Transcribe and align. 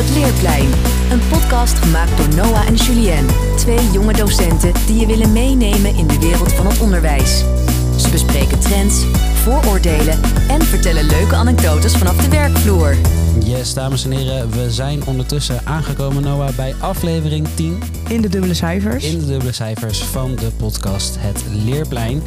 het 0.00 0.10
Leerplein. 0.10 0.68
Een 1.10 1.20
podcast 1.28 1.78
gemaakt 1.78 2.16
door 2.16 2.34
Noah 2.34 2.66
en 2.66 2.74
Julien. 2.74 3.26
Twee 3.56 3.90
jonge 3.90 4.12
docenten 4.12 4.72
die 4.86 5.00
je 5.00 5.06
willen 5.06 5.32
meenemen 5.32 5.94
in 5.94 6.06
de 6.06 6.18
wereld 6.18 6.52
van 6.52 6.66
het 6.66 6.80
onderwijs. 6.80 7.44
Ze 7.96 8.10
bespreken 8.10 8.60
trends, 8.60 9.04
vooroordelen 9.34 10.20
en 10.48 10.62
vertellen 10.62 11.04
leuke 11.04 11.34
anekdotes 11.34 11.96
vanaf 11.96 12.16
de 12.16 12.28
werkvloer. 12.28 12.96
Yes, 13.44 13.74
dames 13.74 14.04
en 14.04 14.10
heren, 14.10 14.50
we 14.50 14.70
zijn 14.70 15.06
ondertussen 15.06 15.60
aangekomen, 15.64 16.22
Noah, 16.22 16.54
bij 16.54 16.74
aflevering 16.78 17.48
10 17.54 17.82
In 18.08 18.20
de 18.20 18.28
dubbele 18.28 18.54
cijfers. 18.54 19.04
in 19.04 19.18
de 19.18 19.26
dubbele 19.26 19.52
cijfers 19.52 19.98
van 19.98 20.34
de 20.34 20.50
podcast 20.56 21.16
Het 21.18 21.44
Leerplein. 21.64 22.22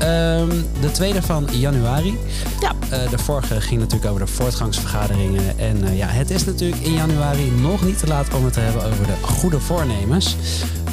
Ehm, 0.00 0.48
de 0.80 0.90
tweede 0.92 1.22
van 1.22 1.48
januari. 1.52 2.18
Ja. 2.60 2.72
Eh, 2.90 3.10
de 3.10 3.18
vorige 3.18 3.60
ging 3.60 3.80
natuurlijk 3.80 4.10
over 4.10 4.26
de 4.26 4.32
voortgangsvergaderingen. 4.32 5.58
En 5.58 5.84
eh, 5.84 5.96
ja, 5.96 6.06
het 6.06 6.30
is 6.30 6.44
natuurlijk 6.44 6.80
in 6.82 6.92
januari 6.92 7.50
nog 7.50 7.84
niet 7.84 7.98
te 7.98 8.06
laat 8.06 8.34
om 8.34 8.44
het 8.44 8.52
te 8.52 8.60
hebben 8.60 8.84
over 8.84 9.06
de 9.06 9.14
goede 9.26 9.60
voornemens. 9.60 10.36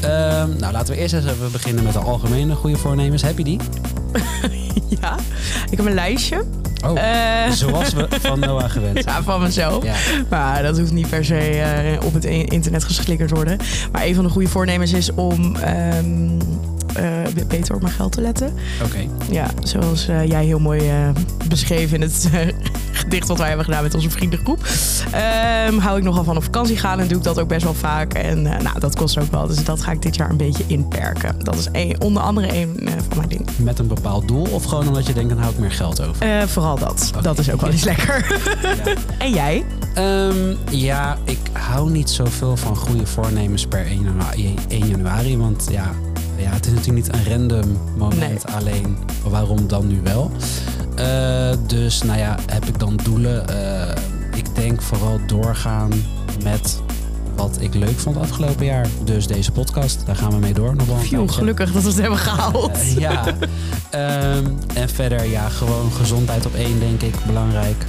Ehm, 0.02 0.50
nou, 0.58 0.72
laten 0.74 0.94
we 0.94 1.00
eerst 1.02 1.14
eens 1.14 1.26
even 1.26 1.52
beginnen 1.52 1.84
met 1.84 1.94
de 1.94 2.00
algemene 2.00 2.56
goede 2.56 2.78
voornemens. 2.78 3.22
Heb 3.22 3.38
je 3.38 3.44
die? 3.44 3.60
Ja, 5.02 5.16
ik 5.70 5.78
heb 5.78 5.86
een 5.86 5.94
lijstje. 5.94 6.44
Oh, 6.86 7.00
Eh. 7.00 7.52
zoals 7.52 7.94
we 7.94 8.08
van 8.22 8.40
Noah 8.40 8.70
gewend 8.76 9.04
zijn. 9.04 9.16
Ja, 9.16 9.24
van 9.24 9.42
mezelf. 9.42 9.84
Ja. 9.84 9.94
Maar 10.30 10.64
dat 10.64 10.78
hoeft 10.80 10.92
niet 10.92 11.10
per 11.10 11.26
se 11.26 11.98
op 12.06 12.14
het 12.14 12.26
internet 12.26 12.84
geslikkerd 12.84 13.30
worden. 13.32 13.58
Maar 13.92 14.06
een 14.06 14.16
van 14.16 14.24
de 14.24 14.30
goede 14.30 14.48
voornemens 14.48 14.94
is 14.94 15.12
om 15.14 15.56
ehm, 15.56 15.66
eh, 15.66 16.02
beter 17.48 17.76
op 17.76 17.82
mijn 17.82 17.94
geld 17.94 18.12
te 18.12 18.22
letten. 18.22 18.54
Oké. 18.84 18.98
Ja, 19.32 19.48
zoals 19.64 20.08
eh, 20.08 20.28
jij 20.28 20.46
heel 20.46 20.60
mooi 20.60 20.90
eh, 20.90 21.10
beschreef 21.48 21.94
in 21.94 22.02
het 22.02 22.30
eh, 22.34 22.48
gedicht 23.02 23.28
wat 23.28 23.38
wij 23.38 23.48
hebben 23.48 23.66
gedaan 23.66 23.84
met 23.84 23.94
onze 23.96 24.10
vriendengroep. 24.10 24.60
Ehm, 25.12 25.78
hou 25.78 25.98
ik 25.98 26.04
nogal 26.04 26.24
van 26.24 26.38
op 26.38 26.44
vakantie 26.44 26.78
gaan 26.78 27.00
en 27.00 27.08
doe 27.08 27.18
ik 27.18 27.24
dat 27.24 27.40
ook 27.40 27.48
best 27.48 27.64
wel 27.64 27.74
vaak. 27.74 28.14
En 28.14 28.46
eh, 28.46 28.62
nou, 28.62 28.80
dat 28.80 28.96
kost 28.96 29.20
ook 29.20 29.32
wel. 29.32 29.48
Dus 29.48 29.64
dat 29.64 29.82
ga 29.82 29.92
ik 29.92 30.02
dit 30.02 30.16
jaar 30.16 30.30
een 30.30 30.38
beetje 30.38 30.64
inperken. 30.68 31.36
Dat 31.44 31.56
is 31.56 31.68
een, 31.72 32.02
onder 32.02 32.24
andere 32.24 32.56
een 32.56 32.80
eh, 32.88 32.94
van 33.08 33.18
mijn 33.18 33.30
dingen. 33.30 33.46
Met 33.56 33.80
een 33.80 33.88
bepaald 33.88 34.28
doel 34.28 34.48
of 34.52 34.64
gewoon 34.64 34.88
omdat 34.88 35.08
je 35.08 35.14
denkt, 35.14 35.30
dan 35.30 35.40
hou 35.40 35.52
ik 35.52 35.60
meer 35.60 35.72
geld 35.72 36.02
over? 36.02 36.40
Eh, 36.40 36.48
vooral 36.48 36.78
dat. 36.78 37.12
Dat 37.22 37.40
is 37.40 37.52
ook 37.52 37.62
wel 37.62 37.70
eens 37.70 37.84
lekker. 37.84 38.26
Ja. 38.86 38.94
en 39.18 39.30
jij? 39.30 39.66
Ehm, 39.94 40.56
ja, 40.70 41.18
ik 41.24 41.40
hou 41.52 41.90
niet 41.90 42.10
zoveel 42.10 42.58
van 42.58 42.76
goede 42.76 43.06
voornemens 43.06 43.66
per 43.66 43.86
1 43.86 44.04
januari. 44.04 44.54
1 44.68 44.88
januari 44.88 45.38
want 45.38 45.68
ja, 45.72 45.92
ja, 46.48 46.54
het 46.54 46.66
is 46.66 46.74
natuurlijk 46.74 47.06
niet 47.06 47.16
een 47.16 47.32
random 47.32 47.78
moment. 47.98 48.46
Alleen 48.52 48.98
waarom 49.24 49.68
dan 49.68 49.88
nu 49.88 50.02
wel? 50.04 50.32
Eh, 50.96 51.50
dus 51.68 52.02
nou 52.02 52.20
ja, 52.20 52.36
heb 52.46 52.66
ik 52.66 52.80
dan 52.80 53.00
doelen? 53.04 53.48
Eh, 53.48 53.96
ik 54.36 54.56
denk 54.56 54.82
vooral 54.82 55.20
doorgaan 55.28 55.90
met 56.44 56.82
wat 57.36 57.58
ik 57.60 57.74
leuk 57.74 58.00
vond 58.00 58.18
afgelopen 58.18 58.66
jaar. 58.66 58.88
Dus 59.04 59.28
deze 59.28 59.52
podcast, 59.52 60.06
daar 60.06 60.16
gaan 60.16 60.32
we 60.32 60.38
mee 60.38 60.54
door. 60.54 60.76
Nog 60.76 60.88
wel 60.88 60.96
een 60.96 61.02
Phew, 61.02 61.18
tijdje. 61.18 61.36
gelukkig 61.36 61.72
dat 61.72 61.82
we 61.82 61.90
het 61.90 61.98
hebben 62.02 62.18
gehaald. 62.20 62.72
Eh, 62.72 62.98
ja. 62.98 63.24
Ehm, 63.90 64.46
en 64.74 64.90
verder, 64.90 65.26
ja, 65.26 65.50
gewoon 65.50 65.92
gezondheid 65.92 66.46
op 66.46 66.54
één, 66.54 66.80
denk 66.80 67.02
ik, 67.02 67.16
belangrijk. 67.26 67.86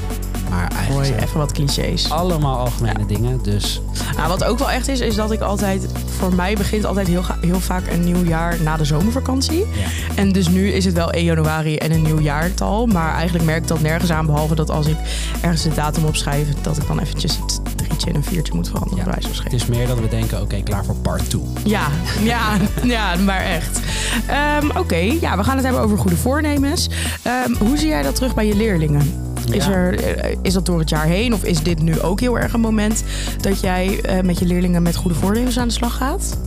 Maar 0.51 0.61
eigenlijk 0.71 0.91
Mooi, 0.91 1.07
zijn 1.07 1.19
even 1.23 1.39
wat 1.39 1.53
clichés. 1.53 2.11
allemaal 2.11 2.59
algemene 2.59 3.07
dingen. 3.07 3.43
Dus 3.43 3.81
Nou, 4.17 4.29
wat 4.29 4.45
ook 4.45 4.59
wel 4.59 4.71
echt 4.71 4.89
is, 4.89 5.01
is 5.01 5.15
dat 5.15 5.31
ik 5.33 5.41
altijd... 5.41 5.87
Voor 6.19 6.35
mij 6.35 6.55
begint 6.55 6.85
altijd 6.85 7.07
heel, 7.07 7.23
heel 7.41 7.61
vaak 7.61 7.83
een 7.91 8.05
nieuw 8.05 8.25
jaar 8.25 8.57
na 8.63 8.77
de 8.77 8.85
zomervakantie. 8.85 9.59
ja. 9.59 9.87
En 10.15 10.33
dus 10.33 10.49
nu 10.49 10.69
is 10.71 10.85
het 10.85 10.95
wel 10.95 11.11
1 11.11 11.25
januari 11.25 11.77
en 11.77 11.93
een 11.93 12.03
nieuw 12.03 12.21
jaartal. 12.21 12.87
Maar 12.87 13.15
eigenlijk 13.15 13.45
merk 13.45 13.63
ik 13.63 13.69
dat 13.69 13.81
nergens 13.81 14.11
aan. 14.11 14.27
Behalve 14.27 14.55
dat 14.55 14.71
als 14.71 14.87
ik 14.87 14.97
ergens 15.41 15.63
de 15.63 15.75
datum 15.75 16.05
opschrijf... 16.05 16.49
dat 16.63 16.77
ik 16.77 16.87
dan 16.87 16.99
eventjes 16.99 17.37
het 17.37 17.61
drietje 17.77 18.09
en 18.11 18.17
een 18.17 18.25
viertje 18.25 18.55
moet 18.55 18.69
veranderen. 18.69 18.99
Ja. 18.99 19.05
bij 19.05 19.13
wijze 19.13 19.35
van 19.35 19.45
Het 19.45 19.53
is 19.53 19.67
meer 19.67 19.87
dat 19.87 19.99
we 20.01 20.09
denken, 20.09 20.41
oké, 20.41 20.63
klaar 20.63 20.85
voor 20.85 20.95
part 20.95 21.31
2. 21.31 21.43
Ja, 21.65 21.87
ja, 22.23 22.57
ja, 22.95 23.17
maar 23.17 23.41
echt. 23.45 23.81
Ehm, 24.27 24.77
Oké, 24.79 24.97
ja, 24.97 25.37
we 25.37 25.45
gaan 25.45 25.55
het 25.57 25.65
hebben 25.65 25.83
over 25.83 25.99
goede 25.99 26.17
voornemens. 26.17 26.89
Ehm, 27.23 27.55
hoe 27.59 27.77
zie 27.79 27.89
jij 27.89 28.03
dat 28.03 28.15
terug 28.15 28.35
bij 28.35 28.47
je 28.47 28.57
leerlingen? 28.57 29.28
Is, 29.51 29.65
Ja. 29.65 29.73
er, 29.73 30.01
eh, 30.05 30.37
is 30.43 30.53
dat 30.53 30.67
door 30.67 30.79
het 30.79 30.89
jaar 30.89 31.07
heen? 31.07 31.35
Of 31.35 31.45
is 31.45 31.63
dit 31.63 31.83
nu 31.83 32.01
ook 32.01 32.21
heel 32.21 32.39
erg 32.39 32.53
een 32.53 32.61
moment 32.61 33.05
dat 33.41 33.61
jij 33.61 34.01
eh, 34.01 34.23
met 34.23 34.39
je 34.39 34.47
leerlingen 34.47 34.83
met 34.83 34.97
goede 34.97 35.17
voornemens 35.17 35.59
aan 35.59 35.69
de 35.69 35.75
slag 35.75 35.97
gaat? 35.97 36.39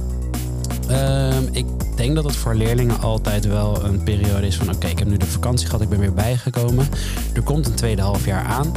Ehm, 0.88 1.44
ik 1.52 1.66
denk 1.96 2.16
dat 2.16 2.24
het 2.24 2.36
voor 2.36 2.56
leerlingen 2.56 3.00
altijd 3.02 3.46
wel 3.48 3.84
een 3.86 4.04
periode 4.04 4.48
is 4.48 4.56
van... 4.58 4.70
oké, 4.70 4.88
ik 4.88 5.00
heb 5.00 5.08
nu 5.08 5.18
de 5.18 5.26
vakantie 5.26 5.66
gehad, 5.66 5.82
ik 5.82 5.90
ben 5.90 6.00
weer 6.00 6.14
bijgekomen. 6.14 6.88
Er 7.34 7.42
komt 7.42 7.66
een 7.68 7.74
tweede 7.74 8.02
halfjaar 8.02 8.44
aan. 8.46 8.72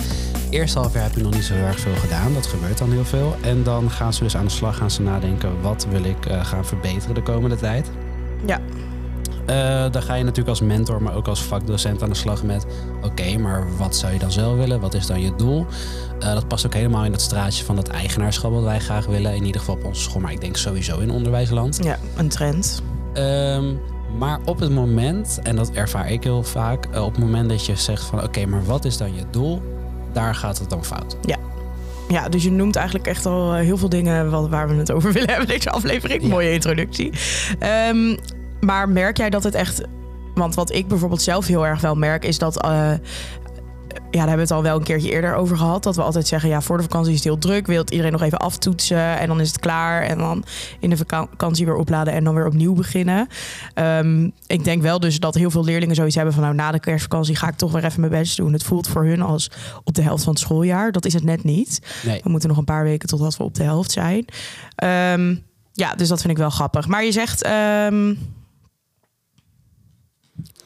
Eerste 0.50 0.78
halfjaar 0.78 1.02
heb 1.02 1.14
je 1.14 1.22
nog 1.22 1.34
niet 1.34 1.44
zo 1.44 1.54
erg 1.54 1.80
veel 1.80 1.94
gedaan. 1.94 2.34
Dat 2.34 2.46
gebeurt 2.46 2.78
dan 2.78 2.92
heel 2.92 3.04
veel. 3.04 3.36
En 3.42 3.62
dan 3.62 3.90
gaan 3.90 4.12
ze 4.12 4.22
dus 4.22 4.36
aan 4.36 4.44
de 4.44 4.50
slag, 4.50 4.76
gaan 4.76 4.90
ze 4.90 5.02
nadenken... 5.02 5.60
wat 5.60 5.86
wil 5.90 6.04
ik 6.04 6.26
eh, 6.26 6.44
gaan 6.44 6.66
verbeteren 6.66 7.14
de 7.14 7.22
komende 7.22 7.56
tijd. 7.56 7.90
Ja. 8.46 8.60
Eh, 9.46 9.84
dan 9.90 10.02
ga 10.02 10.14
je 10.14 10.22
natuurlijk 10.22 10.48
als 10.48 10.60
mentor, 10.60 11.02
maar 11.02 11.14
ook 11.14 11.28
als 11.28 11.42
vakdocent 11.42 12.02
aan 12.02 12.08
de 12.08 12.14
slag 12.14 12.42
met... 12.42 12.66
oké, 13.02 13.38
maar 13.38 13.76
wat 13.76 13.96
zou 13.96 14.12
je 14.12 14.18
dan 14.18 14.32
zelf 14.32 14.56
willen? 14.56 14.80
Wat 14.80 14.94
is 14.94 15.06
dan 15.06 15.20
je 15.20 15.34
doel? 15.36 15.66
Eh, 16.20 16.34
dat 16.34 16.48
past 16.48 16.66
ook 16.66 16.74
helemaal 16.74 17.04
in 17.04 17.10
dat 17.10 17.20
straatje 17.20 17.64
van 17.64 17.76
dat 17.76 17.88
eigenaarschap 17.88 18.52
wat 18.52 18.62
wij 18.62 18.80
graag 18.80 19.06
willen. 19.06 19.34
In 19.34 19.44
ieder 19.44 19.60
geval 19.60 19.74
op 19.74 19.84
onze 19.84 20.02
school, 20.02 20.20
maar 20.20 20.32
ik 20.32 20.40
denk 20.40 20.56
sowieso 20.56 20.98
in 20.98 21.10
onderwijsland. 21.10 21.78
Ja, 21.82 21.98
een 22.16 22.28
trend. 22.28 22.82
Ehm, 23.12 23.64
maar 24.18 24.40
op 24.44 24.60
het 24.60 24.70
moment, 24.70 25.40
en 25.42 25.56
dat 25.56 25.70
ervaar 25.70 26.10
ik 26.10 26.24
heel 26.24 26.42
vaak... 26.42 26.86
eh, 26.92 27.04
op 27.04 27.14
het 27.14 27.24
moment 27.24 27.48
dat 27.48 27.66
je 27.66 27.76
zegt 27.76 28.02
van 28.04 28.22
oké, 28.22 28.46
maar 28.46 28.64
wat 28.64 28.84
is 28.84 28.96
dan 28.96 29.14
je 29.14 29.22
doel? 29.30 29.62
Daar 30.12 30.34
gaat 30.34 30.58
het 30.58 30.70
dan 30.70 30.84
fout. 30.84 31.16
Ja, 32.08 32.28
dus 32.28 32.42
je 32.42 32.50
noemt 32.50 32.76
eigenlijk 32.76 33.06
echt 33.06 33.26
al 33.26 33.54
heel 33.54 33.76
veel 33.76 33.88
dingen 33.88 34.50
waar 34.50 34.68
we 34.68 34.74
het 34.74 34.92
over 34.92 35.12
willen 35.12 35.28
hebben 35.30 35.48
deze 35.48 35.70
aflevering. 35.70 36.22
Ja. 36.22 36.28
Mooie 36.28 36.52
introductie. 36.52 37.12
Ehm, 37.58 38.16
maar 38.64 38.88
merk 38.88 39.16
jij 39.16 39.30
dat 39.30 39.42
het 39.44 39.54
echt... 39.54 39.82
Want 40.34 40.54
wat 40.54 40.72
ik 40.72 40.88
bijvoorbeeld 40.88 41.22
zelf 41.22 41.46
heel 41.46 41.66
erg 41.66 41.80
wel 41.80 41.94
merk 41.94 42.24
is 42.24 42.38
dat... 42.38 42.62
eh, 42.62 42.92
ja, 44.10 44.20
daar 44.20 44.28
hebben 44.28 44.46
we 44.48 44.54
het 44.54 44.62
al 44.62 44.62
wel 44.62 44.76
een 44.76 44.82
keertje 44.84 45.10
eerder 45.10 45.34
over 45.34 45.56
gehad. 45.56 45.82
Dat 45.82 45.96
we 45.96 46.02
altijd 46.02 46.26
zeggen, 46.26 46.48
ja, 46.48 46.60
voor 46.60 46.76
de 46.76 46.82
vakantie 46.82 47.10
is 47.10 47.16
het 47.18 47.24
heel 47.24 47.38
druk. 47.38 47.66
Wilt 47.66 47.90
iedereen 47.90 48.12
nog 48.12 48.22
even 48.22 48.38
aftoetsen 48.38 49.18
en 49.18 49.28
dan 49.28 49.40
is 49.40 49.48
het 49.48 49.58
klaar. 49.58 50.02
En 50.02 50.18
dan 50.18 50.44
in 50.80 50.90
de 50.90 50.96
vaka- 50.96 51.26
vakantie 51.30 51.64
weer 51.66 51.74
opladen 51.76 52.12
en 52.12 52.24
dan 52.24 52.34
weer 52.34 52.46
opnieuw 52.46 52.72
beginnen. 52.74 53.28
Ehm, 53.74 54.28
ik 54.46 54.64
denk 54.64 54.82
wel 54.82 55.00
dus 55.00 55.20
dat 55.20 55.34
heel 55.34 55.50
veel 55.50 55.64
leerlingen 55.64 55.94
zoiets 55.94 56.14
hebben 56.14 56.34
van... 56.34 56.42
nou, 56.42 56.54
na 56.54 56.70
de 56.70 56.80
kerstvakantie 56.80 57.36
ga 57.36 57.48
ik 57.48 57.56
toch 57.56 57.72
weer 57.72 57.84
even 57.84 58.00
mijn 58.00 58.12
best 58.12 58.36
doen. 58.36 58.52
Het 58.52 58.62
voelt 58.62 58.88
voor 58.88 59.04
hun 59.04 59.22
als 59.22 59.50
op 59.84 59.94
de 59.94 60.02
helft 60.02 60.24
van 60.24 60.32
het 60.32 60.42
schooljaar. 60.42 60.92
Dat 60.92 61.04
is 61.04 61.14
het 61.14 61.24
net 61.24 61.44
niet. 61.44 61.80
Nee, 62.04 62.20
We 62.22 62.30
moeten 62.30 62.48
nog 62.48 62.58
een 62.58 62.64
paar 62.64 62.84
weken 62.84 63.08
totdat 63.08 63.36
we 63.36 63.44
op 63.44 63.54
de 63.54 63.62
helft 63.62 63.90
zijn. 63.92 64.24
Ehm, 64.74 65.34
ja, 65.72 65.94
dus 65.94 66.08
dat 66.08 66.20
vind 66.20 66.32
ik 66.32 66.38
wel 66.38 66.50
grappig. 66.50 66.86
Maar 66.88 67.04
je 67.04 67.12
zegt... 67.12 67.42
ehm, 67.42 68.14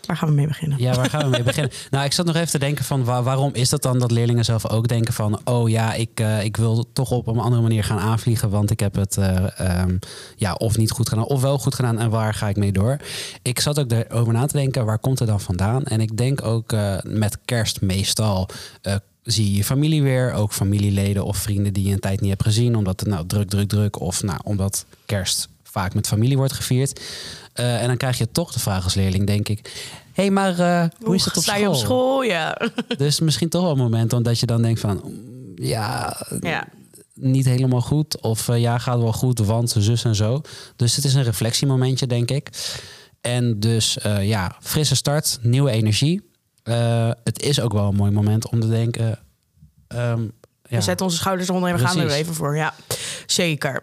waar 0.09 0.17
gaan 0.17 0.29
we 0.29 0.35
mee 0.35 0.47
beginnen? 0.47 0.79
Ja, 0.79 0.95
waar 0.95 1.11
gaan 1.11 1.23
we 1.23 1.29
mee 1.29 1.43
beginnen? 1.43 1.73
Nou, 1.91 2.05
ik 2.05 2.13
zat 2.13 2.27
nog 2.27 2.35
even 2.37 2.49
te 2.49 2.59
denken 2.59 2.85
van 2.85 3.05
wa- 3.05 3.23
waarom 3.23 3.51
is 3.55 3.69
dat 3.69 3.83
dan 3.83 3.99
dat 3.99 4.11
leerlingen 4.11 4.45
zelf 4.45 4.69
ook 4.69 4.89
denken 4.89 5.15
van 5.15 5.41
oh 5.45 5.69
ja, 5.69 5.95
ik, 5.95 6.21
eh, 6.21 6.45
ik 6.45 6.57
wil 6.57 6.93
toch 6.93 7.11
op 7.11 7.27
een 7.27 7.39
andere 7.39 7.63
manier 7.63 7.85
gaan 7.85 7.99
aanvliegen, 7.99 8.51
want 8.51 8.71
ik 8.71 8.81
heb 8.81 8.95
het 8.95 9.17
eh, 9.17 9.61
ehm, 9.61 9.97
ja, 10.37 10.55
of 10.55 10.77
niet 10.77 10.91
goed 10.91 11.09
gedaan 11.09 11.25
of 11.25 11.41
wel 11.41 11.59
goed 11.59 11.75
gedaan 11.75 11.99
en 11.99 12.11
waar 12.11 12.35
ga 12.35 12.49
ik 12.49 12.57
mee 12.57 12.73
door? 12.73 12.97
Ik 13.43 13.61
zat 13.61 13.79
ook 13.79 13.91
erover 13.93 14.33
na 14.33 14.47
te 14.47 14.57
denken, 14.57 14.85
waar 14.85 14.99
komt 14.99 15.19
het 15.19 15.29
dan 15.29 15.41
vandaan? 15.41 15.85
En 15.85 16.01
ik 16.01 16.17
denk 16.17 16.45
ook 16.45 16.73
eh, 16.73 16.97
met 17.03 17.39
kerst 17.45 17.81
meestal 17.81 18.49
zie 19.23 19.51
je 19.51 19.57
je 19.57 19.65
familie 19.65 20.03
weer, 20.03 20.33
ook 20.33 20.53
familieleden 20.53 21.25
of 21.25 21.37
vrienden 21.37 21.73
die 21.73 21.87
je 21.87 21.93
een 21.93 22.01
tijd 22.01 22.21
niet 22.21 22.31
hebt 22.31 22.43
gezien, 22.43 22.77
omdat 22.77 23.01
het 23.01 23.09
nou 23.09 23.27
druk, 23.27 23.49
druk, 23.49 23.69
druk 23.69 24.01
of 24.01 24.23
nou, 24.23 24.41
omdat 24.45 24.85
kerst 25.07 25.49
vaak 25.79 25.95
met 25.95 26.07
familie 26.07 26.37
wordt 26.37 26.53
gevierd. 26.53 27.01
Eh, 27.53 27.81
en 27.83 27.87
dan 27.87 27.97
krijg 27.97 28.19
je 28.19 28.31
toch 28.31 28.53
de 28.53 28.59
vraag 28.61 28.85
als 28.85 28.95
leerling, 28.95 29.27
denk 29.27 29.49
ik. 29.49 29.61
Hé, 30.13 30.23
hey, 30.23 30.31
maar 30.31 30.59
eh, 30.59 30.85
hoe 31.05 31.15
is 31.15 31.25
het 31.25 31.37
op 31.37 31.43
school? 31.43 31.61
je 31.61 31.69
op 31.69 31.75
school? 31.75 32.23
Ja. 32.23 32.61
Dus 32.97 33.21
misschien 33.21 33.49
toch 33.49 33.63
wel 33.63 33.71
een 33.71 33.79
moment 33.79 34.13
omdat 34.13 34.41
je 34.41 34.47
dan 34.47 34.63
denkt 34.63 34.81
van... 34.81 35.01
mm, 35.05 35.53
Ja, 35.55 36.17
ja. 36.41 36.67
niet 37.15 37.45
helemaal 37.45 37.81
goed. 37.81 38.21
Of 38.21 38.49
eh, 38.49 38.61
ja, 38.61 38.79
gaat 38.79 38.99
wel 38.99 39.13
goed, 39.13 39.39
want 39.39 39.75
zus 39.79 40.05
en 40.05 40.15
zo. 40.15 40.41
Dus 40.77 40.97
het 40.97 41.05
is 41.05 41.15
een 41.15 41.23
reflectiemomentje, 41.23 42.07
denk 42.07 42.31
ik. 42.31 42.49
En 43.21 43.61
dus 43.61 43.99
ja, 44.21 44.57
frisse 44.61 44.97
start, 44.97 45.39
nieuwe 45.43 45.71
energie. 45.71 46.31
Het 47.25 47.43
is 47.43 47.61
ook 47.61 47.73
wel 47.73 47.89
een 47.89 47.95
mooi 47.97 48.11
moment 48.11 48.49
om 48.49 48.61
te 48.61 48.69
denken... 48.69 49.19
ehm, 49.89 50.23
ja. 50.63 50.77
We 50.77 50.83
zetten 50.83 51.07
onze 51.07 51.19
schouders 51.19 51.49
eronder 51.49 51.71
en 51.71 51.77
we 51.77 51.87
gaan 51.87 51.99
er 51.99 52.11
even 52.11 52.35
voor. 52.35 52.57
Ja, 52.57 52.75
zeker. 53.27 53.83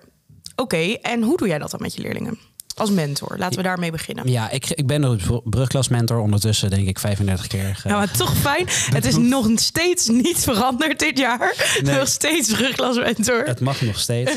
Oké, 0.55 0.77
en 1.01 1.21
hoe 1.21 1.37
doe 1.37 1.47
jij 1.47 1.57
dat 1.59 1.71
dan 1.71 1.81
met 1.81 1.95
je 1.95 2.01
leerlingen? 2.01 2.37
Als 2.75 2.89
mentor. 2.91 3.35
Laten 3.37 3.57
we 3.57 3.63
daarmee 3.63 3.91
beginnen. 3.91 4.29
Ja, 4.31 4.49
ik, 4.49 4.69
ik 4.69 4.87
ben 4.87 5.01
de 5.01 5.41
brugklasmentor 5.43 6.19
ondertussen, 6.19 6.69
denk 6.69 6.87
ik, 6.87 6.99
35 6.99 7.47
keer. 7.47 7.75
ge- 7.75 7.87
Nou, 7.87 7.99
maar 7.99 8.17
toch 8.17 8.37
fijn. 8.37 8.65
Het 8.67 9.05
is 9.05 9.15
nog 9.35 9.47
steeds 9.55 10.07
niet 10.07 10.37
veranderd 10.39 10.99
dit 10.99 11.17
jaar. 11.17 11.77
Nee. 11.83 11.97
Nog 11.97 12.07
steeds 12.07 12.57
ruglasmentor. 12.57 13.43
Het 13.45 13.59
mag 13.59 13.81
nog 13.81 13.99
steeds. 13.99 14.31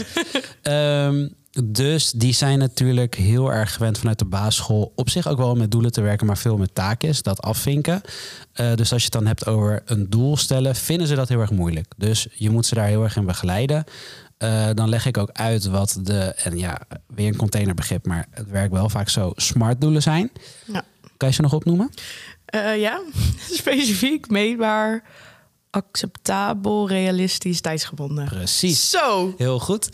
Ehm, 0.62 1.28
Dus 1.64 2.10
die 2.10 2.32
zijn 2.32 2.58
natuurlijk 2.58 3.14
heel 3.14 3.52
erg 3.52 3.72
gewend 3.74 3.98
vanuit 3.98 4.18
de 4.18 4.24
basisschool 4.24 4.92
op 4.94 5.10
zich 5.10 5.26
ook 5.28 5.38
wel 5.38 5.54
met 5.54 5.70
doelen 5.70 5.92
te 5.92 6.00
werken, 6.00 6.26
maar 6.26 6.38
veel 6.38 6.56
met 6.56 6.74
taakjes, 6.74 7.22
dat 7.22 7.40
afvinken. 7.42 8.00
Uh, 8.60 8.74
dus 8.74 8.92
als 8.92 9.00
je 9.02 9.08
het 9.12 9.12
dan 9.12 9.26
hebt 9.26 9.46
over 9.46 9.82
een 9.84 10.10
doel 10.10 10.36
stellen, 10.36 10.74
vinden 10.76 11.06
ze 11.06 11.14
dat 11.14 11.28
heel 11.28 11.40
erg 11.40 11.50
moeilijk. 11.50 11.92
Dus 11.96 12.26
je 12.34 12.50
moet 12.50 12.66
ze 12.66 12.74
daar 12.74 12.86
heel 12.86 13.02
erg 13.02 13.16
in 13.16 13.26
begeleiden. 13.26 13.84
Uh, 14.38 14.68
dan 14.74 14.88
leg 14.88 15.06
ik 15.06 15.18
ook 15.18 15.30
uit 15.32 15.64
wat 15.64 15.98
de, 16.02 16.20
en 16.20 16.58
ja, 16.58 16.80
weer 17.06 17.26
een 17.26 17.36
containerbegrip, 17.36 18.06
maar 18.06 18.26
het 18.30 18.50
werkt 18.50 18.72
wel 18.72 18.88
vaak 18.88 19.08
zo, 19.08 19.32
smart 19.36 19.80
doelen 19.80 20.02
zijn. 20.02 20.30
Ja. 20.72 20.84
Kan 21.16 21.28
je 21.28 21.34
ze 21.34 21.42
nog 21.42 21.52
opnoemen? 21.52 21.90
Uh, 22.54 22.80
ja, 22.80 23.00
specifiek, 23.60 24.30
meetbaar, 24.30 25.02
acceptabel, 25.70 26.88
realistisch, 26.88 27.60
tijdsgebonden. 27.60 28.24
Precies. 28.24 28.90
Zo. 28.90 29.34
Heel 29.36 29.58
goed. 29.58 29.84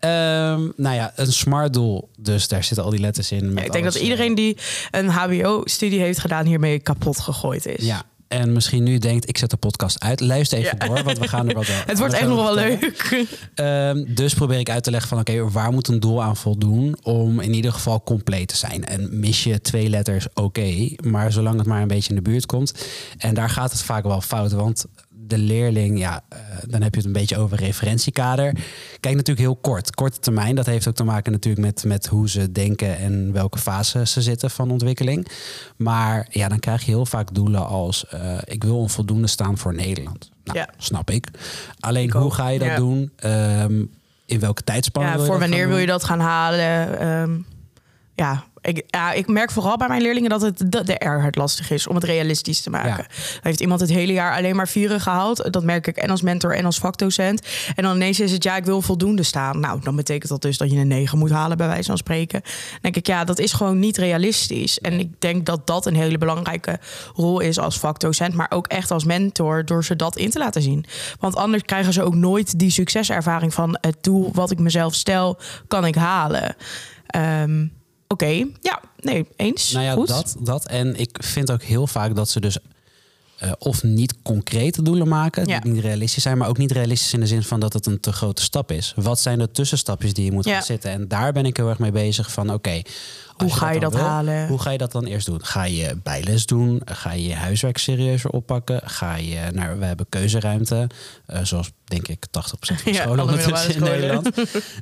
Um, 0.00 0.72
nou 0.76 0.94
ja, 0.94 1.12
een 1.16 1.32
smart 1.32 1.72
doel. 1.72 2.08
Dus 2.18 2.48
daar 2.48 2.64
zitten 2.64 2.84
al 2.84 2.90
die 2.90 3.00
letters 3.00 3.32
in. 3.32 3.52
Ja, 3.54 3.62
ik 3.62 3.72
denk 3.72 3.84
dat 3.84 3.94
iedereen 3.94 4.30
eh, 4.30 4.36
die 4.36 4.58
een 4.90 5.08
HBO-studie 5.08 6.00
heeft 6.00 6.18
gedaan 6.18 6.46
hiermee 6.46 6.78
kapot 6.78 7.20
gegooid 7.20 7.66
is. 7.66 7.84
Ja, 7.84 8.02
en 8.28 8.52
misschien 8.52 8.82
nu 8.82 8.98
denkt, 8.98 9.28
ik 9.28 9.38
zet 9.38 9.50
de 9.50 9.56
podcast 9.56 10.00
uit. 10.00 10.20
Luister 10.20 10.58
even 10.58 10.78
door, 10.78 11.02
want 11.02 11.18
we 11.18 11.28
gaan 11.28 11.48
er 11.48 11.54
wat 11.54 11.66
Het 11.86 11.98
wordt 11.98 12.14
echt 12.14 12.26
nog 12.26 12.42
wel 12.42 12.54
leuk. 12.54 13.26
Um, 13.54 14.14
dus 14.14 14.34
probeer 14.34 14.58
ik 14.58 14.70
uit 14.70 14.82
te 14.84 14.90
leggen 14.90 15.08
van, 15.08 15.18
oké, 15.18 15.50
waar 15.50 15.72
moet 15.72 15.88
een 15.88 16.00
doel 16.00 16.22
aan 16.22 16.36
voldoen 16.36 16.96
om 17.02 17.40
in 17.40 17.54
ieder 17.54 17.72
geval 17.72 18.02
compleet 18.02 18.48
te 18.48 18.56
zijn? 18.56 18.84
En 18.84 19.20
mis 19.20 19.44
je 19.44 19.60
twee 19.60 19.88
letters, 19.88 20.26
oké, 20.34 20.88
maar 21.02 21.32
zolang 21.32 21.58
het 21.58 21.66
maar 21.66 21.82
een 21.82 21.88
beetje 21.88 22.08
in 22.08 22.16
de 22.16 22.30
buurt 22.30 22.46
komt. 22.46 22.74
En 23.18 23.34
daar 23.34 23.50
gaat 23.50 23.72
het 23.72 23.82
vaak 23.82 24.04
wel 24.04 24.20
fout, 24.20 24.52
want 24.52 24.84
de 25.26 25.38
leerling, 25.38 25.98
ja, 25.98 26.22
uh, 26.32 26.38
dan 26.66 26.82
heb 26.82 26.92
je 26.94 26.96
het 26.96 27.06
een 27.06 27.12
beetje 27.12 27.38
over 27.38 27.58
referentiekader. 27.58 28.52
Kijk 29.00 29.14
natuurlijk 29.14 29.46
heel 29.46 29.56
kort. 29.56 29.94
Korte 29.94 30.18
termijn, 30.18 30.54
dat 30.54 30.66
heeft 30.66 30.88
ook 30.88 30.94
te 30.94 31.04
maken 31.04 31.32
natuurlijk 31.32 31.66
met, 31.66 31.84
met 31.84 32.06
hoe 32.06 32.28
ze 32.30 32.52
denken 32.52 32.98
en 32.98 33.32
welke 33.32 33.58
fase 33.58 34.06
ze 34.06 34.22
zitten 34.22 34.50
van 34.50 34.70
ontwikkeling. 34.70 35.28
Maar 35.76 36.26
ja, 36.30 36.48
dan 36.48 36.58
krijg 36.58 36.84
je 36.84 36.90
heel 36.90 37.06
vaak 37.06 37.34
doelen 37.34 37.66
als 37.66 38.04
uh, 38.14 38.38
ik 38.44 38.64
wil 38.64 38.82
een 38.82 38.88
voldoende 38.88 39.26
staan 39.26 39.58
voor 39.58 39.74
Nederland. 39.74 40.30
Nou, 40.44 40.58
ja. 40.58 40.68
snap 40.76 41.10
ik. 41.10 41.28
Alleen 41.80 42.12
hoe 42.12 42.34
ga 42.34 42.48
je 42.48 42.58
dat 42.58 42.68
ja. 42.68 42.76
doen? 42.76 43.12
Um, 43.24 43.90
in 44.26 44.40
welke 44.40 44.62
tijdspanne? 44.62 45.18
Ja, 45.18 45.24
voor 45.24 45.38
wanneer 45.38 45.68
wil 45.68 45.78
je 45.78 45.86
dat 45.86 46.04
gaan 46.04 46.20
halen? 46.20 47.06
Um, 47.08 47.46
ja, 48.14 48.44
ik, 48.64 48.84
ja, 48.86 49.12
ik 49.12 49.28
merk 49.28 49.50
vooral 49.50 49.76
bij 49.76 49.88
mijn 49.88 50.02
leerlingen 50.02 50.30
dat 50.30 50.40
het 50.40 50.58
de, 50.58 50.84
de 50.84 51.04
R 51.04 51.22
het 51.22 51.36
lastig 51.36 51.70
is 51.70 51.86
om 51.86 51.94
het 51.94 52.04
realistisch 52.04 52.60
te 52.60 52.70
maken. 52.70 53.06
Heeft 53.40 53.60
iemand 53.60 53.80
het 53.80 53.90
hele 53.90 54.12
jaar 54.12 54.36
alleen 54.36 54.56
maar 54.56 54.68
vieren 54.68 55.00
gehaald? 55.00 55.52
Dat 55.52 55.64
merk 55.64 55.86
ik 55.86 55.96
en 55.96 56.10
als 56.10 56.22
mentor 56.22 56.56
en 56.56 56.64
als 56.64 56.78
vakdocent. 56.78 57.46
En 57.74 57.82
dan 57.82 57.94
ineens 57.94 58.20
is 58.20 58.32
het 58.32 58.42
ja, 58.42 58.56
ik 58.56 58.64
wil 58.64 58.82
voldoende 58.82 59.22
staan. 59.22 59.60
Nou, 59.60 59.80
dan 59.82 59.96
betekent 59.96 60.30
dat 60.30 60.42
dus 60.42 60.58
dat 60.58 60.70
je 60.70 60.76
een 60.76 60.88
9 60.88 61.18
moet 61.18 61.30
halen, 61.30 61.56
bij 61.56 61.66
wijze 61.66 61.88
van 61.88 61.96
spreken. 61.96 62.40
Dan 62.42 62.78
denk 62.80 62.96
ik, 62.96 63.06
ja, 63.06 63.24
dat 63.24 63.38
is 63.38 63.52
gewoon 63.52 63.78
niet 63.78 63.96
realistisch. 63.96 64.80
En 64.80 64.98
ik 64.98 65.20
denk 65.20 65.46
dat 65.46 65.66
dat 65.66 65.86
een 65.86 65.96
hele 65.96 66.18
belangrijke 66.18 66.78
rol 67.14 67.40
is 67.40 67.58
als 67.58 67.78
vakdocent, 67.78 68.34
maar 68.34 68.50
ook 68.50 68.66
echt 68.66 68.90
als 68.90 69.04
mentor, 69.04 69.64
door 69.64 69.84
ze 69.84 69.96
dat 69.96 70.16
in 70.16 70.30
te 70.30 70.38
laten 70.38 70.62
zien. 70.62 70.84
Want 71.20 71.36
anders 71.36 71.62
krijgen 71.62 71.92
ze 71.92 72.02
ook 72.02 72.14
nooit 72.14 72.58
die 72.58 72.70
succeservaring 72.70 73.54
van 73.54 73.78
het 73.80 73.96
doel 74.00 74.30
wat 74.32 74.50
ik 74.50 74.58
mezelf 74.58 74.94
stel, 74.94 75.38
kan 75.68 75.86
ik 75.86 75.94
halen. 75.94 76.56
Um, 77.16 77.72
Oké, 78.08 78.46
ja, 78.60 78.80
nee, 79.00 79.26
eens. 79.36 79.72
Nou 79.72 79.84
ja, 79.84 79.92
Goed. 79.92 80.08
dat, 80.08 80.36
dat. 80.38 80.66
En 80.66 81.00
ik 81.00 81.18
vind 81.20 81.50
ook 81.50 81.62
heel 81.62 81.86
vaak 81.86 82.14
dat 82.14 82.28
ze 82.28 82.40
dus 82.40 82.58
uh, 83.42 83.52
of 83.58 83.82
niet 83.82 84.14
concrete 84.22 84.82
doelen 84.82 85.08
maken, 85.08 85.46
ja. 85.46 85.60
die 85.60 85.72
niet 85.72 85.82
realistisch 85.82 86.22
zijn, 86.22 86.38
maar 86.38 86.48
ook 86.48 86.58
niet 86.58 86.72
realistisch 86.72 87.12
in 87.12 87.20
de 87.20 87.26
zin 87.26 87.42
van 87.42 87.60
dat 87.60 87.72
het 87.72 87.86
een 87.86 88.00
te 88.00 88.12
grote 88.12 88.42
stap 88.42 88.70
is. 88.72 88.92
Wat 88.96 89.20
zijn 89.20 89.38
de 89.38 89.50
tussenstapjes 89.50 90.14
die 90.14 90.24
je 90.24 90.32
moet 90.32 90.44
ja. 90.44 90.52
gaan 90.52 90.62
zitten? 90.62 90.90
En 90.90 91.08
daar 91.08 91.32
ben 91.32 91.46
ik 91.46 91.56
heel 91.56 91.68
erg 91.68 91.78
mee 91.78 91.92
bezig 91.92 92.32
van, 92.32 92.46
oké, 92.46 92.54
okay, 92.54 92.84
hoe 93.36 93.52
ga 93.52 93.70
je 93.70 93.80
dat, 93.80 93.94
wil, 93.94 94.02
halen? 94.02 94.48
Hoe 94.48 94.58
ga 94.58 94.70
je 94.70 94.78
dat 94.78 94.92
dan 94.92 95.04
eerst 95.04 95.26
doen? 95.26 95.44
Ga 95.44 95.64
je 95.64 95.98
bijles 96.02 96.46
doen? 96.46 96.82
Ga 96.84 97.12
je 97.12 97.26
je 97.28 97.34
huiswerk 97.34 97.78
serieuzer 97.78 98.30
oppakken? 98.30 98.80
Ga 98.84 99.16
je 99.16 99.50
naar, 99.52 99.78
we 99.78 99.84
hebben 99.84 100.06
keuzeruimte, 100.08 100.86
uh, 101.26 101.38
zoals 101.42 101.70
denk 101.84 102.08
ik 102.08 102.26
80% 102.26 102.30
van 102.30 102.76
de 102.84 102.94
scholen 102.94 103.38
ja, 103.38 103.62
in 103.62 103.82
Nederland. 103.82 104.30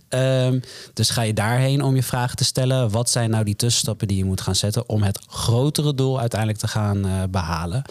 um, 0.09 0.61
dus 0.95 1.11
ga 1.11 1.23
je 1.23 1.35
daarheen 1.35 1.83
om 1.83 1.95
je 1.95 2.03
vragen 2.03 2.37
te 2.37 2.45
stellen. 2.45 2.91
Wat 2.91 3.11
zijn 3.11 3.31
nou 3.31 3.45
die 3.45 3.57
tussenstappen 3.57 4.09
die 4.09 4.17
je 4.17 4.25
moet 4.25 4.41
gaan 4.41 4.57
zetten 4.57 4.89
om 4.89 5.03
het 5.03 5.21
grotere 5.27 5.95
doel 5.95 6.21
uiteindelijk 6.21 6.61
te 6.61 6.69
gaan 6.69 7.07
uh, 7.07 7.23
behalen? 7.31 7.83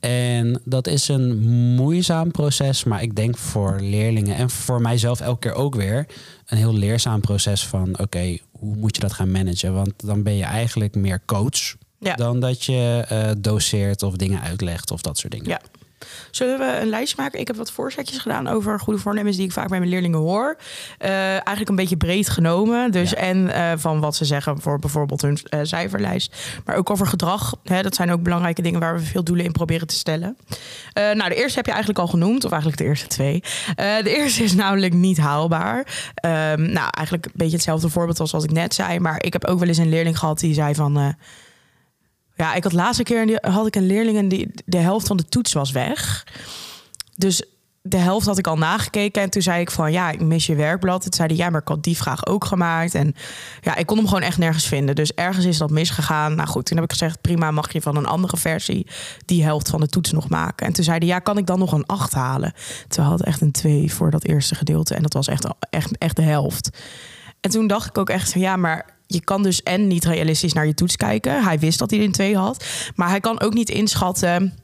En 0.00 0.60
dat 0.64 0.86
is 0.86 1.08
een 1.08 1.38
moeizaam 1.74 2.30
proces, 2.30 2.84
maar 2.84 3.02
ik 3.02 3.16
denk 3.16 3.36
voor 3.36 3.78
leerlingen 3.80 4.36
en 4.36 4.50
voor 4.50 4.80
mijzelf 4.80 5.20
elke 5.20 5.38
keer 5.38 5.54
ook 5.54 5.74
weer 5.74 6.06
een 6.46 6.56
heel 6.56 6.74
leerzaam 6.74 7.20
proces 7.20 7.66
van 7.66 7.88
oké, 7.88 8.02
okay, 8.02 8.40
hoe 8.62 8.76
moet 8.76 8.94
je 8.94 9.00
dat 9.02 9.12
gaan 9.12 9.30
managen? 9.30 9.74
Want 9.74 9.92
dan 9.96 10.22
ben 10.22 10.36
je 10.36 10.44
eigenlijk 10.44 10.94
meer 10.94 11.22
coach 11.26 11.76
ja. 11.98 12.14
dan 12.14 12.40
dat 12.40 12.64
je 12.64 13.06
uh, 13.12 13.30
doseert 13.38 14.02
of 14.02 14.16
dingen 14.16 14.40
uitlegt 14.40 14.90
of 14.90 15.00
dat 15.00 15.18
soort 15.18 15.32
dingen. 15.32 15.48
Ja. 15.48 15.60
Zullen 16.30 16.58
we 16.58 16.78
een 16.80 16.88
lijst 16.88 17.16
maken? 17.16 17.40
Ik 17.40 17.46
heb 17.46 17.56
wat 17.56 17.72
voorzetjes 17.72 18.18
gedaan 18.18 18.46
over 18.46 18.80
goede 18.80 18.98
voornemens 18.98 19.36
die 19.36 19.46
ik 19.46 19.52
vaak 19.52 19.68
bij 19.68 19.78
mijn 19.78 19.90
leerlingen 19.90 20.18
hoor. 20.18 20.56
Uh, 21.04 21.08
eigenlijk 21.30 21.68
een 21.68 21.76
beetje 21.76 21.96
breed 21.96 22.28
genomen. 22.28 22.90
Dus 22.90 23.10
ja. 23.10 23.16
en 23.16 23.36
uh, 23.36 23.72
van 23.76 24.00
wat 24.00 24.16
ze 24.16 24.24
zeggen 24.24 24.60
voor 24.60 24.78
bijvoorbeeld 24.78 25.22
hun 25.22 25.38
uh, 25.50 25.60
cijferlijst. 25.62 26.36
Maar 26.64 26.76
ook 26.76 26.90
over 26.90 27.06
gedrag. 27.06 27.54
Hè, 27.64 27.82
dat 27.82 27.94
zijn 27.94 28.12
ook 28.12 28.22
belangrijke 28.22 28.62
dingen 28.62 28.80
waar 28.80 28.94
we 28.94 29.00
veel 29.00 29.24
doelen 29.24 29.44
in 29.44 29.52
proberen 29.52 29.86
te 29.86 29.94
stellen. 29.94 30.36
nou, 30.94 31.28
de 31.28 31.34
eerste 31.34 31.56
heb 31.56 31.66
je 31.66 31.72
eigenlijk 31.72 32.00
al 32.00 32.08
genoemd. 32.08 32.44
Of 32.44 32.50
eigenlijk 32.50 32.82
de 32.82 32.88
eerste 32.88 33.06
twee. 33.06 33.42
de 33.76 34.16
eerste 34.16 34.42
is 34.42 34.54
namelijk 34.54 34.94
niet 34.94 35.18
haalbaar. 35.18 35.78
Um, 35.78 36.62
nou, 36.72 36.88
eigenlijk 36.90 37.26
een 37.26 37.32
beetje 37.34 37.54
hetzelfde 37.54 37.88
voorbeeld 37.88 38.20
als 38.20 38.32
wat 38.32 38.44
ik 38.44 38.50
net 38.50 38.74
zei. 38.74 39.00
Maar 39.00 39.22
ik 39.22 39.32
heb 39.32 39.44
ook 39.44 39.58
wel 39.58 39.68
eens 39.68 39.78
een 39.78 39.88
leerling 39.88 40.18
gehad 40.18 40.38
die 40.38 40.54
zei 40.54 40.74
van 40.74 41.14
ja, 42.34 42.54
ik 42.54 42.62
had 42.62 42.72
laatste 42.72 43.02
keer 43.02 43.38
had 43.40 43.66
ik 43.66 43.76
een 43.76 43.86
leerling 43.86 44.18
en 44.18 44.28
die 44.28 44.50
de 44.64 44.78
helft 44.78 45.06
van 45.06 45.16
de 45.16 45.24
toets 45.24 45.52
was 45.52 45.70
weg. 45.70 46.26
Dus 47.16 47.42
de 47.82 47.96
helft 47.96 48.26
had 48.26 48.38
ik 48.38 48.46
al 48.46 48.56
nagekeken. 48.56 49.22
En 49.22 49.30
toen 49.30 49.42
zei 49.42 49.60
ik 49.60 49.70
van 49.70 49.92
ja, 49.92 50.10
ik 50.10 50.20
mis 50.20 50.46
je 50.46 50.54
werkblad. 50.54 51.02
Toen 51.02 51.12
zei 51.12 51.28
hij 51.28 51.36
ja, 51.36 51.50
maar 51.50 51.60
ik 51.60 51.68
had 51.68 51.82
die 51.82 51.96
vraag 51.96 52.26
ook 52.26 52.44
gemaakt. 52.44 52.94
En 52.94 53.14
ja, 53.60 53.76
ik 53.76 53.86
kon 53.86 53.96
hem 53.96 54.06
gewoon 54.06 54.22
echt 54.22 54.38
nergens 54.38 54.66
vinden. 54.66 54.94
Dus 54.94 55.14
ergens 55.14 55.44
is 55.44 55.58
dat 55.58 55.70
misgegaan. 55.70 56.34
Nou 56.34 56.48
goed, 56.48 56.66
toen 56.66 56.76
heb 56.76 56.84
ik 56.84 56.92
gezegd 56.92 57.20
prima, 57.20 57.50
mag 57.50 57.72
je 57.72 57.80
van 57.80 57.96
een 57.96 58.06
andere 58.06 58.36
versie 58.36 58.86
die 59.24 59.44
helft 59.44 59.68
van 59.68 59.80
de 59.80 59.86
toets 59.86 60.12
nog 60.12 60.28
maken. 60.28 60.66
En 60.66 60.72
toen 60.72 60.84
zei 60.84 60.98
hij 60.98 61.06
ja, 61.06 61.18
kan 61.18 61.38
ik 61.38 61.46
dan 61.46 61.58
nog 61.58 61.72
een 61.72 61.86
8 61.86 62.14
halen? 62.14 62.52
Terwijl 62.88 63.10
had 63.10 63.22
echt 63.22 63.40
een 63.40 63.52
2 63.52 63.94
voor 63.94 64.10
dat 64.10 64.24
eerste 64.24 64.54
gedeelte. 64.54 64.94
En 64.94 65.02
dat 65.02 65.12
was 65.12 65.28
echt, 65.28 65.46
echt, 65.70 65.98
echt 65.98 66.16
de 66.16 66.22
helft. 66.22 66.70
En 67.40 67.50
toen 67.50 67.66
dacht 67.66 67.88
ik 67.88 67.98
ook 67.98 68.10
echt 68.10 68.32
ja, 68.32 68.56
maar 68.56 68.86
je 69.14 69.20
kan 69.20 69.42
dus 69.42 69.62
en 69.62 69.86
niet 69.86 70.04
realistisch 70.04 70.52
naar 70.52 70.66
je 70.66 70.74
toets 70.74 70.96
kijken. 70.96 71.44
Hij 71.44 71.58
wist 71.58 71.78
dat 71.78 71.90
hij 71.90 72.00
er 72.02 72.12
2 72.12 72.36
had. 72.36 72.64
Maar 72.94 73.08
hij 73.08 73.20
kan 73.20 73.40
ook 73.40 73.54
niet 73.54 73.70
inschatten 73.70 74.54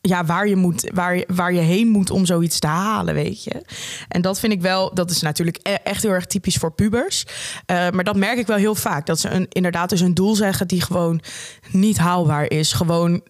ja, 0.00 0.24
waar, 0.24 0.48
je 0.48 0.56
moet, 0.56 0.90
waar, 0.94 1.24
waar 1.26 1.52
je 1.52 1.60
heen 1.60 1.88
moet 1.88 2.10
om 2.10 2.26
zoiets 2.26 2.58
te 2.58 2.66
halen, 2.66 3.14
weet 3.14 3.44
je. 3.44 3.64
En 4.08 4.22
dat 4.22 4.40
vind 4.40 4.52
ik 4.52 4.60
wel, 4.60 4.94
dat 4.94 5.10
is 5.10 5.20
natuurlijk 5.20 5.56
echt 5.82 6.02
heel 6.02 6.12
erg 6.12 6.26
typisch 6.26 6.56
voor 6.56 6.72
pubers. 6.72 7.24
Uh, 7.26 7.90
maar 7.90 8.04
dat 8.04 8.16
merk 8.16 8.38
ik 8.38 8.46
wel 8.46 8.56
heel 8.56 8.74
vaak. 8.74 9.06
Dat 9.06 9.20
ze 9.20 9.28
een, 9.28 9.46
inderdaad 9.48 9.88
dus 9.88 10.00
een 10.00 10.14
doel 10.14 10.34
zeggen 10.34 10.68
die 10.68 10.82
gewoon 10.82 11.20
niet 11.70 11.98
haalbaar 11.98 12.50
is. 12.50 12.72
Gewoon 12.72 13.22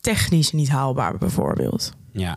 technisch 0.00 0.52
niet 0.52 0.68
haalbaar, 0.68 1.18
bijvoorbeeld. 1.18 1.92
Ja. 2.12 2.36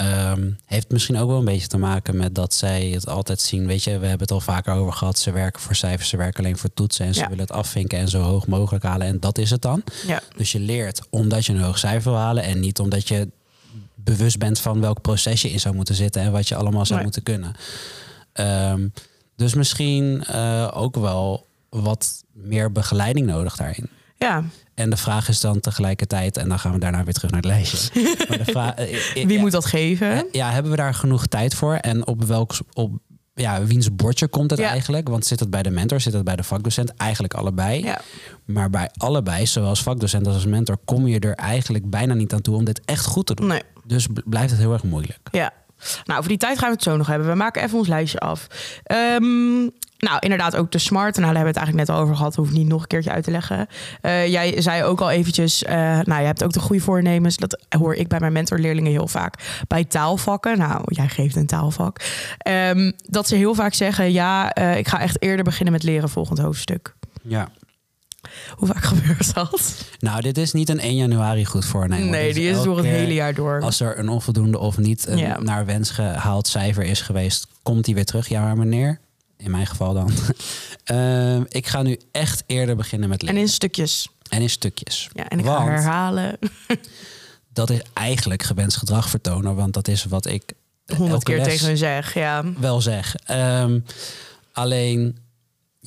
Um, 0.00 0.56
heeft 0.64 0.90
misschien 0.90 1.16
ook 1.16 1.28
wel 1.28 1.38
een 1.38 1.44
beetje 1.44 1.66
te 1.66 1.78
maken 1.78 2.16
met 2.16 2.34
dat 2.34 2.54
zij 2.54 2.86
het 2.86 3.08
altijd 3.08 3.40
zien. 3.40 3.66
Weet 3.66 3.84
je, 3.84 3.90
we 3.90 4.06
hebben 4.06 4.20
het 4.26 4.30
al 4.30 4.40
vaker 4.40 4.74
over 4.74 4.92
gehad. 4.92 5.18
Ze 5.18 5.30
werken 5.30 5.62
voor 5.62 5.74
cijfers, 5.74 6.08
ze 6.08 6.16
werken 6.16 6.44
alleen 6.44 6.58
voor 6.58 6.74
toetsen. 6.74 7.06
En 7.06 7.14
ze 7.14 7.20
willen 7.20 7.38
het 7.38 7.52
afvinken 7.52 7.98
en 7.98 8.08
zo 8.08 8.20
hoog 8.20 8.46
mogelijk 8.46 8.84
halen. 8.84 9.06
En 9.06 9.20
dat 9.20 9.38
is 9.38 9.50
het 9.50 9.62
dan. 9.62 9.82
Ja. 10.06 10.22
Dus 10.36 10.52
je 10.52 10.60
leert 10.60 11.00
omdat 11.10 11.46
je 11.46 11.52
een 11.52 11.60
hoog 11.60 11.78
cijfer 11.78 12.10
wil 12.10 12.20
halen. 12.20 12.42
En 12.42 12.60
niet 12.60 12.78
omdat 12.78 13.08
je 13.08 13.28
bewust 13.94 14.38
bent 14.38 14.60
van 14.60 14.80
welk 14.80 15.00
proces 15.00 15.42
je 15.42 15.50
in 15.50 15.60
zou 15.60 15.74
moeten 15.74 15.94
zitten. 15.94 16.22
En 16.22 16.32
wat 16.32 16.48
je 16.48 16.54
allemaal 16.54 16.86
zou 16.86 16.94
nee. 16.94 17.04
moeten 17.04 17.22
kunnen. 17.22 17.54
Um, 18.72 18.92
dus 19.36 19.54
misschien 19.54 20.24
uh, 20.30 20.68
ook 20.74 20.96
wel 20.96 21.46
wat 21.68 22.24
meer 22.32 22.72
begeleiding 22.72 23.26
nodig 23.26 23.56
daarin. 23.56 23.88
Ja. 24.16 24.44
En 24.78 24.90
de 24.90 24.96
vraag 24.96 25.28
is 25.28 25.40
dan 25.40 25.60
tegelijkertijd, 25.60 26.36
en 26.36 26.48
dan 26.48 26.58
gaan 26.58 26.72
we 26.72 26.78
daarna 26.78 27.04
weer 27.04 27.14
terug 27.14 27.30
naar 27.30 27.40
het 27.40 27.50
lijstje. 27.50 28.04
Maar 28.28 28.38
de 28.38 28.44
vraag, 28.44 28.74
Wie 29.14 29.32
ja, 29.32 29.40
moet 29.40 29.52
dat 29.52 29.64
geven? 29.64 30.26
Ja, 30.32 30.50
hebben 30.50 30.70
we 30.70 30.76
daar 30.76 30.94
genoeg 30.94 31.26
tijd 31.26 31.54
voor? 31.54 31.74
En 31.74 32.06
op 32.06 32.24
welk 32.24 32.54
op 32.72 32.98
ja, 33.34 33.64
wiens 33.64 33.94
bordje 33.94 34.28
komt 34.28 34.50
het 34.50 34.60
ja. 34.60 34.68
eigenlijk? 34.68 35.08
Want 35.08 35.26
zit 35.26 35.40
het 35.40 35.50
bij 35.50 35.62
de 35.62 35.70
mentor, 35.70 36.00
zit 36.00 36.12
het 36.12 36.24
bij 36.24 36.36
de 36.36 36.42
vakdocent? 36.42 36.94
Eigenlijk 36.96 37.34
allebei. 37.34 37.82
Ja. 37.82 38.00
Maar 38.44 38.70
bij 38.70 38.90
allebei, 38.96 39.46
zowel 39.46 39.68
als 39.68 39.82
vakdocent 39.82 40.26
als 40.26 40.34
als 40.34 40.46
mentor, 40.46 40.76
kom 40.84 41.06
je 41.06 41.18
er 41.18 41.34
eigenlijk 41.34 41.90
bijna 41.90 42.14
niet 42.14 42.32
aan 42.32 42.40
toe 42.40 42.56
om 42.56 42.64
dit 42.64 42.80
echt 42.84 43.04
goed 43.04 43.26
te 43.26 43.34
doen. 43.34 43.46
Nee. 43.46 43.62
Dus 43.86 44.06
blijft 44.24 44.50
het 44.50 44.60
heel 44.60 44.72
erg 44.72 44.82
moeilijk. 44.82 45.18
Ja, 45.30 45.52
Nou, 46.04 46.18
voor 46.18 46.28
die 46.28 46.38
tijd 46.38 46.58
gaan 46.58 46.68
we 46.68 46.74
het 46.74 46.82
zo 46.82 46.96
nog 46.96 47.06
hebben. 47.06 47.28
We 47.28 47.34
maken 47.34 47.62
even 47.62 47.78
ons 47.78 47.88
lijstje 47.88 48.18
af. 48.18 48.46
Ehm, 48.82 49.68
nou, 49.98 50.18
inderdaad 50.18 50.56
ook 50.56 50.72
de 50.72 50.78
smart. 50.78 51.16
Nou, 51.16 51.26
daar 51.26 51.34
hebben 51.34 51.42
we 51.42 51.48
het 51.48 51.56
eigenlijk 51.56 51.88
net 51.88 51.96
al 51.96 52.02
over 52.02 52.16
gehad. 52.16 52.34
Hoef 52.34 52.52
niet 52.52 52.68
nog 52.68 52.80
een 52.82 52.86
keertje 52.86 53.10
uit 53.10 53.24
te 53.24 53.30
leggen. 53.30 53.66
Eh, 54.00 54.26
jij 54.26 54.60
zei 54.60 54.82
ook 54.84 55.00
al 55.00 55.10
eventjes... 55.10 55.64
eh, 55.64 55.74
nou, 56.00 56.20
je 56.20 56.26
hebt 56.26 56.44
ook 56.44 56.52
de 56.52 56.60
goede 56.60 56.82
voornemens. 56.82 57.36
Dat 57.36 57.60
hoor 57.68 57.94
ik 57.94 58.08
bij 58.08 58.20
mijn 58.20 58.32
mentorleerlingen 58.32 58.90
heel 58.90 59.08
vaak. 59.08 59.34
Bij 59.68 59.84
taalvakken. 59.84 60.58
Nou, 60.58 60.82
jij 60.86 61.08
geeft 61.08 61.36
een 61.36 61.46
taalvak. 61.46 62.00
Ehm, 62.38 62.92
dat 63.02 63.28
ze 63.28 63.36
heel 63.36 63.54
vaak 63.54 63.74
zeggen... 63.74 64.12
Ja, 64.12 64.52
eh, 64.52 64.76
ik 64.78 64.88
ga 64.88 65.00
echt 65.00 65.22
eerder 65.22 65.44
beginnen 65.44 65.72
met 65.72 65.82
leren 65.82 66.08
volgend 66.08 66.38
hoofdstuk. 66.38 66.94
Ja. 67.22 67.48
Hoe 68.56 68.68
vaak 68.68 68.84
gebeurt 68.94 69.34
dat? 69.34 69.84
Nou, 69.98 70.20
dit 70.20 70.38
is 70.38 70.52
niet 70.52 70.68
een 70.68 70.80
1 70.80 70.96
januari 70.96 71.44
goed 71.44 71.64
voornemen. 71.64 72.10
nee, 72.10 72.34
die 72.34 72.48
is 72.50 72.62
door 72.62 72.76
het 72.76 72.86
hele 72.86 73.14
jaar 73.14 73.34
door. 73.34 73.60
Als 73.62 73.80
er 73.80 73.98
een 73.98 74.08
onvoldoende 74.08 74.58
of 74.58 74.78
niet 74.78 75.06
een 75.06 75.18
Ja. 75.18 75.38
naar 75.40 75.66
wens 75.66 75.90
gehaald 75.90 76.48
cijfer 76.48 76.84
is 76.84 77.00
geweest, 77.00 77.46
komt 77.62 77.84
die 77.84 77.94
weer 77.94 78.04
terug. 78.04 78.28
Ja, 78.28 78.42
maar 78.44 78.56
meneer, 78.56 79.00
in 79.36 79.50
mijn 79.50 79.66
geval 79.66 79.94
dan. 79.94 80.10
Ehm, 80.84 81.42
ik 81.48 81.66
ga 81.66 81.82
nu 81.82 81.98
echt 82.12 82.42
eerder 82.46 82.76
beginnen 82.76 83.08
met 83.08 83.20
En 83.20 83.26
leren. 83.26 83.40
in 83.42 83.48
stukjes. 83.48 84.08
En 84.28 84.42
in 84.42 84.50
stukjes. 84.50 85.08
Ja, 85.12 85.28
en 85.28 85.38
ik 85.38 85.44
ga 85.44 85.64
herhalen. 85.64 86.38
dat 87.52 87.70
is 87.70 87.80
eigenlijk 87.92 88.42
gewenst 88.42 88.76
gedrag 88.76 89.08
vertonen, 89.08 89.54
want 89.54 89.74
dat 89.74 89.88
is 89.88 90.04
wat 90.04 90.26
ik 90.26 90.52
Honderd 90.96 91.22
keer 91.24 91.42
tegen 91.42 91.66
hun 91.66 91.76
zeg. 91.76 92.14
Ja. 92.14 92.44
wel 92.58 92.80
zeg. 92.80 93.14
Ehm, 93.24 93.80
alleen, 94.52 95.18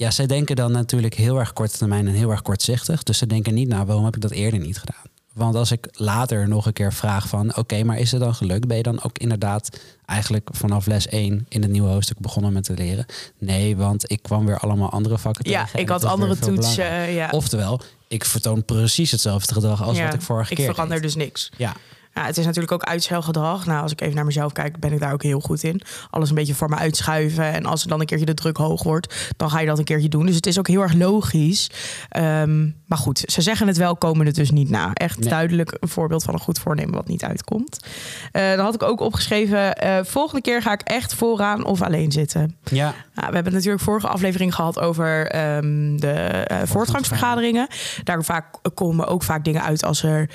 ja, 0.01 0.11
zij 0.11 0.27
denken 0.27 0.55
dan 0.55 0.71
natuurlijk 0.71 1.13
heel 1.13 1.39
erg 1.39 1.53
korte 1.53 1.77
termijn 1.77 2.07
en 2.07 2.13
heel 2.13 2.31
erg 2.31 2.41
kortzichtig. 2.41 3.03
Dus 3.03 3.17
ze 3.17 3.27
denken 3.27 3.53
niet, 3.53 3.67
nou, 3.67 3.85
waarom 3.85 4.05
heb 4.05 4.15
ik 4.15 4.21
dat 4.21 4.31
eerder 4.31 4.59
niet 4.59 4.77
gedaan? 4.77 5.03
Want 5.33 5.55
als 5.55 5.71
ik 5.71 5.87
later 5.91 6.47
nog 6.47 6.65
een 6.65 6.73
keer 6.73 6.93
vraag 6.93 7.27
van, 7.27 7.57
oké, 7.57 7.83
maar 7.83 7.97
is 7.99 8.11
het 8.11 8.21
dan 8.21 8.35
gelukt? 8.35 8.67
Ben 8.67 8.77
je 8.77 8.83
dan 8.83 9.03
ook 9.03 9.17
inderdaad 9.17 9.79
eigenlijk 10.05 10.49
vanaf 10.51 10.85
les 10.85 11.07
1 11.07 11.45
in 11.49 11.61
het 11.61 11.71
nieuwe 11.71 11.87
hoofdstuk 11.89 12.19
begonnen 12.19 12.53
met 12.53 12.63
te 12.63 12.73
leren? 12.73 13.05
Nee, 13.37 13.77
want 13.77 14.11
ik 14.11 14.21
kwam 14.21 14.45
weer 14.45 14.57
allemaal 14.57 14.89
andere 14.89 15.17
vakken 15.17 15.49
Ja, 15.49 15.61
tegen. 15.61 15.75
en 15.75 15.81
ik 15.81 15.89
had 15.89 16.03
andere 16.05 16.37
toetsen. 16.37 17.11
Ja. 17.11 17.29
Oftewel, 17.31 17.81
ik 18.07 18.25
vertoon 18.25 18.65
precies 18.65 19.11
hetzelfde 19.11 19.53
gedrag 19.53 19.83
als 19.83 19.97
Ja, 19.97 20.05
wat 20.05 20.13
ik 20.13 20.21
vorige 20.21 20.51
ik 20.51 20.57
keer 20.57 20.65
verander 20.69 20.95
deed. 20.95 21.03
dus 21.05 21.15
niks. 21.15 21.51
Ja, 21.57 21.75
Ja, 22.13 22.25
het 22.25 22.37
is 22.37 22.45
natuurlijk 22.45 22.71
ook 22.73 22.83
uitstelgedrag. 22.83 23.65
Nou, 23.65 23.81
als 23.81 23.91
ik 23.91 24.01
even 24.01 24.15
naar 24.15 24.25
mezelf 24.25 24.51
kijk, 24.51 24.79
ben 24.79 24.91
ik 24.93 24.99
daar 24.99 25.13
ook 25.13 25.23
heel 25.23 25.39
goed 25.39 25.63
in. 25.63 25.81
Alles 26.09 26.29
een 26.29 26.35
beetje 26.35 26.53
voor 26.55 26.69
me 26.69 26.75
uitschuiven. 26.75 27.43
En 27.53 27.65
als 27.65 27.83
er 27.83 27.89
dan 27.89 27.99
een 27.99 28.05
keertje 28.05 28.25
de 28.25 28.33
druk 28.33 28.57
hoog 28.57 28.83
wordt, 28.83 29.29
dan 29.37 29.49
ga 29.49 29.59
je 29.59 29.65
dat 29.67 29.77
een 29.77 29.83
keertje 29.83 30.09
doen. 30.09 30.25
Dus 30.25 30.35
het 30.35 30.45
is 30.45 30.59
ook 30.59 30.67
heel 30.67 30.81
erg 30.81 30.93
logisch. 30.93 31.69
Ehm, 32.09 32.63
maar 32.85 32.97
goed, 32.97 33.23
ze 33.25 33.41
zeggen 33.41 33.67
het 33.67 33.77
wel, 33.77 33.95
komen 33.95 34.25
het 34.25 34.35
dus 34.35 34.51
niet 34.51 34.69
na. 34.69 34.93
Echt 34.93 35.19
Nee. 35.19 35.29
duidelijk 35.29 35.77
een 35.79 35.87
voorbeeld 35.89 36.23
van 36.23 36.33
een 36.33 36.39
goed 36.39 36.59
voornemen 36.59 36.93
wat 36.93 37.07
niet 37.07 37.23
uitkomt. 37.23 37.79
Eh, 38.31 38.49
dan 38.55 38.65
had 38.65 38.73
ik 38.73 38.83
ook 38.83 38.99
opgeschreven, 38.99 39.75
eh, 39.75 39.99
volgende 40.03 40.41
keer 40.41 40.61
ga 40.61 40.71
ik 40.73 40.81
echt 40.81 41.13
vooraan 41.13 41.65
of 41.65 41.81
alleen 41.81 42.11
zitten. 42.11 42.55
ja. 42.71 42.93
Nou, 43.15 43.27
we 43.29 43.35
hebben 43.35 43.53
natuurlijk 43.53 43.83
vorige 43.83 44.07
aflevering 44.07 44.55
gehad 44.55 44.79
over 44.79 45.27
ehm, 45.27 45.95
de 45.97 46.11
eh, 46.11 46.57
voortgangsvergaderingen. 46.65 47.67
Daar 48.03 48.23
vaak, 48.23 48.45
komen 48.73 49.07
ook 49.07 49.23
vaak 49.23 49.43
dingen 49.43 49.63
uit 49.63 49.83
als 49.83 50.03
er 50.03 50.29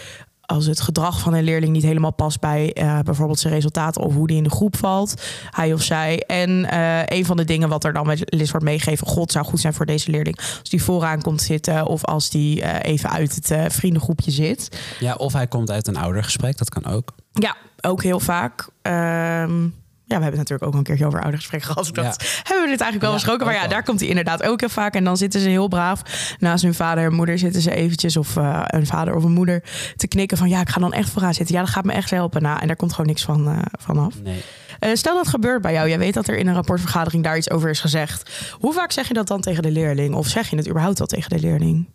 als 0.46 0.66
het 0.66 0.80
gedrag 0.80 1.20
van 1.20 1.34
een 1.34 1.44
leerling 1.44 1.72
niet 1.72 1.82
helemaal 1.82 2.12
past 2.12 2.40
bij 2.40 2.72
eh, 2.72 2.98
bijvoorbeeld 2.98 3.38
zijn 3.38 3.54
resultaten 3.54 4.02
of 4.02 4.14
hoe 4.14 4.26
die 4.26 4.36
in 4.36 4.42
de 4.42 4.50
groep 4.50 4.76
valt, 4.76 5.22
hij 5.50 5.72
of 5.72 5.82
zij. 5.82 6.20
En 6.20 6.70
eh, 6.70 7.18
een 7.18 7.24
van 7.24 7.36
de 7.36 7.44
dingen 7.44 7.68
wat 7.68 7.84
er 7.84 7.92
dan 7.92 8.06
met 8.06 8.22
Lis 8.24 8.50
wordt 8.50 8.66
meegegeven, 8.66 9.06
god 9.06 9.32
zou 9.32 9.44
goed 9.44 9.60
zijn 9.60 9.74
voor 9.74 9.86
deze 9.86 10.10
leerling 10.10 10.36
als 10.36 10.70
die 10.70 10.82
vooraan 10.82 11.22
komt 11.22 11.42
zitten 11.42 11.86
of 11.86 12.04
als 12.04 12.30
die 12.30 12.62
eh, 12.62 12.92
even 12.92 13.10
uit 13.10 13.34
het 13.34 13.74
vriendengroepje 13.74 14.30
zit. 14.30 14.80
ja, 15.00 15.14
of 15.14 15.32
hij 15.32 15.46
komt 15.46 15.70
uit 15.70 15.86
een 15.86 15.96
oudergesprek, 15.96 16.58
dat 16.58 16.68
kan 16.68 16.86
ook. 16.86 17.12
Ja, 17.32 17.56
ook 17.80 18.02
heel 18.02 18.20
vaak. 18.20 18.68
Ehm, 18.82 19.68
ja, 20.08 20.16
we 20.16 20.22
hebben 20.22 20.40
het 20.40 20.48
natuurlijk 20.48 20.62
ook 20.62 20.72
al 20.72 20.78
een 20.78 20.84
keertje 20.84 21.06
over 21.06 21.20
oudergesprekken 21.20 21.68
gehad. 21.70 21.94
Dat 21.94 22.04
hebben 22.42 22.64
we 22.64 22.70
dit 22.70 22.80
eigenlijk 22.80 23.00
wel 23.00 23.10
Ja, 23.10 23.16
besproken. 23.16 23.46
Maar 23.46 23.54
ja, 23.54 23.66
daar 23.66 23.82
komt 23.82 24.00
hij 24.00 24.08
inderdaad 24.08 24.42
ook 24.42 24.60
heel 24.60 24.68
vaak. 24.68 24.94
En 24.94 25.04
dan 25.04 25.16
zitten 25.16 25.40
ze 25.40 25.48
heel 25.48 25.68
braaf 25.68 26.02
naast 26.38 26.62
hun 26.62 26.74
vader 26.74 27.04
en 27.04 27.12
moeder 27.12 27.38
zitten 27.38 27.62
ze 27.62 27.74
eventjes... 27.74 28.16
of 28.16 28.36
eh, 28.36 28.62
een 28.66 28.86
vader 28.86 29.14
of 29.14 29.24
een 29.24 29.32
moeder 29.32 29.62
te 29.96 30.08
knikken 30.08 30.36
van... 30.36 30.48
ja, 30.48 30.60
ik 30.60 30.68
ga 30.68 30.80
dan 30.80 30.92
echt 30.92 31.10
vooraan 31.10 31.34
zitten. 31.34 31.54
Ja, 31.54 31.60
dat 31.60 31.70
gaat 31.70 31.84
me 31.84 31.92
echt 31.92 32.10
helpen. 32.10 32.42
Nou, 32.42 32.60
en 32.60 32.66
daar 32.66 32.76
komt 32.76 32.90
gewoon 32.90 33.06
niks 33.06 33.24
van 33.24 33.48
eh, 33.48 33.58
vanaf. 33.72 34.14
Nee. 34.22 34.42
Eh, 34.78 34.94
stel 34.94 35.14
dat 35.14 35.28
gebeurt 35.28 35.62
bij 35.62 35.72
jou. 35.72 35.88
Jij 35.88 35.98
weet 35.98 36.14
dat 36.14 36.28
er 36.28 36.36
in 36.36 36.46
een 36.46 36.54
rapportvergadering 36.54 37.24
daar 37.24 37.36
iets 37.36 37.50
over 37.50 37.70
is 37.70 37.80
gezegd. 37.80 38.30
Hoe 38.58 38.72
vaak 38.72 38.92
zeg 38.92 39.08
je 39.08 39.14
dat 39.14 39.26
dan 39.26 39.40
tegen 39.40 39.62
de 39.62 39.70
leerling? 39.70 40.14
Of 40.14 40.26
zeg 40.26 40.50
je 40.50 40.56
het 40.56 40.68
überhaupt 40.68 41.00
al 41.00 41.06
tegen 41.06 41.30
de 41.30 41.40
leerling? 41.40 41.88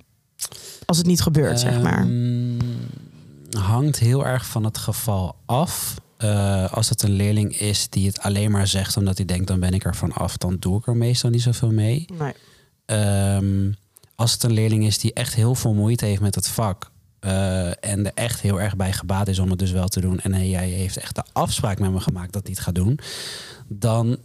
Als 0.85 0.97
het 0.97 1.07
niet 1.07 1.21
gebeurt, 1.21 1.59
zeg 1.59 1.81
maar. 1.81 2.01
Ehm, 2.01 2.59
hangt 3.59 3.99
heel 3.99 4.25
erg 4.25 4.45
van 4.45 4.63
het 4.63 4.77
geval 4.77 5.35
af. 5.45 5.93
Eh, 6.21 6.71
als 6.73 6.89
het 6.89 7.01
een 7.01 7.11
leerling 7.11 7.57
is 7.59 7.89
die 7.89 8.07
het 8.07 8.19
alleen 8.19 8.51
maar 8.51 8.67
zegt 8.67 8.97
omdat 8.97 9.17
hij 9.17 9.25
denkt, 9.25 9.47
dan 9.47 9.59
ben 9.59 9.73
ik 9.73 9.85
er 9.85 9.95
van 9.95 10.11
af, 10.11 10.37
dan 10.37 10.55
doe 10.59 10.77
ik 10.77 10.87
er 10.87 10.97
meestal 10.97 11.29
niet 11.29 11.41
zoveel 11.41 11.71
mee. 11.71 12.05
Nee. 12.17 12.33
Ehm, 12.85 13.71
als 14.15 14.33
het 14.33 14.43
een 14.43 14.51
leerling 14.51 14.85
is 14.85 14.97
die 14.97 15.13
echt 15.13 15.35
heel 15.35 15.55
veel 15.55 15.73
moeite 15.73 16.05
heeft 16.05 16.21
met 16.21 16.35
het 16.35 16.47
vak. 16.47 16.89
eh, 17.19 17.67
en 17.85 18.05
er 18.05 18.11
echt 18.13 18.41
heel 18.41 18.61
erg 18.61 18.75
bij 18.75 18.93
gebaat 18.93 19.27
is 19.27 19.39
om 19.39 19.49
het 19.49 19.59
dus 19.59 19.71
wel 19.71 19.87
te 19.87 20.01
doen. 20.01 20.19
En 20.19 20.33
hij 20.33 20.47
hij 20.47 20.69
heeft 20.69 20.97
echt 20.97 21.15
de 21.15 21.23
afspraak 21.31 21.79
met 21.79 21.91
me 21.91 21.99
gemaakt 21.99 22.33
dat 22.33 22.41
hij 22.43 22.51
het 22.51 22.63
gaat 22.63 22.75
doen. 22.75 22.99
Dan 23.67 24.17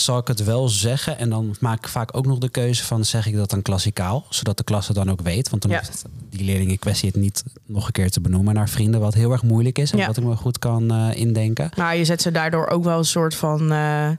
zal 0.00 0.18
ik 0.18 0.28
het 0.28 0.44
wel 0.44 0.68
zeggen. 0.68 1.18
En 1.18 1.28
dan 1.30 1.56
maak 1.60 1.78
ik 1.78 1.88
vaak 1.88 2.16
ook 2.16 2.26
nog 2.26 2.38
de 2.38 2.48
keuze 2.48 2.84
van 2.84 3.04
zeg 3.04 3.26
ik 3.26 3.36
dat 3.36 3.50
dan 3.50 3.62
klassikaal. 3.62 4.26
Zodat 4.30 4.56
de 4.56 4.64
klas 4.64 4.86
het 4.86 4.96
dan 4.96 5.10
ook 5.10 5.20
weet. 5.20 5.48
Want 5.50 5.62
dan 5.62 5.70
Ja. 5.70 5.78
hoeft 5.78 6.04
die 6.30 6.44
leerling 6.44 6.70
in 6.70 6.78
kwestie 6.78 7.08
het 7.12 7.20
niet 7.20 7.44
nog 7.66 7.86
een 7.86 7.92
keer 7.92 8.10
te 8.10 8.20
benoemen 8.20 8.54
naar 8.54 8.68
vrienden. 8.68 9.00
Wat 9.00 9.14
heel 9.14 9.32
erg 9.32 9.42
moeilijk 9.42 9.78
is. 9.78 9.92
En 9.92 9.98
Ja. 9.98 10.06
wat 10.06 10.16
ik 10.16 10.24
me 10.24 10.36
goed 10.36 10.58
kan 10.58 10.90
eh, 10.90 11.08
indenken. 11.20 11.70
Maar 11.76 11.96
je 11.96 12.04
zet 12.04 12.22
ze 12.22 12.30
daardoor 12.30 12.66
ook 12.68 12.84
wel 12.84 12.98
een 12.98 13.04
soort 13.04 13.34
van... 13.34 13.72
eh, 13.72 14.10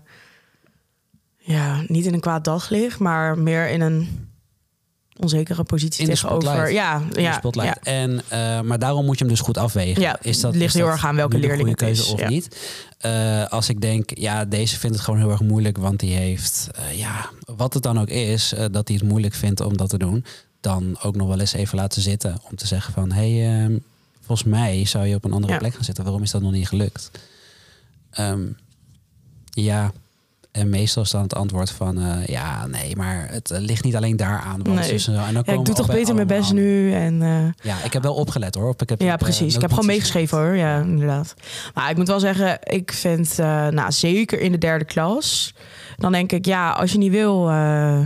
ja, 1.37 1.83
niet 1.87 2.05
in 2.05 2.13
een 2.13 2.19
kwaad 2.19 2.43
daglicht, 2.43 2.99
maar 2.99 3.37
meer 3.37 3.69
in 3.69 3.81
een 3.81 4.29
onzekere 5.19 5.63
positie 5.63 6.07
In 6.07 6.09
tegenover. 6.09 6.71
Ja, 6.71 7.01
ja. 7.15 7.77
En, 7.83 8.21
eh, 8.27 8.61
maar 8.61 8.79
daarom 8.79 9.05
moet 9.05 9.17
je 9.17 9.23
hem 9.23 9.33
dus 9.33 9.43
goed 9.43 9.57
afwegen. 9.57 10.01
Ja, 10.01 10.17
is 10.21 10.39
dat, 10.39 10.51
het 10.51 10.61
ligt 10.61 10.75
is 10.75 10.81
heel 10.81 10.91
erg 10.91 11.05
aan 11.05 11.15
welke 11.15 11.37
leerling 11.37 11.69
het 11.69 11.77
keuze 11.77 12.01
is, 12.01 12.11
of 12.11 12.19
ja. 12.19 12.29
niet. 12.29 12.57
Eh, 12.97 13.45
als 13.45 13.69
ik 13.69 13.81
denk, 13.81 14.17
ja, 14.17 14.45
deze 14.45 14.79
vindt 14.79 14.95
het 14.95 15.05
gewoon 15.05 15.19
heel 15.19 15.31
erg 15.31 15.41
moeilijk, 15.41 15.77
want 15.77 15.99
die 15.99 16.15
heeft, 16.15 16.67
eh, 16.75 16.97
ja, 16.97 17.29
wat 17.45 17.73
het 17.73 17.83
dan 17.83 17.99
ook 17.99 18.09
is, 18.09 18.53
dat 18.71 18.87
hij 18.87 18.97
het 18.97 19.07
moeilijk 19.07 19.33
vindt 19.33 19.61
om 19.61 19.77
dat 19.77 19.89
te 19.89 19.97
doen, 19.97 20.25
dan 20.61 20.97
ook 21.01 21.15
nog 21.15 21.27
wel 21.27 21.39
eens 21.39 21.53
even 21.53 21.77
laten 21.77 22.01
zitten 22.01 22.37
om 22.49 22.55
te 22.55 22.67
zeggen 22.67 22.93
van, 22.93 23.11
hey, 23.11 23.61
ehm, 23.63 23.77
volgens 24.25 24.47
mij 24.47 24.85
zou 24.85 25.05
je 25.05 25.15
op 25.15 25.23
een 25.23 25.33
andere 25.33 25.53
Ja. 25.53 25.59
plek 25.59 25.73
gaan 25.73 25.83
zitten. 25.83 26.03
Waarom 26.03 26.23
is 26.23 26.31
dat 26.31 26.41
nog 26.41 26.51
niet 26.51 26.67
gelukt? 26.67 27.11
Ehm, 28.11 28.45
ja. 29.49 29.91
En 30.57 30.69
meestal 30.69 31.03
is 31.03 31.09
dan 31.11 31.21
het 31.21 31.35
antwoord 31.35 31.71
van 31.71 31.99
eh, 32.01 32.25
ja, 32.25 32.67
nee, 32.67 32.95
maar 32.95 33.27
het 33.31 33.51
eh, 33.51 33.59
ligt 33.59 33.83
niet 33.83 33.95
alleen 33.95 34.15
daar 34.17 34.39
aan. 34.39 34.63
want 34.63 34.79
Nee. 34.79 34.91
dus 34.91 35.07
en 35.07 35.13
dan 35.13 35.43
Ja, 35.45 35.53
ik 35.53 35.65
doe 35.65 35.75
toch 35.75 35.87
beter 35.87 36.15
mijn 36.15 36.27
best 36.27 36.53
nu. 36.53 36.93
En, 36.93 37.21
eh, 37.21 37.65
Ja, 37.71 37.83
ik 37.83 37.93
heb 37.93 38.03
wel 38.03 38.13
opgelet 38.13 38.55
hoor. 38.55 38.73
Ik 38.77 38.89
heb, 38.89 39.01
ja, 39.01 39.11
eh, 39.11 39.17
precies. 39.17 39.55
ik 39.55 39.61
heb 39.61 39.69
gewoon 39.69 39.85
meegeschreven 39.85 40.37
hoor. 40.37 40.55
Ja, 40.55 40.79
inderdaad. 40.79 41.33
Maar 41.73 41.89
ik 41.89 41.97
moet 41.97 42.07
wel 42.07 42.19
zeggen, 42.19 42.57
ik 42.63 42.93
vind, 42.93 43.39
eh, 43.39 43.67
nou, 43.67 43.91
zeker 43.91 44.39
in 44.39 44.51
de 44.51 44.57
derde 44.57 44.85
klas, 44.85 45.53
dan 45.95 46.11
denk 46.11 46.31
ik, 46.31 46.45
ja, 46.45 46.71
als 46.71 46.91
je 46.91 46.97
niet 46.97 47.11
wil, 47.11 47.49
eh, 47.49 47.99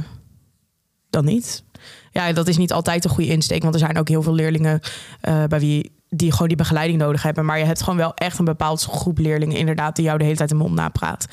dan 1.09 1.25
niet. 1.25 1.63
Ja, 2.11 2.31
dat 2.33 2.47
is 2.47 2.57
niet 2.57 2.73
altijd 2.73 3.03
een 3.03 3.09
goede 3.09 3.29
insteek, 3.31 3.61
want 3.61 3.73
er 3.73 3.79
zijn 3.79 3.97
ook 3.97 4.07
heel 4.07 4.21
veel 4.21 4.33
leerlingen 4.33 4.79
eh, 5.21 5.43
bij 5.43 5.59
wie 5.59 5.91
die 6.15 6.31
gewoon 6.31 6.47
die 6.47 6.57
begeleiding 6.57 6.99
nodig 6.99 7.23
hebben. 7.23 7.45
Maar 7.45 7.59
je 7.59 7.65
hebt 7.65 7.81
gewoon 7.83 7.97
wel 7.99 8.13
echt 8.13 8.39
een 8.39 8.45
bepaald 8.45 8.83
groep 8.83 9.17
leerlingen, 9.17 9.57
inderdaad, 9.57 9.95
die 9.95 10.05
jou 10.05 10.17
de 10.17 10.23
hele 10.23 10.35
tijd 10.35 10.49
de 10.49 10.55
mond 10.55 10.73
napraat. 10.73 11.25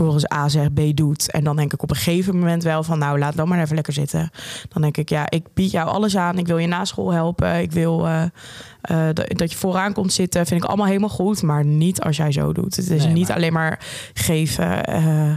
Als 0.00 0.32
A 0.32 0.48
zegt, 0.48 0.74
B 0.74 0.80
doet. 0.94 1.30
En 1.30 1.44
dan 1.44 1.56
denk 1.56 1.72
ik 1.72 1.82
op 1.82 1.90
een 1.90 1.96
gegeven 1.96 2.38
moment 2.38 2.62
wel 2.62 2.82
van, 2.82 2.98
nou, 2.98 3.18
laat 3.18 3.36
dan 3.36 3.48
maar 3.48 3.60
even 3.60 3.74
lekker 3.74 3.92
zitten. 3.92 4.30
Dan 4.68 4.82
denk 4.82 4.96
ik, 4.96 5.08
ja, 5.08 5.30
ik 5.30 5.46
bied 5.54 5.70
jou 5.70 5.88
alles 5.88 6.16
aan. 6.16 6.38
Ik 6.38 6.46
wil 6.46 6.58
je 6.58 6.66
na 6.66 6.84
school 6.84 7.12
helpen. 7.12 7.60
Ik 7.60 7.72
wil 7.72 8.06
eh, 8.06 8.22
eh, 8.80 9.14
dat, 9.36 9.52
je 9.52 9.58
vooraan 9.58 9.92
komt 9.92 10.12
zitten. 10.12 10.46
Vind 10.46 10.62
ik 10.62 10.68
allemaal 10.68 10.86
helemaal 10.86 11.08
goed. 11.08 11.42
Maar 11.42 11.64
niet 11.64 12.00
als 12.00 12.16
jij 12.16 12.32
zo 12.32 12.52
doet. 12.52 12.76
Het 12.76 12.90
is 12.90 13.04
Nee, 13.04 13.12
niet 13.12 13.26
maar- 13.28 13.36
alleen 13.36 13.52
maar 13.52 13.80
geven. 14.14 14.84
eh, 14.84 15.32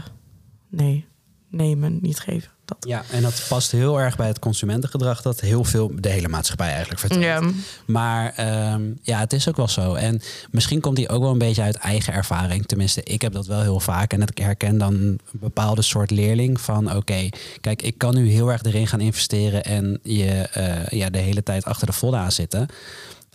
nemen, 1.57 1.97
niet 2.01 2.19
geven. 2.19 2.49
Dat. 2.65 2.77
Ja, 2.79 3.03
en 3.11 3.21
dat 3.21 3.45
past 3.49 3.71
heel 3.71 3.99
erg 3.99 4.15
bij 4.15 4.27
het 4.27 4.39
consumentengedrag 4.39 5.21
dat 5.21 5.39
heel 5.39 5.63
veel 5.63 5.91
de 5.99 6.09
hele 6.09 6.27
maatschappij 6.27 6.69
eigenlijk 6.69 6.99
vertelt. 6.99 7.23
Ja, 7.23 7.41
Maar 7.85 8.33
ehm, 8.35 8.91
ja, 9.01 9.19
het 9.19 9.33
is 9.33 9.47
ook 9.47 9.55
wel 9.57 9.67
zo. 9.67 9.93
En 9.93 10.21
misschien 10.51 10.81
komt 10.81 10.95
die 10.95 11.09
ook 11.09 11.21
wel 11.21 11.31
een 11.31 11.37
beetje 11.37 11.61
uit 11.61 11.75
eigen 11.75 12.13
ervaring. 12.13 12.65
Tenminste, 12.65 13.03
ik 13.03 13.21
heb 13.21 13.33
dat 13.33 13.45
wel 13.45 13.61
heel 13.61 13.79
vaak. 13.79 14.13
En 14.13 14.21
ik 14.21 14.37
herken 14.37 14.77
dan 14.77 14.93
een 14.93 15.19
bepaalde 15.31 15.81
soort 15.81 16.11
leerling 16.11 16.61
van... 16.61 16.95
oké, 16.95 17.29
kijk, 17.61 17.81
ik 17.81 17.97
kan 17.97 18.15
nu 18.15 18.29
heel 18.29 18.51
erg 18.51 18.63
erin 18.63 18.87
gaan 18.87 19.01
investeren... 19.01 19.63
en 19.63 19.99
je 20.03 20.47
eh, 20.51 20.99
ja, 20.99 21.09
de 21.09 21.19
hele 21.19 21.43
tijd 21.43 21.65
achter 21.65 21.87
de 21.87 21.93
vodden 21.93 22.19
aan 22.19 22.31
zitten. 22.31 22.67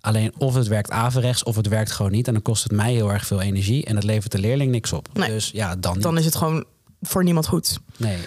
Alleen 0.01 0.33
of 0.39 0.55
het 0.55 0.67
werkt 0.67 0.91
averechts 0.91 1.43
of 1.43 1.57
het 1.57 1.69
werkt 1.69 1.93
gewoon 1.93 2.11
niet. 2.13 2.27
En 2.27 2.33
dan 2.33 2.43
kost 2.43 2.63
het 2.63 2.73
mij 2.73 2.93
heel 2.93 3.13
erg 3.13 3.27
veel 3.27 3.41
energie. 3.41 3.85
En 3.85 3.95
dat 3.95 4.05
levert 4.05 4.33
de 4.33 4.39
leerling 4.39 4.71
niks 4.71 4.93
op. 4.93 5.09
Nee. 5.13 5.29
Dus 5.29 5.51
ja, 5.51 5.77
dan 5.77 5.93
niet. 5.93 6.03
dan 6.03 6.19
is 6.19 6.25
het 6.25 6.35
gewoon 6.35 6.65
voor 7.03 7.25
niemand 7.25 7.47
goed. 7.47 7.79
Nee. 7.97 8.19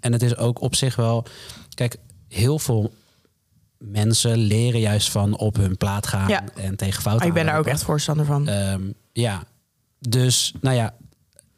En, 0.00 0.12
het 0.12 0.22
is 0.22 0.36
ook 0.36 0.60
op 0.60 0.74
zich 0.74 0.96
wel. 0.96 1.26
Kijk, 1.74 1.96
heel 2.28 2.58
veel 2.58 2.92
mensen 3.78 4.38
leren 4.38 4.80
juist 4.80 5.10
van 5.10 5.36
op 5.36 5.56
hun 5.56 5.76
plaat 5.76 6.06
gaan 6.06 6.28
Ja. 6.28 6.44
en 6.54 6.76
tegen 6.76 7.02
fouten. 7.02 7.26
ik 7.26 7.32
ben 7.32 7.46
daar 7.46 7.58
ook 7.58 7.66
echt 7.66 7.82
voorstander 7.82 8.26
van. 8.26 8.48
Ehm, 8.48 8.82
ja. 9.12 9.42
dus, 9.98 10.52
nou 10.60 10.76
ja, 10.76 10.94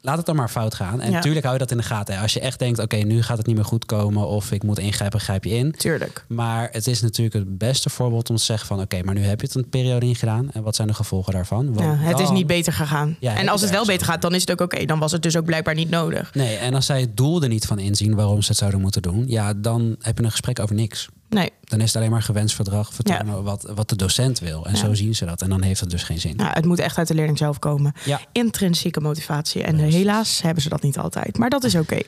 laat 0.01 0.17
het 0.17 0.25
dan 0.25 0.35
maar 0.35 0.49
fout 0.49 0.73
gaan. 0.75 1.01
En 1.01 1.07
Ja. 1.09 1.15
natuurlijk 1.15 1.45
hou 1.45 1.53
je 1.57 1.61
dat 1.63 1.71
in 1.71 1.77
de 1.77 1.83
gaten. 1.83 2.15
hè. 2.15 2.21
Als 2.21 2.33
je 2.33 2.39
echt 2.39 2.59
denkt, 2.59 2.79
oké, 2.79 2.95
nu 2.95 3.21
gaat 3.21 3.37
het 3.37 3.45
niet 3.47 3.55
meer 3.55 3.65
goed 3.65 3.85
komen... 3.85 4.27
of 4.27 4.51
ik 4.51 4.63
moet 4.63 4.79
ingrijpen, 4.79 5.19
grijp 5.19 5.43
je 5.43 5.49
in. 5.49 5.71
Tuurlijk. 5.71 6.25
Maar 6.27 6.69
het 6.71 6.87
is 6.87 7.01
natuurlijk 7.01 7.35
het 7.35 7.57
beste 7.57 7.89
voorbeeld 7.89 8.29
om 8.29 8.35
te 8.35 8.43
zeggen 8.43 8.67
van... 8.67 8.79
oké, 8.81 9.01
maar 9.03 9.13
nu 9.13 9.21
heb 9.23 9.41
je 9.41 9.47
het 9.47 9.55
een 9.55 9.69
periode 9.69 10.05
in 10.05 10.15
gedaan. 10.15 10.51
En 10.51 10.63
wat 10.63 10.75
zijn 10.75 10.87
de 10.87 10.93
gevolgen 10.93 11.33
daarvan? 11.33 11.73
Want 11.73 11.79
Ja, 11.79 11.95
het 11.95 12.19
is 12.19 12.29
niet 12.29 12.47
beter 12.47 12.73
gegaan. 12.73 13.15
Ja, 13.19 13.35
en 13.37 13.47
als 13.49 13.61
het 13.61 13.69
wel 13.69 13.85
beter 13.85 14.05
gaat, 14.05 14.21
dan 14.21 14.33
is 14.35 14.41
het 14.41 14.51
ook 14.51 14.61
oké. 14.61 14.85
Dan 14.85 14.99
was 14.99 15.11
het 15.11 15.21
dus 15.23 15.37
ook 15.37 15.45
blijkbaar 15.45 15.75
niet 15.75 15.89
nodig. 15.89 16.33
Nee, 16.33 16.55
en 16.55 16.73
als 16.73 16.85
zij 16.85 17.01
het 17.01 17.17
doel 17.17 17.41
er 17.43 17.49
niet 17.49 17.65
van 17.65 17.79
inzien 17.79 18.15
waarom 18.15 18.41
ze 18.41 18.47
het 18.49 18.57
zouden 18.57 18.81
moeten 18.81 19.01
doen... 19.01 19.23
ja, 19.27 19.53
dan 19.53 19.95
heb 19.99 20.17
je 20.17 20.23
een 20.23 20.31
gesprek 20.31 20.59
over 20.59 20.75
niks. 20.75 21.07
Nee, 21.29 21.49
Dan 21.63 21.79
is 21.81 21.87
het 21.87 21.95
alleen 21.95 22.11
maar 22.11 22.21
gewenst 22.21 22.55
verdrag 22.55 22.93
vertonen 22.93 23.43
wat, 23.43 23.71
wat 23.75 23.89
de 23.89 23.95
docent 23.95 24.39
wil. 24.39 24.65
En 24.65 24.71
Ja. 24.73 24.77
zo 24.79 24.93
zien 24.93 25.15
ze 25.15 25.25
dat. 25.25 25.41
En 25.41 25.49
dan 25.49 25.61
heeft 25.61 25.79
het 25.79 25.89
dus 25.89 26.03
geen 26.03 26.19
zin. 26.19 26.35
nou, 26.35 26.49
het 26.53 26.65
moet 26.65 26.79
echt 26.79 26.97
uit 26.97 27.07
de 27.07 27.13
leerling 27.13 27.37
zelf 27.37 27.59
komen. 27.59 27.93
Ja. 28.05 28.19
Intrinsieke 28.31 28.99
motivatie. 29.01 29.63
En 29.63 29.75
Precies. 29.75 29.95
helaas 29.95 30.41
hebben 30.41 30.63
ze 30.63 30.69
dat 30.69 30.81
niet 30.81 30.97
altijd. 30.97 31.37
Maar 31.37 31.49
dat 31.49 31.63
is 31.63 31.75
oké. 31.75 31.99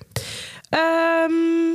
Ehm, 0.69 1.73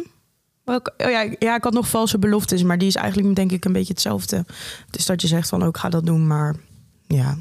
oh 0.64 0.76
ja, 0.96 1.20
ja, 1.38 1.54
ik 1.56 1.64
had 1.64 1.72
nog 1.72 1.88
valse 1.88 2.18
beloftes. 2.18 2.62
Maar 2.62 2.78
die 2.78 2.88
is 2.88 2.94
eigenlijk 2.94 3.36
denk 3.36 3.52
ik 3.52 3.64
een 3.64 3.72
beetje 3.72 3.92
hetzelfde. 3.92 4.44
Dus 4.90 5.06
dat 5.06 5.20
je 5.22 5.26
zegt 5.28 5.48
van 5.48 5.62
ook 5.62 5.78
ga 5.78 5.88
dat 5.88 6.06
doen. 6.06 6.26
Maar 6.26 6.54
ja, 7.06 7.36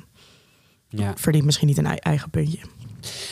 Ja. 0.90 1.14
verdient 1.16 1.46
misschien 1.46 1.68
niet 1.68 1.78
een 1.78 1.86
ei- 1.86 1.98
eigen 1.98 2.30
puntje. 2.30 2.60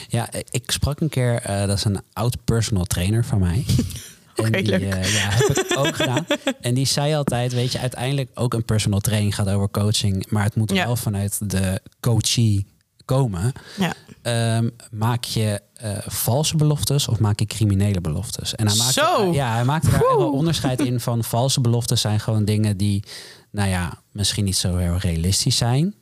Ja, 0.08 0.28
ik 0.50 0.72
sprak 0.72 1.00
een 1.00 1.10
keer, 1.10 1.36
eh, 1.42 1.66
dat 1.68 1.78
is 1.78 1.84
een 1.86 2.02
oud 2.14 2.38
personal 2.46 2.84
trainer 2.86 3.26
van 3.26 3.40
mij. 3.40 3.66
Oké, 4.48 4.58
en 4.58 4.64
die, 4.64 4.80
leuk. 4.80 4.94
eh, 4.94 5.14
ja, 5.14 5.30
heb 5.30 5.58
ik 5.58 5.78
ook 5.78 5.96
gedaan. 5.96 6.26
En 6.62 6.74
die 6.74 6.86
zei 6.86 7.14
altijd, 7.16 7.54
weet 7.54 7.72
je, 7.72 7.80
uiteindelijk 7.80 8.30
ook 8.34 8.54
een 8.54 8.66
personal 8.66 9.00
training 9.00 9.36
gaat 9.36 9.50
over 9.50 9.70
coaching, 9.70 10.26
maar 10.30 10.44
het 10.44 10.56
moet 10.56 10.72
Ja. 10.72 10.86
wel 10.86 10.96
vanuit 10.96 11.50
de 11.52 11.82
coachee 12.00 12.66
komen. 13.06 13.52
Ja. 13.78 13.94
Ehm, 14.22 14.70
maak 14.92 15.24
je 15.24 15.62
eh, 15.74 15.98
valse 16.06 16.56
beloftes 16.58 17.08
of 17.08 17.20
maak 17.20 17.40
je 17.40 17.46
criminele 17.46 18.02
beloftes? 18.02 18.56
En 18.56 18.68
hij 18.68 18.76
maakte, 18.76 18.94
Zo. 18.94 19.32
ja, 19.34 19.54
hij 19.54 19.64
maakte 19.64 19.90
daar 19.90 20.00
wel 20.18 20.32
onderscheid 20.32 20.80
in 20.82 21.00
van 21.10 21.24
valse 21.24 21.62
beloftes 21.62 22.02
zijn 22.02 22.20
gewoon 22.20 22.46
dingen 22.46 22.78
die, 22.78 23.04
nou 23.52 23.70
ja, 23.70 24.02
misschien 24.12 24.44
niet 24.46 24.58
zo 24.58 24.76
heel 24.78 24.98
realistisch 24.98 25.58
zijn. 25.58 25.96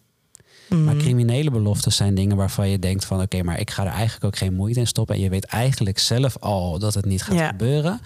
Maar 0.75 0.93
Mm. 0.93 0.99
criminele 0.99 1.51
beloftes 1.51 1.95
zijn 1.95 2.15
dingen 2.15 2.35
waarvan 2.37 2.69
je 2.69 2.79
denkt 2.79 3.05
van 3.05 3.21
oké, 3.21 3.43
maar 3.43 3.59
ik 3.59 3.71
ga 3.71 3.85
er 3.85 3.91
eigenlijk 3.91 4.23
ook 4.25 4.37
geen 4.37 4.53
moeite 4.53 4.79
in 4.79 4.87
stoppen. 4.87 5.15
En 5.15 5.21
je 5.21 5.29
weet 5.29 5.45
eigenlijk 5.45 5.99
zelf 5.99 6.37
al 6.37 6.79
dat 6.79 6.93
het 6.93 7.05
niet 7.05 7.23
gaat 7.23 7.35
Ja. 7.37 7.47
gebeuren. 7.47 8.01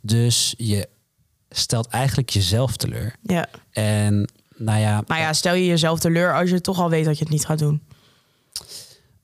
Dus 0.00 0.54
je 0.56 0.88
stelt 1.50 1.86
eigenlijk 1.86 2.30
jezelf 2.30 2.76
teleur. 2.76 3.14
Ja. 3.22 3.46
En 3.70 4.30
nou 4.56 4.80
ja, 4.80 5.02
Nou 5.06 5.20
ja, 5.20 5.32
stel 5.32 5.54
je 5.54 5.66
jezelf 5.66 5.98
teleur 6.00 6.34
als 6.34 6.50
je 6.50 6.60
toch 6.60 6.78
al 6.80 6.90
weet 6.90 7.04
dat 7.04 7.18
je 7.18 7.24
het 7.24 7.32
niet 7.32 7.44
gaat 7.46 7.58
doen. 7.58 7.82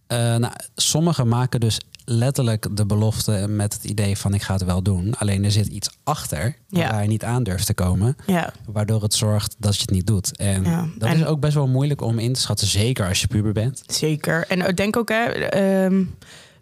eh, 0.06 0.18
nou, 0.36 0.52
sommigen 0.74 1.28
maken 1.28 1.60
dus 1.60 1.80
letterlijk 2.10 2.66
de 2.76 2.86
belofte 2.86 3.46
met 3.48 3.72
het 3.72 3.84
idee 3.84 4.16
van 4.18 4.34
ik 4.34 4.42
ga 4.42 4.52
het 4.52 4.64
wel 4.64 4.82
doen. 4.82 5.14
Alleen 5.18 5.44
er 5.44 5.50
zit 5.50 5.66
iets 5.66 5.90
achter 6.04 6.56
Ja. 6.68 6.90
waar 6.90 7.02
je 7.02 7.08
niet 7.08 7.24
aan 7.24 7.42
durft 7.42 7.66
te 7.66 7.74
komen. 7.74 8.16
Ja, 8.26 8.52
Waardoor 8.66 9.02
het 9.02 9.14
zorgt 9.14 9.56
dat 9.58 9.74
je 9.74 9.80
het 9.80 9.90
niet 9.90 10.06
doet. 10.06 10.36
En 10.36 10.64
Ja, 10.64 10.86
dat 10.98 11.08
en- 11.08 11.16
is 11.16 11.24
ook 11.24 11.40
best 11.40 11.54
wel 11.54 11.68
moeilijk 11.68 12.00
om 12.02 12.18
in 12.18 12.32
te 12.32 12.40
schatten. 12.40 12.66
Zeker 12.66 13.08
als 13.08 13.20
je 13.20 13.26
puber 13.26 13.52
bent. 13.52 13.82
zeker. 13.86 14.46
En 14.48 14.68
ik 14.68 14.76
denk 14.76 14.96
ook, 14.96 15.08
hè, 15.08 15.22
ehm, 15.24 16.04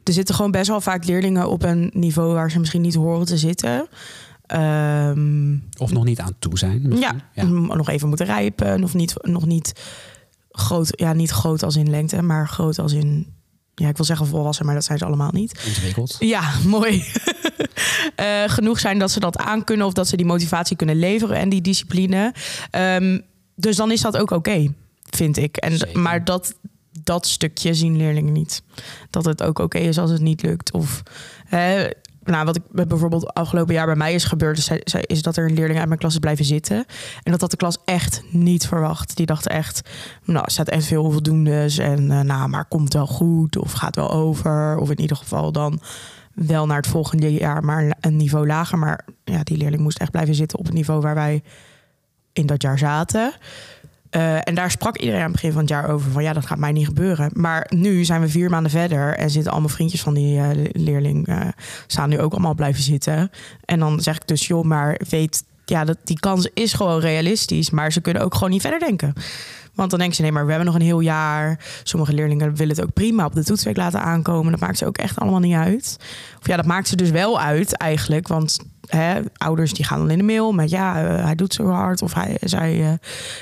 er 0.04 0.12
zitten 0.12 0.34
gewoon 0.34 0.50
best 0.50 0.68
wel 0.68 0.80
vaak 0.80 1.04
leerlingen 1.04 1.48
op 1.50 1.62
een 1.62 1.90
niveau 1.94 2.32
waar 2.34 2.50
ze 2.50 2.58
misschien 2.58 2.80
niet 2.82 2.94
horen 2.94 3.26
te 3.26 3.38
zitten. 3.38 3.88
Ehm, 4.46 5.56
Of 5.78 5.92
nog 5.92 6.04
niet 6.04 6.20
aan 6.20 6.34
toe 6.38 6.58
zijn. 6.58 6.82
ja, 6.82 6.88
misschien. 6.88 7.20
ja. 7.34 7.44
m- 7.44 7.76
nog 7.76 7.88
even 7.88 8.08
moeten 8.08 8.26
rijpen. 8.26 8.80
Nog 8.80 8.94
niet, 8.94 9.14
nog 9.22 9.46
niet 9.46 9.72
groot, 10.50 10.88
ja, 10.96 11.12
niet 11.12 11.30
groot 11.30 11.62
als 11.62 11.76
in 11.76 11.90
lengte, 11.90 12.22
maar 12.22 12.48
groot 12.48 12.78
als 12.78 12.92
in, 12.92 13.26
ja, 13.78 13.88
ik 13.88 13.96
wil 13.96 14.06
zeggen 14.06 14.26
volwassen, 14.26 14.66
maar 14.66 14.74
dat 14.74 14.84
zijn 14.84 14.98
ze 14.98 15.04
allemaal 15.04 15.32
niet. 15.32 15.60
Ontwikkeld. 15.66 16.16
Ja, 16.18 16.52
mooi. 16.64 17.04
Eh, 18.14 18.42
genoeg 18.46 18.78
zijn 18.80 18.98
dat 18.98 19.10
ze 19.10 19.20
dat 19.20 19.38
aankunnen 19.38 19.86
of 19.86 19.92
dat 19.92 20.08
ze 20.08 20.16
die 20.16 20.26
motivatie 20.26 20.76
kunnen 20.76 20.96
leveren 20.96 21.36
en 21.36 21.48
die 21.48 21.60
discipline. 21.60 22.34
Ehm, 22.70 23.18
dus 23.54 23.76
dan 23.76 23.90
is 23.90 24.00
dat 24.00 24.16
ook 24.16 24.30
oké, 24.30 24.72
vind 25.10 25.36
ik. 25.36 25.56
En, 25.56 25.78
Zeker. 25.78 26.00
maar 26.00 26.24
dat, 26.24 26.54
dat 27.02 27.26
stukje 27.26 27.74
zien 27.74 27.96
leerlingen 27.96 28.32
niet. 28.32 28.62
Dat 29.10 29.24
het 29.24 29.42
ook 29.42 29.58
oké 29.58 29.78
is 29.78 29.98
als 29.98 30.10
het 30.10 30.20
niet 30.20 30.42
lukt. 30.42 30.72
Of 30.72 31.02
hè, 31.44 31.88
nou, 32.30 32.44
wat 32.44 32.56
ik 32.56 32.62
bijvoorbeeld 32.88 33.34
afgelopen 33.34 33.74
jaar 33.74 33.86
bij 33.86 33.96
mij 33.96 34.14
is 34.14 34.24
gebeurd, 34.24 34.58
is, 34.58 34.94
is 35.00 35.22
dat 35.22 35.36
er 35.36 35.44
een 35.44 35.54
leerling 35.54 35.78
uit 35.78 35.88
mijn 35.88 36.00
klas 36.00 36.12
is 36.12 36.18
blijven 36.18 36.44
zitten. 36.44 36.84
En 37.22 37.32
dat 37.32 37.40
had 37.40 37.50
de 37.50 37.56
klas 37.56 37.78
echt 37.84 38.22
niet 38.30 38.66
verwacht. 38.66 39.16
Die 39.16 39.26
dachten 39.26 39.50
echt, 39.50 39.88
nou, 40.24 40.44
er 40.44 40.50
staat 40.50 40.68
echt 40.68 40.84
veel 40.84 41.02
onvoldoendes. 41.02 41.78
En 41.78 42.10
eh, 42.10 42.20
nou, 42.20 42.48
maar 42.48 42.64
komt 42.64 42.92
wel 42.92 43.06
goed 43.06 43.56
of 43.56 43.72
gaat 43.72 43.96
wel 43.96 44.10
over. 44.10 44.76
Of 44.76 44.90
in 44.90 45.00
ieder 45.00 45.16
geval 45.16 45.52
dan 45.52 45.80
wel 46.34 46.66
naar 46.66 46.76
het 46.76 46.86
volgende 46.86 47.32
jaar, 47.32 47.64
maar 47.64 47.96
een 48.00 48.16
niveau 48.16 48.46
lager. 48.46 48.78
Maar 48.78 49.04
ja, 49.24 49.42
die 49.42 49.56
leerling 49.56 49.82
moest 49.82 49.98
echt 49.98 50.10
blijven 50.10 50.34
zitten 50.34 50.58
op 50.58 50.64
het 50.64 50.74
niveau 50.74 51.00
waar 51.00 51.14
wij 51.14 51.42
in 52.32 52.46
dat 52.46 52.62
jaar 52.62 52.78
zaten. 52.78 53.32
Eh, 54.10 54.48
en 54.48 54.54
daar 54.54 54.70
sprak 54.70 54.96
iedereen 54.96 55.20
aan 55.20 55.26
het 55.26 55.34
begin 55.34 55.52
van 55.52 55.60
het 55.60 55.70
jaar 55.70 55.88
over 55.88 56.10
van 56.10 56.22
ja, 56.22 56.32
dat 56.32 56.46
gaat 56.46 56.58
mij 56.58 56.72
niet 56.72 56.86
gebeuren. 56.86 57.30
Maar 57.32 57.66
nu 57.74 58.04
zijn 58.04 58.20
we 58.20 58.28
vier 58.28 58.50
maanden 58.50 58.70
verder 58.70 59.14
en 59.14 59.30
zitten 59.30 59.52
allemaal 59.52 59.68
vriendjes 59.68 60.00
van 60.00 60.14
die 60.14 60.38
eh, 60.38 60.48
leerling 60.72 61.26
eh, 61.26 61.40
staan 61.86 62.08
nu 62.08 62.20
ook 62.20 62.32
allemaal 62.32 62.54
blijven 62.54 62.82
zitten. 62.82 63.30
En 63.64 63.78
dan 63.78 64.00
zeg 64.00 64.16
ik 64.16 64.26
dus 64.26 64.46
joh, 64.46 64.64
maar 64.64 65.00
weet 65.08 65.44
ja, 65.64 65.84
dat 65.84 65.98
die 66.04 66.20
kans 66.20 66.50
is 66.54 66.72
gewoon 66.72 67.00
realistisch, 67.00 67.70
maar 67.70 67.92
ze 67.92 68.00
kunnen 68.00 68.22
ook 68.22 68.34
gewoon 68.34 68.50
niet 68.50 68.60
verder 68.60 68.78
denken. 68.78 69.14
Want 69.78 69.90
dan 69.90 69.98
denken 69.98 70.16
ze, 70.16 70.22
nee, 70.22 70.32
maar 70.32 70.44
we 70.44 70.50
hebben 70.50 70.66
nog 70.66 70.80
een 70.80 70.86
heel 70.86 71.00
jaar. 71.00 71.58
Sommige 71.82 72.12
leerlingen 72.12 72.54
willen 72.54 72.76
het 72.76 72.84
ook 72.84 72.92
prima 72.92 73.24
op 73.24 73.34
de 73.34 73.44
toetsweek 73.44 73.76
laten 73.76 74.00
aankomen. 74.00 74.50
Dat 74.50 74.60
maakt 74.60 74.78
ze 74.78 74.86
ook 74.86 74.98
echt 74.98 75.18
allemaal 75.18 75.40
niet 75.40 75.54
uit. 75.54 75.96
Of 76.40 76.46
ja, 76.46 76.56
dat 76.56 76.66
maakt 76.66 76.88
ze 76.88 76.96
dus 76.96 77.10
wel 77.10 77.40
uit 77.40 77.76
eigenlijk. 77.76 78.28
Want 78.28 78.58
hè, 78.86 79.20
ouders 79.36 79.72
die 79.72 79.84
gaan 79.84 79.98
dan 79.98 80.10
in 80.10 80.18
de 80.18 80.24
mail 80.24 80.52
met 80.52 80.70
ja, 80.70 81.02
eh, 81.02 81.24
hij 81.24 81.34
doet 81.34 81.54
zo 81.54 81.68
hard. 81.68 82.02
Of 82.02 82.14
hij, 82.14 82.36
zij 82.40 82.80
eh, 82.80 82.92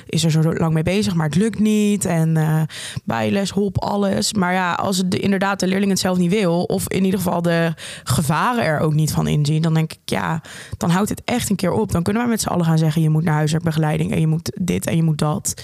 is 0.06 0.24
er 0.24 0.30
zo 0.30 0.54
lang 0.54 0.72
mee 0.72 0.82
bezig, 0.82 1.14
maar 1.14 1.26
het 1.26 1.34
lukt 1.34 1.58
niet. 1.58 2.04
En 2.04 2.36
eh 2.36 2.62
bijles, 3.04 3.50
hop, 3.50 3.78
alles. 3.78 4.34
Maar 4.34 4.52
ja, 4.52 4.72
als 4.72 4.96
het 4.96 5.10
de, 5.10 5.18
inderdaad 5.18 5.60
de 5.60 5.66
leerling 5.66 5.90
het 5.90 6.00
zelf 6.00 6.18
niet 6.18 6.30
wil... 6.30 6.62
of 6.62 6.88
in 6.88 7.04
ieder 7.04 7.20
geval 7.20 7.42
de 7.42 7.74
gevaren 8.04 8.64
er 8.64 8.80
ook 8.80 8.94
niet 8.94 9.12
van 9.12 9.26
inzien... 9.26 9.62
dan 9.62 9.74
denk 9.74 9.92
ik, 9.92 9.98
ja, 10.04 10.42
dan 10.76 10.90
houdt 10.90 11.08
het 11.08 11.22
echt 11.24 11.50
een 11.50 11.56
keer 11.56 11.72
op. 11.72 11.92
Dan 11.92 12.02
kunnen 12.02 12.22
wij 12.22 12.30
met 12.30 12.40
z'n 12.40 12.48
allen 12.48 12.64
gaan 12.64 12.78
zeggen... 12.78 13.02
je 13.02 13.10
moet 13.10 13.24
naar 13.24 13.34
huiswerkbegeleiding 13.34 14.12
en 14.12 14.20
je 14.20 14.26
moet 14.26 14.52
dit 14.60 14.86
en 14.86 14.96
je 14.96 15.02
moet 15.02 15.18
dat... 15.18 15.54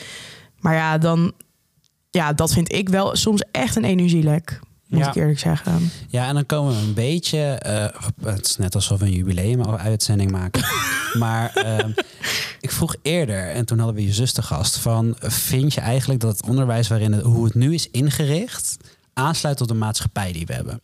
Maar 0.63 0.75
ja, 0.75 0.99
dan, 0.99 1.33
ja, 2.11 2.33
dat 2.33 2.53
vind 2.53 2.73
ik 2.73 2.89
wel 2.89 3.17
soms 3.17 3.43
echt 3.51 3.77
een 3.77 3.85
energielek. 3.85 4.61
Moet 4.89 5.01
Ja. 5.01 5.09
ik 5.09 5.15
eerlijk 5.15 5.39
zeggen. 5.39 5.91
Ja, 6.09 6.29
en 6.29 6.35
dan 6.35 6.47
komen 6.47 6.75
we 6.75 6.81
een 6.87 6.95
beetje. 6.95 7.39
eh, 7.39 8.01
het 8.25 8.47
is 8.47 8.57
net 8.57 8.75
alsof 8.75 8.99
we 8.99 9.05
een 9.07 9.13
jubileum-uitzending 9.13 10.31
maken. 10.31 10.63
maar 11.19 11.55
ehm, 11.55 11.91
ik 12.61 12.71
vroeg 12.73 12.95
eerder, 13.03 13.51
en 13.51 13.65
toen 13.65 13.79
hadden 13.79 13.97
we 13.97 14.05
je 14.05 14.13
zus 14.13 14.33
te 14.33 14.43
gast. 14.43 14.77
Van, 14.79 15.15
vind 15.19 15.75
je 15.75 15.81
eigenlijk 15.81 16.21
dat 16.21 16.37
het 16.37 16.49
onderwijs 16.49 16.89
waarin 16.89 17.13
het, 17.13 17.23
hoe 17.25 17.45
het 17.45 17.55
nu 17.55 17.75
is 17.75 17.91
ingericht. 17.91 18.77
aansluit 19.13 19.61
op 19.61 19.69
de 19.69 19.75
maatschappij 19.75 20.33
die 20.33 20.47
we 20.47 20.53
hebben? 20.55 20.81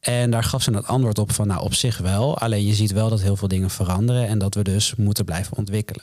En 0.00 0.30
daar 0.30 0.44
gaf 0.44 0.62
ze 0.62 0.70
het 0.70 0.86
antwoord 0.86 1.18
op 1.18 1.32
van, 1.32 1.46
nou 1.46 1.60
op 1.62 1.74
zich 1.74 1.98
wel. 1.98 2.38
Alleen 2.38 2.66
je 2.66 2.74
ziet 2.74 2.92
wel 2.92 3.08
dat 3.08 3.20
heel 3.22 3.36
veel 3.36 3.48
dingen 3.48 3.70
veranderen 3.70 4.28
en 4.28 4.38
dat 4.38 4.54
we 4.54 4.62
dus 4.62 4.94
moeten 4.94 5.24
blijven 5.24 5.56
ontwikkelen. 5.56 6.02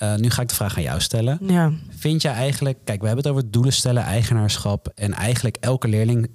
Eh, 0.00 0.14
nu 0.14 0.30
ga 0.30 0.42
ik 0.42 0.48
de 0.48 0.54
vraag 0.54 0.76
aan 0.76 0.82
jou 0.82 1.00
stellen. 1.00 1.38
Ja, 1.46 1.72
Vind 1.88 2.22
jij 2.22 2.32
eigenlijk, 2.32 2.78
kijk, 2.84 3.00
we 3.00 3.06
hebben 3.06 3.24
het 3.24 3.32
over 3.32 3.50
doelen 3.50 3.72
stellen, 3.72 4.02
eigenaarschap. 4.02 4.92
En 4.94 5.12
eigenlijk 5.12 5.56
elke 5.60 5.88
leerling 5.88 6.30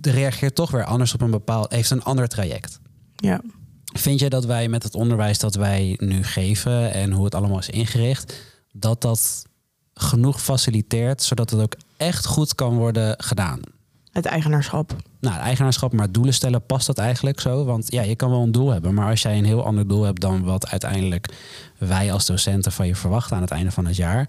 reageert 0.00 0.54
toch 0.54 0.70
weer 0.70 0.84
anders 0.84 1.14
op 1.14 1.20
een 1.20 1.30
bepaald, 1.30 1.72
heeft 1.72 1.90
een 1.90 2.02
ander 2.02 2.28
traject. 2.28 2.80
ja. 3.16 3.40
Vind 3.96 4.20
jij 4.20 4.28
dat 4.28 4.44
wij 4.44 4.68
met 4.68 4.82
het 4.82 4.94
onderwijs 4.94 5.38
dat 5.38 5.54
wij 5.54 5.96
nu 6.00 6.24
geven 6.24 6.92
en 6.92 7.12
hoe 7.12 7.24
het 7.24 7.34
allemaal 7.34 7.58
is 7.58 7.68
ingericht, 7.68 8.42
dat 8.72 9.00
dat 9.00 9.46
genoeg 9.94 10.42
faciliteert, 10.42 11.22
zodat 11.22 11.50
het 11.50 11.60
ook 11.60 11.76
echt 11.96 12.26
goed 12.26 12.54
kan 12.54 12.74
worden 12.76 13.14
gedaan? 13.22 13.60
Het 14.14 14.24
eigenaarschap. 14.26 14.96
Nou, 15.20 15.36
eigenaarschap, 15.40 15.92
maar 15.92 16.12
doelen 16.12 16.34
stellen, 16.34 16.66
past 16.66 16.86
dat 16.86 16.98
eigenlijk 16.98 17.40
zo? 17.40 17.64
Want 17.64 17.92
ja, 17.92 18.02
je 18.02 18.14
kan 18.16 18.30
wel 18.30 18.42
een 18.42 18.52
doel 18.52 18.70
hebben, 18.70 18.94
maar 18.94 19.10
als 19.10 19.22
jij 19.22 19.38
een 19.38 19.44
heel 19.44 19.64
ander 19.64 19.88
doel 19.88 20.02
hebt 20.02 20.20
dan 20.20 20.42
wat 20.44 20.68
uiteindelijk 20.68 21.28
wij 21.78 22.12
als 22.12 22.26
docenten 22.26 22.72
van 22.72 22.86
je 22.86 22.94
verwachten 22.96 23.36
aan 23.36 23.42
het 23.42 23.50
einde 23.50 23.70
van 23.70 23.86
het 23.86 23.96
jaar, 23.96 24.28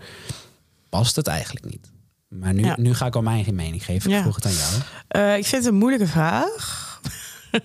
past 0.89 1.15
het 1.15 1.27
eigenlijk 1.27 1.65
niet. 1.65 1.91
Maar 2.27 2.53
nu, 2.53 2.63
Ja. 2.63 2.75
nu 2.79 2.93
ga 2.93 3.05
ik 3.05 3.15
al 3.15 3.21
mijn 3.21 3.55
mening 3.55 3.85
geven. 3.85 4.09
Ik 4.09 4.15
Ja. 4.15 4.21
vroeg 4.21 4.35
het 4.35 4.45
aan 4.45 4.51
jou. 4.51 4.73
Eh, 5.07 5.37
ik 5.37 5.45
vind 5.45 5.63
het 5.63 5.73
een 5.73 5.79
moeilijke 5.79 6.07
vraag. 6.07 6.84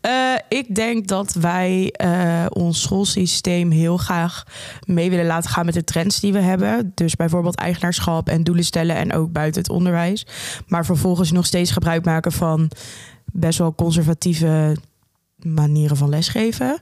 Eh, 0.00 0.34
ik 0.48 0.74
denk 0.74 1.08
dat 1.08 1.32
wij 1.32 1.90
eh, 1.90 2.46
ons 2.48 2.82
schoolsysteem 2.82 3.70
heel 3.70 3.96
graag 3.96 4.44
mee 4.84 5.10
willen 5.10 5.26
laten 5.26 5.50
gaan 5.50 5.64
met 5.64 5.74
de 5.74 5.84
trends 5.84 6.20
die 6.20 6.32
we 6.32 6.38
hebben. 6.38 6.92
Dus 6.94 7.16
bijvoorbeeld 7.16 7.56
eigenaarschap 7.56 8.28
en 8.28 8.44
doelen 8.44 8.64
stellen 8.64 8.96
en 8.96 9.12
ook 9.12 9.32
buiten 9.32 9.62
het 9.62 9.70
onderwijs. 9.70 10.26
Maar 10.66 10.84
vervolgens 10.84 11.32
nog 11.32 11.46
steeds 11.46 11.70
gebruik 11.70 12.04
maken 12.04 12.32
van 12.32 12.70
best 13.32 13.58
wel 13.58 13.74
conservatieve 13.74 14.76
manieren 15.36 15.96
van 15.96 16.08
lesgeven. 16.08 16.78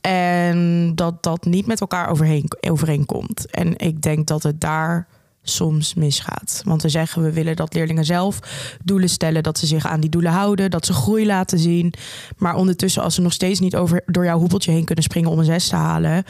En 0.00 0.92
dat 0.94 1.22
dat 1.22 1.44
niet 1.44 1.66
met 1.66 1.80
elkaar 1.80 2.08
overheen, 2.08 2.52
overeenkomt. 2.60 3.50
En 3.50 3.78
ik 3.78 4.02
denk 4.02 4.26
dat 4.26 4.42
het 4.42 4.60
daar 4.60 5.06
soms 5.42 5.94
misgaat. 5.94 6.62
Want 6.64 6.82
we 6.82 6.88
zeggen 6.88 7.22
we 7.22 7.32
willen 7.32 7.56
dat 7.56 7.74
leerlingen 7.74 8.04
zelf 8.04 8.38
doelen 8.84 9.08
stellen, 9.08 9.42
dat 9.42 9.58
ze 9.58 9.66
zich 9.66 9.86
aan 9.86 10.00
die 10.00 10.10
doelen 10.10 10.32
houden, 10.32 10.70
dat 10.70 10.86
ze 10.86 10.92
groei 10.92 11.26
laten 11.26 11.58
zien. 11.58 11.94
Maar 12.36 12.54
ondertussen, 12.54 13.02
als 13.02 13.14
ze 13.14 13.20
nog 13.20 13.32
steeds 13.32 13.60
niet 13.60 13.76
over, 13.76 14.02
door 14.06 14.24
jouw 14.24 14.38
hoepeltje 14.38 14.72
heen 14.72 14.84
kunnen 14.84 15.04
springen 15.04 15.30
om 15.30 15.38
een 15.38 15.44
zes 15.44 15.68
te 15.68 15.76
halen, 15.76 16.24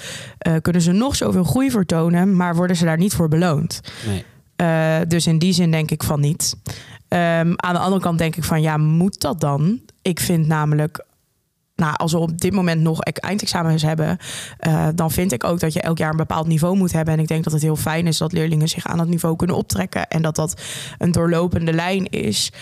uh, 0.47 0.55
kunnen 0.63 0.83
ze 0.83 0.93
nog 0.93 1.17
zoveel 1.17 1.45
groei 1.45 1.71
vertonen, 1.71 2.37
maar 2.37 2.57
worden 2.57 2.77
ze 2.77 2.85
daar 2.85 2.99
niet 2.99 3.15
voor 3.15 3.29
beloond. 3.29 3.81
Nee. 4.07 4.25
Uh, 4.57 4.97
dus 5.09 5.27
in 5.27 5.39
die 5.39 5.53
zin 5.53 5.71
denk 5.71 5.91
ik 5.91 6.03
van 6.03 6.21
niet. 6.21 6.57
Um, 7.09 7.19
aan 7.57 7.75
de 7.75 7.79
andere 7.79 8.03
kant 8.03 8.19
denk 8.19 8.37
ik 8.37 8.45
van 8.45 8.63
ja, 8.63 8.77
moet 8.77 9.21
dat 9.21 9.41
dan? 9.41 9.81
Ik 10.03 10.21
vind 10.21 10.47
namelijk 10.47 11.05
nou, 11.83 11.97
als 11.97 12.13
we 12.13 12.19
op 12.19 12.41
dit 12.41 12.53
moment 12.53 12.81
nog 12.81 13.01
eindexamens 13.01 13.83
hebben, 13.83 14.19
uh, 14.67 14.89
dan 14.95 15.11
vind 15.11 15.33
ik 15.33 15.45
ook 15.45 15.61
dat 15.61 15.73
je 15.73 15.81
elk 15.81 15.99
jaar 15.99 16.11
een 16.11 16.17
bepaald 16.17 16.47
niveau 16.47 16.77
moet 16.77 16.93
hebben. 16.93 17.15
En 17.15 17.21
ik 17.21 17.29
denk 17.29 17.45
dat 17.45 17.53
het 17.53 17.63
heel 17.63 17.77
fijn 17.77 18.07
is 18.07 18.19
dat 18.19 18.33
leerlingen 18.33 18.69
zich 18.69 18.87
aan 18.87 18.99
dat 18.99 19.09
niveau 19.09 19.37
kunnen 19.37 19.57
optrekken 19.57 20.09
en 20.09 20.23
dat 20.23 20.37
dat 20.37 20.63
een 20.99 21.13
doorlopende 21.13 21.73
lijn 21.73 22.11
is. 22.11 22.53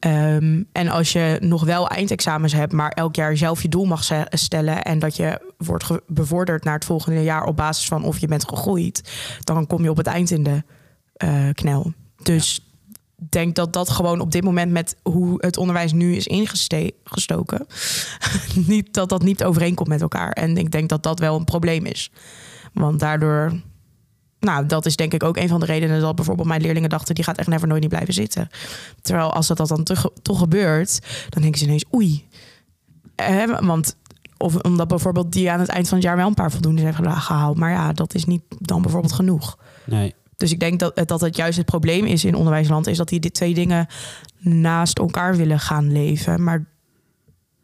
Um, 0.00 0.66
en 0.72 0.88
als 0.88 1.12
je 1.12 1.38
nog 1.40 1.64
wel 1.64 1.88
eindexamens 1.88 2.52
hebt, 2.52 2.72
maar 2.72 2.90
elk 2.90 3.14
jaar 3.14 3.36
zelf 3.36 3.62
je 3.62 3.68
doel 3.68 3.84
mag 3.84 4.26
stellen 4.30 4.82
en 4.82 4.98
dat 4.98 5.16
je 5.16 5.52
wordt 5.58 5.84
bevorderd 6.06 6.64
naar 6.64 6.74
het 6.74 6.84
volgende 6.84 7.22
jaar 7.22 7.44
op 7.44 7.56
basis 7.56 7.86
van 7.88 8.04
of 8.04 8.18
je 8.18 8.26
bent 8.26 8.48
gegroeid, 8.48 9.10
dan 9.40 9.66
kom 9.66 9.82
je 9.82 9.90
op 9.90 9.96
het 9.96 10.06
eind 10.06 10.30
in 10.30 10.42
de 10.42 10.62
uh, 11.24 11.52
knel. 11.52 11.92
Dus 12.22 12.60
denk 13.16 13.54
dat 13.54 13.72
dat 13.72 13.90
gewoon 13.90 14.20
op 14.20 14.32
dit 14.32 14.44
moment 14.44 14.72
met 14.72 14.96
hoe 15.02 15.34
het 15.38 15.56
onderwijs 15.56 15.92
nu 15.92 16.14
is 16.14 16.26
ingestoken, 16.26 17.66
niet, 18.66 18.94
dat 18.94 19.08
dat 19.08 19.22
niet 19.22 19.44
overeenkomt 19.44 19.88
met 19.88 20.00
elkaar. 20.00 20.30
En 20.30 20.56
ik 20.56 20.70
denk 20.70 20.88
dat 20.88 21.02
dat 21.02 21.18
wel 21.18 21.36
een 21.36 21.44
probleem 21.44 21.86
is. 21.86 22.10
Want 22.72 23.00
daardoor, 23.00 23.60
nou, 24.40 24.66
dat 24.66 24.86
is 24.86 24.96
denk 24.96 25.12
ik 25.12 25.22
ook 25.22 25.36
een 25.36 25.48
van 25.48 25.60
de 25.60 25.66
redenen 25.66 26.00
dat 26.00 26.16
bijvoorbeeld 26.16 26.48
mijn 26.48 26.60
leerlingen 26.60 26.88
dachten, 26.88 27.14
die 27.14 27.24
gaat 27.24 27.38
echt 27.38 27.48
never 27.48 27.68
nooit 27.68 27.80
niet 27.80 27.90
blijven 27.90 28.14
zitten. 28.14 28.48
Terwijl 29.02 29.32
als 29.32 29.46
dat, 29.46 29.56
dat 29.56 29.68
dan 29.68 29.84
toch, 30.22 30.38
gebeurt, 30.38 31.00
dan 31.28 31.42
denken 31.42 31.60
ze 31.60 31.66
ineens, 31.66 31.84
oei. 31.94 32.28
Eh, 33.14 33.58
want 33.60 33.96
of 34.38 34.56
omdat 34.56 34.88
bijvoorbeeld 34.88 35.32
die 35.32 35.50
aan 35.50 35.60
het 35.60 35.68
eind 35.68 35.88
van 35.88 35.96
het 35.96 36.06
jaar 36.06 36.16
wel 36.16 36.26
een 36.26 36.34
paar 36.34 36.50
voldoende 36.50 36.82
hebben 36.82 37.12
gehaald. 37.12 37.56
Maar 37.56 37.70
ja, 37.70 37.92
dat 37.92 38.14
is 38.14 38.24
niet 38.24 38.42
dan 38.58 38.82
bijvoorbeeld 38.82 39.12
genoeg. 39.12 39.58
Nee. 39.84 40.14
Dus 40.36 40.52
ik 40.52 40.60
denk 40.60 40.78
dat, 40.80 41.08
dat 41.08 41.20
het 41.20 41.36
juist 41.36 41.56
het 41.56 41.66
probleem 41.66 42.04
is 42.04 42.24
in 42.24 42.34
onderwijsland, 42.34 42.86
is 42.86 42.96
dat 42.96 43.08
die 43.08 43.30
twee 43.30 43.54
dingen 43.54 43.86
naast 44.38 44.98
elkaar 44.98 45.36
willen 45.36 45.60
gaan 45.60 45.92
leven. 45.92 46.42
Maar 46.42 46.64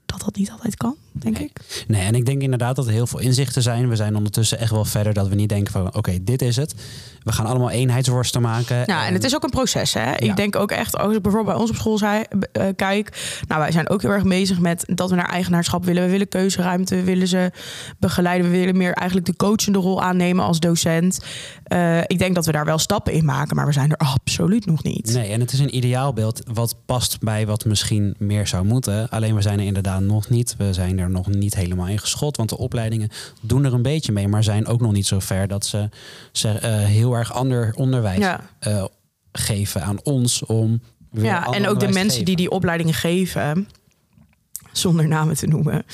dat 0.07 0.21
dat 0.21 0.37
niet 0.37 0.51
altijd 0.51 0.77
kan, 0.77 0.97
denk 1.13 1.39
ik. 1.39 1.51
Nee, 1.87 2.03
en 2.03 2.15
ik 2.15 2.27
denk 2.27 2.43
inderdaad 2.43 2.77
dat 2.77 2.87
er 2.87 2.93
heel 2.93 3.07
veel 3.07 3.19
inzichten 3.19 3.63
zijn. 3.63 3.89
We 3.89 3.97
zijn 3.97 4.17
ondertussen 4.17 4.59
echt 4.59 4.71
wel 4.71 4.85
verder 4.85 5.13
dat 5.13 5.29
we 5.29 5.35
niet 5.35 5.49
denken 5.49 5.73
van 5.73 5.95
oké, 5.95 6.19
dit 6.25 6.43
is 6.43 6.57
het. 6.57 6.75
We 7.23 7.33
gaan 7.33 7.47
allemaal 7.47 7.71
eenheidsworsten 7.71 8.43
maken. 8.43 8.83
Ja, 8.87 9.07
en, 9.07 9.13
het 9.13 9.25
is 9.25 9.35
ook 9.35 9.43
een 9.43 9.51
proces. 9.51 9.95
Hè? 9.95 10.17
Ik 10.17 10.37
denk 10.37 10.57
ook 10.57 10.71
echt, 10.71 10.97
als 10.99 11.17
ik 11.17 11.23
bijvoorbeeld 11.23 11.53
bij 11.55 11.63
ons 11.63 11.71
op 11.71 11.77
school 11.77 11.99
zei, 11.99 12.25
uh, 12.53 12.65
kijk, 12.77 13.37
nou 13.49 13.61
wij 13.61 13.73
zijn 13.73 13.89
ook 13.89 14.03
heel 14.03 14.11
erg 14.11 14.23
bezig 14.23 14.61
met 14.61 14.85
dat 14.87 15.11
we 15.11 15.17
naar 15.17 15.29
eigenaarschap 15.29 15.85
willen. 15.85 16.05
We 16.05 16.11
willen 16.11 16.29
keuzeruimte, 16.29 16.95
we 16.95 17.03
willen 17.03 17.29
ze 17.29 17.51
begeleiden. 17.99 18.51
We 18.51 18.57
willen 18.57 18.77
meer 18.77 18.93
eigenlijk 18.93 19.27
de 19.27 19.37
coachende 19.37 19.79
rol 19.79 20.03
aannemen 20.03 20.45
als 20.45 20.61
docent. 20.61 21.25
Uh, 21.73 21.99
ik 22.01 22.19
denk 22.19 22.35
dat 22.35 22.47
we 22.47 22.53
daar 22.53 22.65
wel 22.65 22.79
stappen 22.79 23.13
in 23.13 23.25
maken, 23.25 23.57
maar 23.57 23.67
we 23.67 23.73
zijn 23.73 23.91
er 23.91 23.97
absoluut 23.97 24.67
nog 24.67 24.83
niet. 24.83 25.13
Nee, 25.13 25.31
en 25.31 25.41
het 25.41 25.53
is 25.53 25.59
een 25.59 25.77
ideaalbeeld 25.77 26.43
wat 26.53 26.77
past 26.87 27.21
bij 27.21 27.47
wat 27.47 27.65
misschien 27.65 28.15
meer 28.19 28.47
zou 28.47 28.65
moeten. 28.65 29.09
Alleen 29.09 29.35
we 29.35 29.43
zijn 29.43 29.59
er 29.59 29.65
inderdaad 29.65 30.01
nog 30.01 30.29
niet. 30.29 30.55
We 30.59 30.73
zijn 30.73 30.99
er 30.99 31.02
nog 31.11 31.29
niet 31.29 31.55
helemaal 31.55 31.87
in 31.87 31.99
geschot, 31.99 32.37
want 32.37 32.49
de 32.49 32.59
opleidingen 32.59 33.09
doen 33.41 33.65
er 33.65 33.75
een 33.75 33.83
beetje 33.83 34.13
mee, 34.13 34.29
maar 34.29 34.45
zijn 34.45 34.67
ook 34.67 34.81
nog 34.81 34.93
niet 34.93 35.07
zo 35.07 35.19
ver 35.19 35.49
dat 35.49 35.67
ze, 35.67 35.89
ze 36.33 36.49
uh, 36.49 36.61
heel 36.85 37.15
erg 37.15 37.33
ander 37.33 37.73
onderwijs 37.75 38.19
ja. 38.19 38.41
uh, 38.69 38.85
geven 39.33 39.83
aan 39.83 40.03
ons 40.03 40.45
om. 40.45 40.81
Ja, 41.13 41.47
en 41.47 41.69
ook 41.69 41.81
de 41.81 41.89
mensen 41.89 42.25
die 42.25 42.37
die 42.37 42.51
opleidingen 42.51 42.95
geven, 42.95 43.69
zonder 44.73 45.09
namen 45.09 45.37
te 45.37 45.47
noemen, 45.47 45.85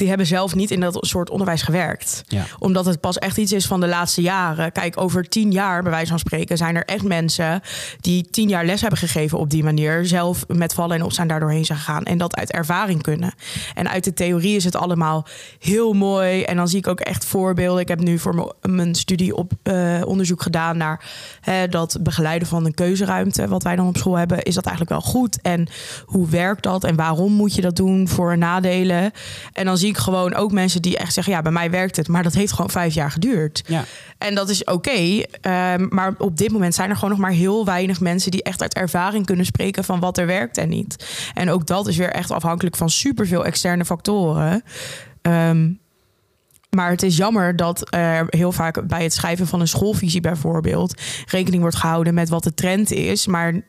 die 0.00 0.08
hebben 0.08 0.26
zelf 0.26 0.54
niet 0.54 0.70
in 0.70 0.80
dat 0.80 0.98
soort 1.00 1.30
onderwijs 1.30 1.62
gewerkt. 1.62 2.24
Ja. 2.26 2.44
Omdat 2.58 2.86
het 2.86 3.00
pas 3.00 3.18
echt 3.18 3.36
iets 3.36 3.52
is 3.52 3.66
van 3.66 3.80
de 3.80 3.88
laatste 3.88 4.22
jaren. 4.22 4.72
Kijk, 4.72 5.00
over 5.00 5.28
tien 5.28 5.52
jaar, 5.52 5.82
bij 5.82 5.90
wijze 5.90 6.10
van 6.10 6.18
spreken, 6.18 6.56
zijn 6.56 6.76
er 6.76 6.84
echt 6.84 7.02
mensen 7.02 7.60
die 8.00 8.30
tien 8.30 8.48
jaar 8.48 8.64
les 8.64 8.80
hebben 8.80 8.98
gegeven 8.98 9.38
op 9.38 9.50
die 9.50 9.64
manier. 9.64 10.06
Zelf 10.06 10.44
met 10.48 10.74
vallen 10.74 10.96
en 10.96 11.02
opstaan 11.02 11.28
daar 11.28 11.40
doorheen 11.40 11.64
zijn 11.64 11.78
gegaan. 11.78 12.02
En 12.02 12.18
dat 12.18 12.36
uit 12.36 12.52
ervaring 12.52 13.02
kunnen. 13.02 13.34
En 13.74 13.90
uit 13.90 14.04
de 14.04 14.14
theorie 14.14 14.56
is 14.56 14.64
het 14.64 14.76
allemaal 14.76 15.26
heel 15.58 15.92
mooi. 15.92 16.42
En 16.42 16.56
dan 16.56 16.68
zie 16.68 16.78
ik 16.78 16.88
ook 16.88 17.00
echt 17.00 17.24
voorbeelden. 17.24 17.80
Ik 17.80 17.88
heb 17.88 18.00
nu 18.00 18.18
voor 18.18 18.54
mijn 18.62 18.94
studie 18.94 19.36
op 19.36 19.52
uh, 19.62 20.00
onderzoek 20.04 20.42
gedaan 20.42 20.76
naar 20.76 21.04
hè, 21.40 21.68
dat 21.68 21.98
begeleiden 22.00 22.48
van 22.48 22.64
een 22.64 22.74
keuzeruimte. 22.74 23.48
Wat 23.48 23.62
wij 23.62 23.76
dan 23.76 23.88
op 23.88 23.96
school 23.96 24.16
hebben, 24.16 24.42
is 24.42 24.54
dat 24.54 24.66
eigenlijk 24.66 25.00
wel 25.00 25.12
goed? 25.12 25.40
En 25.42 25.68
hoe 26.04 26.28
werkt 26.28 26.62
dat? 26.62 26.84
En 26.84 26.96
waarom 26.96 27.32
moet 27.32 27.54
je 27.54 27.60
dat 27.60 27.76
doen? 27.76 28.08
Voor 28.08 28.38
nadelen? 28.38 29.12
En 29.52 29.64
dan 29.64 29.78
zie 29.78 29.88
ik 29.90 29.98
gewoon 29.98 30.34
ook 30.34 30.52
mensen 30.52 30.82
die 30.82 30.98
echt 30.98 31.14
zeggen: 31.14 31.32
ja, 31.32 31.42
bij 31.42 31.52
mij 31.52 31.70
werkt 31.70 31.96
het, 31.96 32.08
maar 32.08 32.22
dat 32.22 32.34
heeft 32.34 32.52
gewoon 32.52 32.70
vijf 32.70 32.94
jaar 32.94 33.10
geduurd. 33.10 33.62
Ja. 33.66 33.84
En 34.18 34.34
dat 34.34 34.48
is 34.48 34.64
oké. 34.64 35.22
um, 35.42 35.88
maar 35.88 36.14
op 36.18 36.36
dit 36.36 36.52
moment 36.52 36.74
zijn 36.74 36.90
er 36.90 36.94
gewoon 36.94 37.10
nog 37.10 37.18
maar 37.18 37.30
heel 37.30 37.64
weinig 37.64 38.00
mensen 38.00 38.30
die 38.30 38.42
echt 38.42 38.62
uit 38.62 38.74
ervaring 38.74 39.26
kunnen 39.26 39.46
spreken 39.46 39.84
van 39.84 40.00
wat 40.00 40.18
er 40.18 40.26
werkt 40.26 40.56
en 40.56 40.68
niet. 40.68 41.06
En 41.34 41.50
ook 41.50 41.66
dat 41.66 41.86
is 41.86 41.96
weer 41.96 42.10
echt 42.10 42.30
afhankelijk 42.30 42.76
van 42.76 42.90
superveel 42.90 43.44
externe 43.44 43.84
factoren. 43.84 44.62
Um, 45.22 45.80
maar 46.70 46.90
het 46.90 47.02
is 47.02 47.16
jammer 47.16 47.56
dat 47.56 47.94
er 47.94 48.26
heel 48.28 48.52
vaak 48.52 48.86
bij 48.86 49.02
het 49.02 49.12
schrijven 49.12 49.46
van 49.46 49.60
een 49.60 49.68
schoolvisie 49.68 50.20
bijvoorbeeld 50.20 51.00
rekening 51.26 51.62
wordt 51.62 51.76
gehouden 51.76 52.14
met 52.14 52.28
wat 52.28 52.42
de 52.42 52.54
trend 52.54 52.90
is, 52.90 53.26
maar 53.26 53.60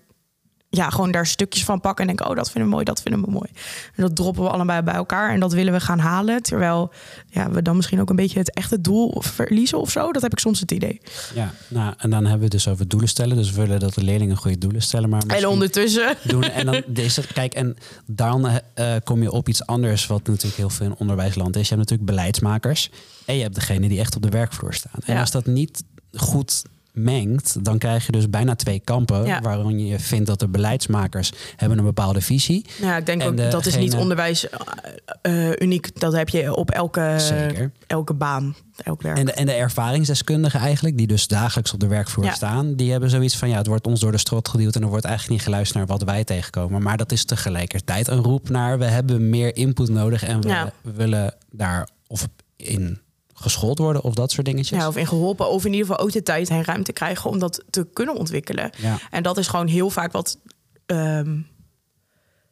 ja, 0.73 0.89
gewoon 0.89 1.11
daar 1.11 1.27
stukjes 1.27 1.63
van 1.63 1.81
pakken 1.81 2.01
en 2.01 2.07
denken, 2.07 2.29
oh, 2.29 2.35
dat 2.35 2.51
vinden 2.51 2.63
we 2.63 2.69
mooi, 2.69 2.85
dat 2.85 3.01
vinden 3.01 3.21
we 3.21 3.31
mooi. 3.31 3.49
En 3.95 4.03
dat 4.03 4.15
droppen 4.15 4.43
we 4.43 4.49
allebei 4.49 4.81
bij 4.81 4.93
elkaar 4.93 5.33
en 5.33 5.39
dat 5.39 5.53
willen 5.53 5.73
we 5.73 5.79
gaan 5.79 5.99
halen. 5.99 6.41
Terwijl 6.41 6.91
ja, 7.27 7.49
we 7.49 7.61
dan 7.61 7.75
misschien 7.75 8.01
ook 8.01 8.09
een 8.09 8.15
beetje 8.15 8.39
het 8.39 8.53
echte 8.53 8.81
doel 8.81 9.21
verliezen 9.21 9.79
of 9.79 9.91
zo. 9.91 10.11
Dat 10.11 10.21
heb 10.21 10.31
ik 10.31 10.39
soms 10.39 10.59
het 10.59 10.71
idee. 10.71 11.01
Ja, 11.35 11.53
nou, 11.67 11.93
en 11.97 12.09
dan 12.09 12.19
hebben 12.21 12.37
we 12.37 12.43
het 12.43 12.51
dus 12.51 12.67
over 12.67 12.87
doelen 12.87 13.09
stellen. 13.09 13.35
Dus 13.37 13.51
we 13.51 13.61
willen 13.61 13.79
dat 13.79 13.93
de 13.93 14.03
leerlingen 14.03 14.37
goede 14.37 14.57
doelen 14.57 14.81
stellen. 14.81 15.09
Maar 15.09 15.23
en 15.27 15.47
ondertussen. 15.47 16.15
Doen, 16.23 16.43
en 16.43 16.65
dan 16.65 16.83
deze, 16.87 17.23
kijk, 17.33 17.53
en 17.53 17.77
dan 18.05 18.49
uh, 18.75 18.95
kom 19.03 19.21
je 19.21 19.31
op 19.31 19.49
iets 19.49 19.65
anders, 19.65 20.07
wat 20.07 20.27
natuurlijk 20.27 20.55
heel 20.55 20.69
veel 20.69 20.85
in 20.85 20.95
onderwijsland 20.97 21.55
is. 21.55 21.61
Je 21.69 21.75
hebt 21.75 21.89
natuurlijk 21.89 22.09
beleidsmakers 22.09 22.89
en 23.25 23.35
je 23.35 23.41
hebt 23.41 23.55
degene 23.55 23.87
die 23.87 23.99
echt 23.99 24.15
op 24.15 24.21
de 24.21 24.29
werkvloer 24.29 24.73
staan. 24.73 25.01
En 25.05 25.13
Ja. 25.13 25.19
als 25.19 25.31
dat 25.31 25.45
niet 25.45 25.83
goed 26.13 26.63
mengt, 26.93 27.63
dan 27.65 27.77
krijg 27.77 28.05
je 28.05 28.11
dus 28.11 28.29
bijna 28.29 28.55
twee 28.55 28.79
kampen. 28.79 29.25
Ja. 29.25 29.41
Waarin 29.41 29.85
je 29.85 29.99
vindt 29.99 30.27
dat 30.27 30.39
de 30.39 30.47
beleidsmakers 30.47 31.31
hebben 31.55 31.77
een 31.77 31.83
bepaalde 31.83 32.21
visie. 32.21 32.65
Ja, 32.81 32.97
ik 32.97 33.05
denk 33.05 33.21
En 33.21 33.27
ook 33.27 33.51
dat 33.51 33.65
is 33.65 33.77
niet 33.77 33.93
onderwijs 33.95 34.49
eh, 34.49 35.49
eh, 35.49 35.55
uniek. 35.59 35.99
Dat 35.99 36.13
heb 36.13 36.29
je 36.29 36.55
op 36.55 36.71
elke, 36.71 37.15
Zeker. 37.17 37.71
elke 37.87 38.13
baan, 38.13 38.55
elk 38.83 39.01
werk. 39.01 39.17
En 39.17 39.25
de, 39.25 39.31
en 39.31 39.45
de 39.45 39.51
ervaringsdeskundigen 39.51 40.59
eigenlijk, 40.59 40.97
die 40.97 41.07
dus 41.07 41.27
dagelijks 41.27 41.73
op 41.73 41.79
de 41.79 41.87
werkvloer 41.87 42.25
Ja. 42.25 42.33
staan, 42.33 42.75
die 42.75 42.91
hebben 42.91 43.09
zoiets 43.09 43.37
van 43.37 43.49
ja, 43.49 43.57
het 43.57 43.67
wordt 43.67 43.87
ons 43.87 43.99
door 43.99 44.11
de 44.11 44.17
strot 44.17 44.47
geduwd 44.47 44.75
en 44.75 44.81
er 44.81 44.87
wordt 44.87 45.05
eigenlijk 45.05 45.35
niet 45.37 45.47
geluisterd 45.47 45.77
naar 45.77 45.97
wat 45.97 46.03
wij 46.07 46.23
tegenkomen. 46.23 46.81
Maar 46.81 46.97
dat 46.97 47.11
is 47.11 47.25
tegelijkertijd 47.25 48.07
een 48.07 48.21
roep 48.23 48.49
naar 48.49 48.79
we 48.79 48.85
hebben 48.85 49.29
meer 49.29 49.55
input 49.55 49.89
nodig 49.89 50.23
en 50.23 50.41
we, 50.41 50.47
Ja. 50.47 50.71
we 50.81 50.91
willen 50.91 51.33
daar 51.51 51.89
of 52.07 52.27
in 52.55 52.99
geschoold 53.41 53.77
worden 53.77 54.01
of 54.01 54.13
dat 54.13 54.31
soort 54.31 54.45
dingetjes. 54.45 54.79
ja, 54.79 54.87
of 54.87 54.97
in 54.97 55.07
geholpen, 55.07 55.49
of 55.49 55.65
in 55.65 55.71
ieder 55.71 55.87
geval 55.87 56.03
ook 56.03 56.11
de 56.11 56.23
tijd 56.23 56.49
en 56.49 56.63
ruimte 56.63 56.93
krijgen 56.93 57.29
om 57.29 57.39
dat 57.39 57.63
te 57.69 57.87
kunnen 57.93 58.15
ontwikkelen. 58.15 58.71
Ja. 58.77 58.97
En 59.09 59.23
dat 59.23 59.37
is 59.37 59.47
gewoon 59.47 59.67
heel 59.67 59.89
vaak 59.89 60.11
wat 60.11 60.37
ehm, 60.85 61.39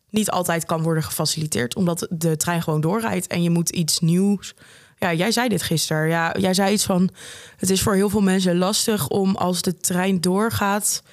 niet 0.10 0.30
altijd 0.30 0.66
kan 0.66 0.82
worden 0.82 1.04
gefaciliteerd, 1.04 1.76
omdat 1.76 2.08
de 2.10 2.38
trein 2.38 2.62
gewoon 2.62 2.82
doorrijdt 2.82 3.28
en 3.28 3.44
je 3.44 3.50
moet 3.50 3.70
iets 3.70 4.00
nieuws. 4.00 4.54
Ja, 4.98 5.14
jij 5.14 5.32
zei 5.32 5.50
dit 5.50 5.62
gisteren. 5.62 6.08
Ja, 6.08 6.36
jij 6.40 6.54
zei 6.54 6.74
iets 6.74 6.86
van: 6.86 7.10
het 7.58 7.70
is 7.70 7.82
voor 7.82 7.94
heel 7.94 8.10
veel 8.10 8.22
mensen 8.22 8.58
lastig 8.58 9.08
om 9.08 9.36
als 9.36 9.62
de 9.62 9.78
trein 9.78 10.22
doorgaat, 10.22 11.04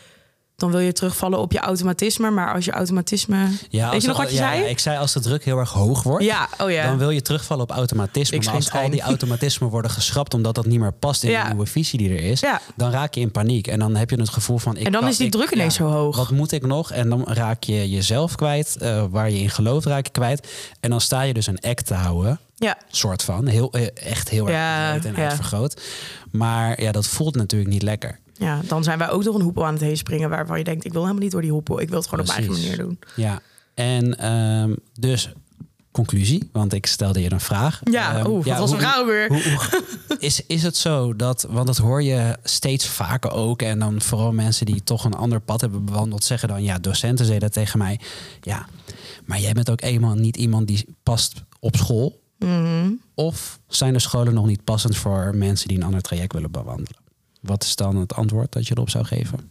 dan 0.57 0.71
wil 0.71 0.81
je 0.81 0.93
terugvallen 0.93 1.39
op 1.39 1.53
je 1.53 1.59
automatisme. 1.59 2.31
Maar 2.31 2.55
als 2.55 2.65
je 2.65 2.71
automatisme. 2.73 3.37
Ja, 3.69 3.85
Weet 3.85 3.93
als 3.95 4.03
je 4.03 4.09
nog 4.09 4.17
wat 4.17 4.29
je 4.31 4.37
ja, 4.37 4.49
zei? 4.51 4.61
ja, 4.63 4.67
ik 4.69 4.79
zei 4.79 4.99
als 4.99 5.13
de 5.13 5.21
druk 5.21 5.45
heel 5.45 5.59
erg 5.59 5.71
hoog 5.71 6.03
wordt. 6.03 6.25
Ja, 6.25 6.49
oh 6.59 6.71
ja. 6.71 6.87
Dan 6.87 6.99
wil 6.99 7.11
je 7.11 7.23
terugvallen 7.23 7.63
op 7.63 7.71
automatisme. 7.71 8.37
Ik 8.37 8.45
Maar 8.45 8.55
als 8.55 8.71
al 8.73 8.91
die 8.91 9.01
automatismen 9.01 9.69
worden 9.71 9.91
geschrapt 9.91 10.35
omdat 10.35 10.55
dat 10.55 10.67
niet 10.67 10.81
meer 10.81 10.93
past 10.93 11.23
in 11.23 11.31
Ja. 11.31 11.43
de 11.43 11.49
nieuwe 11.49 11.67
visie 11.67 11.99
die 11.99 12.11
er 12.11 12.21
is, 12.21 12.41
Ja. 12.41 12.61
dan 12.75 12.91
raak 12.91 13.15
je 13.15 13.21
in 13.21 13.31
paniek. 13.31 13.67
En 13.67 13.79
dan 13.79 13.95
heb 13.97 14.11
je 14.11 14.17
het 14.21 14.29
gevoel 14.29 14.59
van. 14.59 14.77
Ik 14.77 14.87
En 14.87 14.93
dan 14.93 15.01
kan- 15.01 15.11
is 15.11 15.17
die 15.17 15.27
ik- 15.27 15.33
druk 15.33 15.51
ineens 15.51 15.75
zo 15.75 15.87
hoog. 15.87 16.17
Wat 16.17 16.31
moet 16.31 16.53
ik 16.53 16.67
nog? 16.67 16.91
En 16.93 17.09
dan 17.09 17.25
raak 17.29 17.63
je 17.63 17.91
jezelf 17.91 18.35
kwijt, 18.35 18.77
eh, 18.77 19.05
waar 19.11 19.31
je 19.31 19.39
in 19.39 19.51
gelooft 19.51 19.87
raak 19.87 20.05
je 20.07 20.13
kwijt. 20.13 20.49
En 20.81 20.91
dan 20.91 21.01
sta 21.01 21.23
je 21.23 21.35
dus 21.35 21.47
een 21.47 21.61
act 21.61 21.87
te 21.87 21.95
houden, 21.95 22.39
Ja, 22.59 22.77
soort 22.91 23.23
van. 23.23 23.47
Heel, 23.47 23.73
eh, 23.73 23.87
echt 23.95 24.29
heel 24.29 24.49
Ja, 24.49 24.91
erg 24.93 25.01
breed 25.01 25.15
en 25.15 25.21
ja. 25.23 25.29
uitvergroot. 25.29 25.81
Maar 26.31 26.83
ja, 26.83 26.93
dat 26.93 27.07
voelt 27.07 27.35
natuurlijk 27.37 27.71
niet 27.71 27.83
lekker. 27.83 28.19
Ja, 28.39 28.61
dan 28.69 28.85
zijn 28.85 28.99
wij 28.99 29.11
ook 29.11 29.25
door 29.25 29.35
een 29.35 29.41
hoepel 29.41 29.67
aan 29.67 29.73
het 29.73 29.83
heen 29.83 29.97
springen 29.97 30.31
waarvan 30.31 30.59
je 30.59 30.65
denkt: 30.65 30.85
ik 30.85 30.93
wil 30.93 31.01
helemaal 31.03 31.23
niet 31.23 31.33
door 31.33 31.41
die 31.43 31.51
hoepel. 31.51 31.81
Ik 31.81 31.89
wil 31.89 31.99
het 31.99 32.09
gewoon 32.09 32.25
op 32.25 32.31
mijn 32.31 32.39
eigen 32.47 32.63
manier 32.63 32.79
doen. 32.79 32.99
Ja, 33.17 33.41
en 33.75 34.19
ehm, 34.19 34.75
dus 35.01 35.33
conclusie, 35.93 36.49
want 36.53 36.73
ik 36.73 36.87
stelde 36.87 37.21
je 37.23 37.33
een 37.33 37.41
vraag. 37.41 37.81
Ja, 37.85 38.23
wat 38.23 38.45
was 38.59 38.71
een 38.71 38.79
vraag 38.79 39.05
weer? 39.05 39.29
hoe- 39.29 39.43
hoe- 39.43 40.19
is, 40.19 40.47
is 40.47 40.63
het 40.63 40.77
zo 40.77 41.17
dat, 41.17 41.47
want 41.51 41.67
dat 41.67 41.77
hoor 41.77 42.03
je 42.03 42.37
steeds 42.43 42.89
vaker 42.89 43.31
ook, 43.31 43.63
en 43.63 43.79
dan 43.79 44.01
vooral 44.01 44.33
mensen 44.33 44.67
die 44.67 44.83
toch 44.83 45.05
een 45.05 45.15
ander 45.15 45.41
pad 45.41 45.61
hebben 45.61 45.85
bewandeld, 45.85 46.25
zeggen 46.25 46.49
dan, 46.49 46.63
ja, 46.63 46.79
docenten 46.79 47.27
zeiden 47.27 47.51
tegen 47.51 47.79
mij, 47.79 48.01
ja, 48.41 48.67
maar 49.25 49.41
jij 49.41 49.53
bent 49.53 49.71
ook 49.71 49.81
eenmaal 49.83 50.15
niet 50.15 50.37
iemand 50.37 50.67
die 50.67 50.97
past 51.03 51.43
op 51.61 51.77
school. 51.77 52.21
Mhm. 52.39 52.91
Of 53.15 53.59
zijn 53.69 53.93
de 53.93 53.99
scholen 53.99 54.35
nog 54.35 54.47
niet 54.47 54.65
passend 54.65 54.97
voor 54.97 55.33
mensen 55.35 55.69
die 55.69 55.77
een 55.77 55.83
ander 55.85 56.01
traject 56.01 56.33
willen 56.33 56.51
bewandelen? 56.51 57.05
Wat 57.47 57.63
is 57.63 57.77
dan 57.77 57.97
het 57.97 58.15
antwoord 58.15 58.53
dat 58.53 58.67
je 58.67 58.75
erop 58.75 58.91
zou 58.91 59.05
geven? 59.05 59.51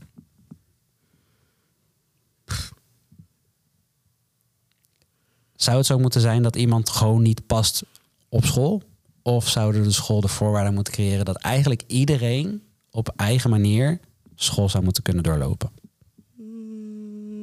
Zou 5.56 5.78
het 5.78 5.86
zo 5.86 6.00
moeten 6.00 6.22
zijn 6.22 6.44
dat 6.44 6.56
iemand 6.56 6.90
gewoon 6.90 7.22
niet 7.22 7.46
past 7.46 7.84
op 8.30 8.46
school? 8.46 8.84
Of 9.22 9.50
zouden 9.50 9.84
de 9.84 9.92
school 9.92 10.22
de 10.22 10.28
voorwaarden 10.28 10.74
moeten 10.74 10.94
creëren 10.94 11.26
dat 11.26 11.36
eigenlijk 11.36 11.84
iedereen 11.88 12.64
op 12.92 13.14
eigen 13.16 13.50
manier 13.50 14.00
school 14.36 14.70
zou 14.70 14.84
moeten 14.84 15.04
kunnen 15.04 15.24
doorlopen? 15.24 15.72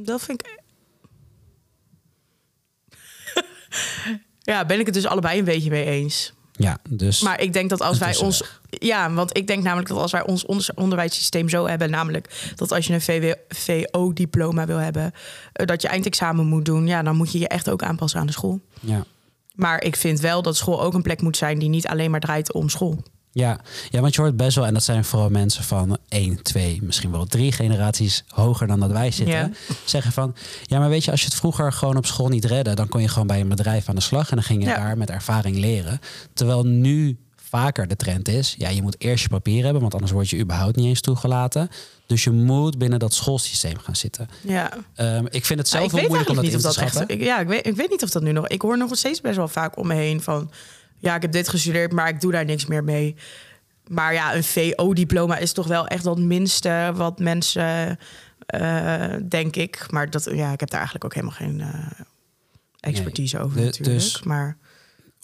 Dat 0.04 0.22
vind 0.22 0.42
ik. 0.46 0.62
ja, 4.52 4.66
ben 4.66 4.80
ik 4.80 4.86
het 4.86 4.94
dus 4.94 5.06
allebei 5.06 5.38
een 5.38 5.44
beetje 5.44 5.70
mee 5.70 5.84
eens. 5.84 6.32
Ja, 6.52 6.78
dus. 6.88 7.20
Maar 7.20 7.40
ik 7.40 7.52
denk 7.52 7.70
dat 7.70 7.80
als 7.80 7.98
wij 7.98 8.16
ons. 8.16 8.42
Ja, 8.68 9.12
want 9.12 9.36
ik 9.36 9.46
denk 9.46 9.62
namelijk 9.62 9.88
dat 9.88 9.98
als 9.98 10.12
wij 10.12 10.26
ons 10.26 10.44
onder- 10.46 10.68
onderwijssysteem 10.74 11.48
zo 11.48 11.66
hebben, 11.66 11.90
namelijk 11.90 12.52
dat 12.56 12.72
als 12.72 12.86
je 12.86 12.92
een 13.06 13.36
VO-diploma 13.48 14.66
wil 14.66 14.76
hebben, 14.76 15.12
eh, 15.52 15.66
dat 15.66 15.82
je 15.82 15.88
eindexamen 15.88 16.46
moet 16.46 16.64
doen, 16.64 16.86
ja, 16.86 17.02
dan 17.02 17.16
moet 17.16 17.32
je 17.32 17.38
je 17.38 17.48
echt 17.48 17.70
ook 17.70 17.82
aanpassen 17.82 18.20
aan 18.20 18.26
de 18.26 18.32
school. 18.32 18.60
ja. 18.80 19.04
Maar 19.52 19.82
ik 19.84 19.96
vind 19.96 20.20
wel 20.20 20.42
dat 20.42 20.56
school 20.56 20.82
ook 20.82 20.94
een 20.94 21.02
plek 21.02 21.22
moet 21.22 21.36
zijn 21.36 21.58
die 21.58 21.68
niet 21.68 21.86
alleen 21.86 22.10
maar 22.10 22.20
draait 22.20 22.52
om 22.52 22.68
school. 22.68 23.02
Ja. 23.34 23.60
ja, 23.90 24.00
want 24.00 24.14
je 24.14 24.20
hoort 24.20 24.36
best 24.36 24.56
wel, 24.56 24.66
en 24.66 24.74
dat 24.74 24.82
zijn 24.82 25.04
vooral 25.04 25.30
mensen 25.30 25.64
van 25.64 25.98
één, 26.08 26.42
twee, 26.42 26.78
misschien 26.82 27.10
wel 27.10 27.26
drie 27.26 27.52
generaties 27.52 28.24
hoger 28.28 28.66
dan 28.66 28.80
dat 28.80 28.90
wij 28.90 29.10
zitten, 29.10 29.34
Ja. 29.36 29.50
zeggen 29.84 30.12
van, 30.12 30.34
ja, 30.66 30.78
maar 30.78 30.88
weet 30.88 31.04
je, 31.04 31.10
als 31.10 31.20
je 31.20 31.26
het 31.26 31.34
vroeger 31.36 31.72
gewoon 31.72 31.96
op 31.96 32.06
school 32.06 32.28
niet 32.28 32.44
redde, 32.44 32.74
dan 32.74 32.88
kon 32.88 33.00
je 33.00 33.08
gewoon 33.08 33.26
bij 33.26 33.40
een 33.40 33.48
bedrijf 33.48 33.88
aan 33.88 33.94
de 33.94 34.00
slag 34.00 34.28
en 34.30 34.36
dan 34.36 34.44
ging 34.44 34.62
je 34.62 34.68
Ja. 34.68 34.76
daar 34.76 34.98
met 34.98 35.10
ervaring 35.10 35.56
leren. 35.56 36.00
Terwijl 36.34 36.64
nu 36.66 37.16
vaker 37.36 37.88
de 37.88 37.96
trend 37.96 38.28
is, 38.28 38.54
ja, 38.58 38.68
je 38.68 38.82
moet 38.82 38.96
eerst 38.98 39.22
je 39.22 39.28
papier 39.28 39.62
hebben, 39.64 39.80
want 39.82 39.92
anders 39.94 40.12
word 40.12 40.30
je 40.30 40.38
überhaupt 40.38 40.76
niet 40.76 40.86
eens 40.86 41.00
toegelaten. 41.00 41.68
Dus 42.06 42.24
je 42.24 42.30
moet 42.30 42.78
binnen 42.78 42.98
dat 42.98 43.14
schoolsysteem 43.14 43.78
gaan 43.78 43.96
zitten. 43.96 44.28
Ja. 44.40 44.72
Ehm, 44.94 45.26
ik 45.30 45.44
vind 45.44 45.58
het 45.58 45.70
Ja, 45.70 45.78
zelf 45.78 45.92
wel 45.92 46.02
moeilijk 46.02 46.28
om 46.28 46.34
dat 46.34 46.44
in 46.44 46.50
te 46.50 46.56
of 46.56 46.62
dat 46.62 46.76
echt. 46.76 46.92
schatten. 46.94 47.16
Ik, 47.18 47.24
ja, 47.24 47.40
ik 47.40 47.46
weet, 47.46 47.66
ik 47.66 47.76
weet 47.76 47.90
niet 47.90 48.02
of 48.02 48.10
dat 48.10 48.22
nu 48.22 48.32
nog. 48.32 48.46
Ik 48.48 48.62
hoor 48.62 48.78
nog 48.78 48.96
steeds 48.96 49.20
best 49.20 49.36
wel 49.36 49.48
vaak 49.48 49.78
om 49.78 49.86
me 49.86 49.94
heen 49.94 50.20
van. 50.22 50.50
Ja, 51.02 51.14
ik 51.14 51.22
heb 51.22 51.32
dit 51.32 51.48
gestudeerd, 51.48 51.92
maar 51.92 52.08
ik 52.08 52.20
doe 52.20 52.32
daar 52.32 52.44
niks 52.44 52.66
meer 52.66 52.84
mee. 52.84 53.16
Maar 53.88 54.12
ja, 54.12 54.34
een 54.34 54.44
VO-diploma 54.44 55.36
is 55.36 55.52
toch 55.52 55.66
wel 55.66 55.86
echt 55.86 56.04
het 56.04 56.18
minste 56.18 56.92
wat 56.94 57.18
mensen, 57.18 57.98
eh, 58.46 59.14
denk 59.28 59.56
ik. 59.56 59.86
Maar 59.90 60.10
dat, 60.10 60.24
ja, 60.32 60.52
ik 60.52 60.60
heb 60.60 60.70
daar 60.70 60.80
eigenlijk 60.80 61.04
ook 61.04 61.14
helemaal 61.14 61.36
geen 61.36 61.60
eh, 61.60 62.00
expertise 62.80 63.38
over 63.38 63.56
de- 63.58 63.64
natuurlijk. 63.64 63.98
dus- 63.98 64.22
maar 64.22 64.56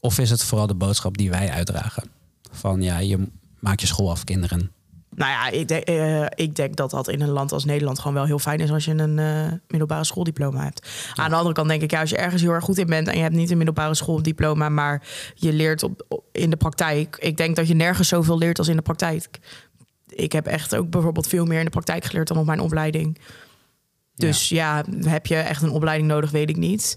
Of 0.01 0.19
is 0.19 0.31
het 0.31 0.43
vooral 0.45 0.67
de 0.67 0.75
boodschap 0.75 1.17
die 1.19 1.31
wij 1.31 1.51
uitdragen? 1.51 2.11
Van 2.51 2.83
ja, 2.83 2.99
je 2.99 3.29
maakt 3.59 3.81
je 3.81 3.87
school 3.87 4.11
af, 4.11 4.25
kinderen. 4.25 4.71
Nou 5.19 5.31
ja, 5.31 5.49
ik 5.51 5.69
denk, 5.69 5.85
eh, 5.85 6.25
ik 6.35 6.55
denk 6.55 6.77
dat 6.77 6.91
dat 6.91 7.09
in 7.09 7.21
een 7.21 7.29
land 7.29 7.53
als 7.53 7.65
Nederland 7.65 7.99
gewoon 7.99 8.15
wel 8.15 8.25
heel 8.25 8.39
fijn 8.39 8.59
is 8.59 8.71
als 8.71 8.85
je 8.85 8.91
een 8.91 9.19
eh, 9.19 9.53
middelbare 9.69 10.05
schooldiploma 10.05 10.63
hebt. 10.63 10.89
Aan 11.15 11.31
de 11.31 11.37
andere 11.37 11.55
kant 11.55 11.69
denk 11.69 11.83
ik, 11.83 11.91
ja, 11.91 12.01
als 12.01 12.11
je 12.11 12.17
ergens 12.17 12.43
heel 12.43 12.53
erg 12.53 12.65
goed 12.65 12.79
in 12.79 12.87
bent 12.87 13.09
en 13.09 13.17
je 13.17 13.23
hebt 13.23 13.35
niet 13.35 13.51
een 13.51 13.57
middelbare 13.57 13.95
schooldiploma, 13.95 14.69
maar 14.69 15.03
je 15.35 15.53
leert 15.53 15.83
op, 15.83 16.05
op- 16.09 16.25
in 16.33 16.51
de 16.51 16.57
praktijk. 16.57 17.17
Ik 17.21 17.37
denk 17.37 17.57
dat 17.57 17.69
je 17.69 17.75
nergens 17.75 18.09
zoveel 18.09 18.39
leert 18.39 18.59
als 18.59 18.69
in 18.69 18.77
de 18.77 18.83
praktijk. 18.83 19.29
Ik 20.09 20.33
heb 20.33 20.47
echt 20.47 20.77
ook 20.77 20.91
bijvoorbeeld 20.91 21.27
veel 21.27 21.45
meer 21.45 21.59
in 21.59 21.65
de 21.65 21.71
praktijk 21.71 22.05
geleerd 22.05 22.29
dan 22.29 22.37
op 22.37 22.47
mijn 22.47 22.61
opleiding. 22.61 23.19
Dus 24.15 24.49
ja, 24.49 24.85
heb 25.01 25.27
je 25.27 25.37
echt 25.37 25.63
een 25.63 25.71
opleiding 25.71 26.09
nodig, 26.09 26.31
weet 26.31 26.49
ik 26.51 26.57
niet. 26.57 26.97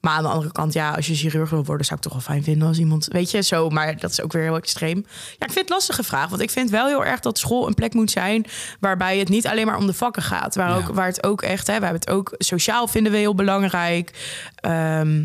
Maar 0.00 0.12
aan 0.12 0.22
de 0.22 0.28
andere 0.28 0.52
kant, 0.52 0.72
ja, 0.72 0.90
als 0.90 1.06
je 1.06 1.14
chirurg 1.14 1.50
wil 1.50 1.64
worden, 1.64 1.86
zou 1.86 1.96
ik 1.98 2.02
toch 2.04 2.12
wel 2.12 2.22
fijn 2.22 2.42
vinden 2.42 2.68
als 2.68 2.78
iemand, 2.78 3.06
weet 3.12 3.30
je, 3.30 3.42
zo. 3.42 3.68
Maar 3.68 3.98
dat 3.98 4.10
is 4.10 4.20
ook 4.20 4.32
weer 4.32 4.42
heel 4.42 4.56
extreem. 4.56 4.96
Ja, 5.06 5.46
ik 5.46 5.52
vind 5.52 5.54
het 5.54 5.68
lastige 5.68 6.02
vraag, 6.02 6.28
want 6.28 6.42
ik 6.42 6.50
vind 6.50 6.70
wel 6.70 6.86
heel 6.86 7.04
erg 7.04 7.20
dat 7.20 7.38
school 7.38 7.66
een 7.66 7.74
plek 7.74 7.94
moet 7.94 8.10
zijn 8.10 8.46
waarbij 8.80 9.18
het 9.18 9.28
niet 9.28 9.46
alleen 9.46 9.66
maar 9.66 9.76
om 9.76 9.86
de 9.86 9.92
vakken 9.94 10.22
gaat, 10.22 10.54
waar, 10.54 10.68
Ja. 10.68 10.76
ook, 10.76 10.94
waar 10.94 11.06
het 11.06 11.24
ook 11.24 11.42
echt, 11.42 11.66
hè, 11.66 11.78
we 11.78 11.84
hebben 11.84 12.00
het 12.00 12.10
ook 12.10 12.34
sociaal 12.38 12.86
vinden 12.88 13.12
we 13.12 13.18
heel 13.18 13.34
belangrijk. 13.34 14.10
Ehm, 14.54 15.24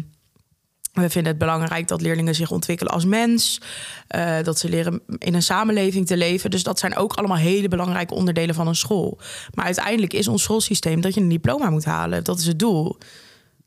we 0.93 1.09
vinden 1.09 1.31
het 1.31 1.37
belangrijk 1.37 1.87
dat 1.87 2.01
leerlingen 2.01 2.35
zich 2.35 2.51
ontwikkelen 2.51 2.93
als 2.93 3.05
mens. 3.05 3.61
eh, 4.07 4.35
dat 4.43 4.59
ze 4.59 4.69
leren 4.69 5.01
in 5.17 5.33
een 5.33 5.41
samenleving 5.43 6.07
te 6.07 6.17
leven. 6.17 6.49
Dus 6.49 6.63
dat 6.63 6.79
zijn 6.79 6.95
ook 6.95 7.13
allemaal 7.13 7.37
hele 7.37 7.67
belangrijke 7.67 8.13
onderdelen 8.13 8.55
van 8.55 8.67
een 8.67 8.75
school. 8.75 9.19
Maar 9.53 9.65
uiteindelijk 9.65 10.13
is 10.13 10.27
ons 10.27 10.43
schoolsysteem 10.43 11.01
dat 11.01 11.13
je 11.13 11.21
een 11.21 11.29
diploma 11.29 11.69
moet 11.69 11.85
halen. 11.85 12.23
Dat 12.23 12.39
is 12.39 12.45
het 12.45 12.59
doel. 12.59 12.97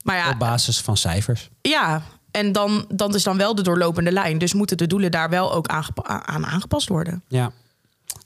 Maar 0.05 0.17
ja, 0.17 0.31
Op 0.31 0.39
basis 0.39 0.81
van 0.81 0.97
cijfers. 0.97 1.49
ja, 1.61 2.03
en 2.31 2.53
dan, 2.53 2.85
dan 2.95 3.15
is 3.15 3.23
dan 3.23 3.37
wel 3.37 3.55
de 3.55 3.63
doorlopende 3.63 4.13
lijn. 4.13 4.39
Dus 4.39 4.53
moeten 4.55 4.77
de 4.77 4.87
doelen 4.87 5.11
daar 5.11 5.31
wel 5.31 5.53
ook 5.53 5.67
aan 5.67 6.47
aangepast 6.47 6.89
worden. 6.89 7.23
Ja. 7.29 7.53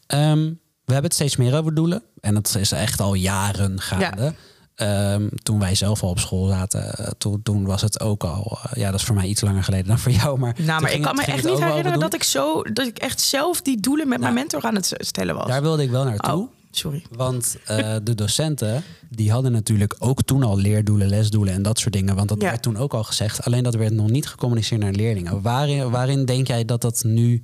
Ehm, 0.07 0.39
we 0.85 0.93
hebben 0.93 1.05
het 1.11 1.15
steeds 1.15 1.37
meer 1.37 1.57
over 1.59 1.75
doelen. 1.75 2.03
En 2.21 2.35
dat 2.35 2.55
is 2.59 2.73
echt 2.73 3.01
al 3.01 3.15
jaren 3.15 3.81
gaande. 3.81 4.35
Ehm, 4.75 5.29
toen 5.43 5.59
wij 5.59 5.75
zelf 5.75 6.03
al 6.03 6.09
op 6.09 6.19
school 6.19 6.47
zaten, 6.49 6.95
eh, 6.95 7.11
toen, 7.19 7.43
toen 7.43 7.65
was 7.67 7.81
het 7.83 8.01
ook 8.01 8.25
al... 8.25 8.59
eh, 8.63 8.73
ja, 8.83 8.91
dat 8.91 9.01
is 9.01 9.07
voor 9.07 9.15
mij 9.15 9.27
iets 9.27 9.41
langer 9.41 9.65
geleden 9.65 9.87
dan 9.87 9.99
voor 9.99 10.13
jou. 10.13 10.39
Maar, 10.39 10.55
Nou, 10.59 10.83
maar 10.83 10.93
ik 10.93 11.03
kan 11.03 11.17
het- 11.19 11.27
me 11.27 11.33
echt 11.33 11.45
niet 11.45 11.59
herinneren 11.59 12.01
dat 12.01 12.15
ik 12.15 12.23
zo 12.23 12.63
dat 12.63 12.87
ik 12.87 12.99
echt 12.99 13.21
zelf 13.21 13.63
die 13.63 13.81
doelen 13.81 14.09
met 14.09 14.21
mijn 14.21 14.35
mentor 14.35 14.63
aan 14.63 14.75
het 14.75 14.93
stellen 14.97 15.35
was. 15.35 15.47
Daar 15.47 15.63
wilde 15.63 15.83
ik 15.83 15.91
wel 15.91 16.05
naartoe. 16.05 16.33
oh, 16.35 16.51
sorry. 16.77 17.03
Want 17.11 17.57
eh, 17.67 17.97
de 18.03 18.15
docenten, 18.15 18.83
die 19.09 19.31
hadden 19.31 19.53
natuurlijk 19.53 19.95
ook 19.99 20.23
toen 20.23 20.43
al 20.43 20.57
leerdoelen, 20.59 21.09
lesdoelen 21.09 21.55
en 21.55 21.63
dat 21.63 21.79
soort 21.79 21.93
dingen. 21.93 22.15
Want 22.15 22.29
dat 22.29 22.43
Ja. 22.43 22.49
werd 22.49 22.63
toen 22.63 22.77
ook 22.77 22.95
al 22.95 23.05
gezegd. 23.05 23.45
Alleen 23.45 23.63
dat 23.63 23.75
werd 23.75 23.93
nog 23.93 24.11
niet 24.11 24.27
gecommuniceerd 24.27 24.81
naar 24.81 24.93
leerlingen. 24.93 25.43
Waarin, 25.43 25.91
waarin 25.91 26.25
denk 26.25 26.47
jij 26.47 26.65
dat 26.65 26.81
dat 26.81 27.03
nu 27.05 27.43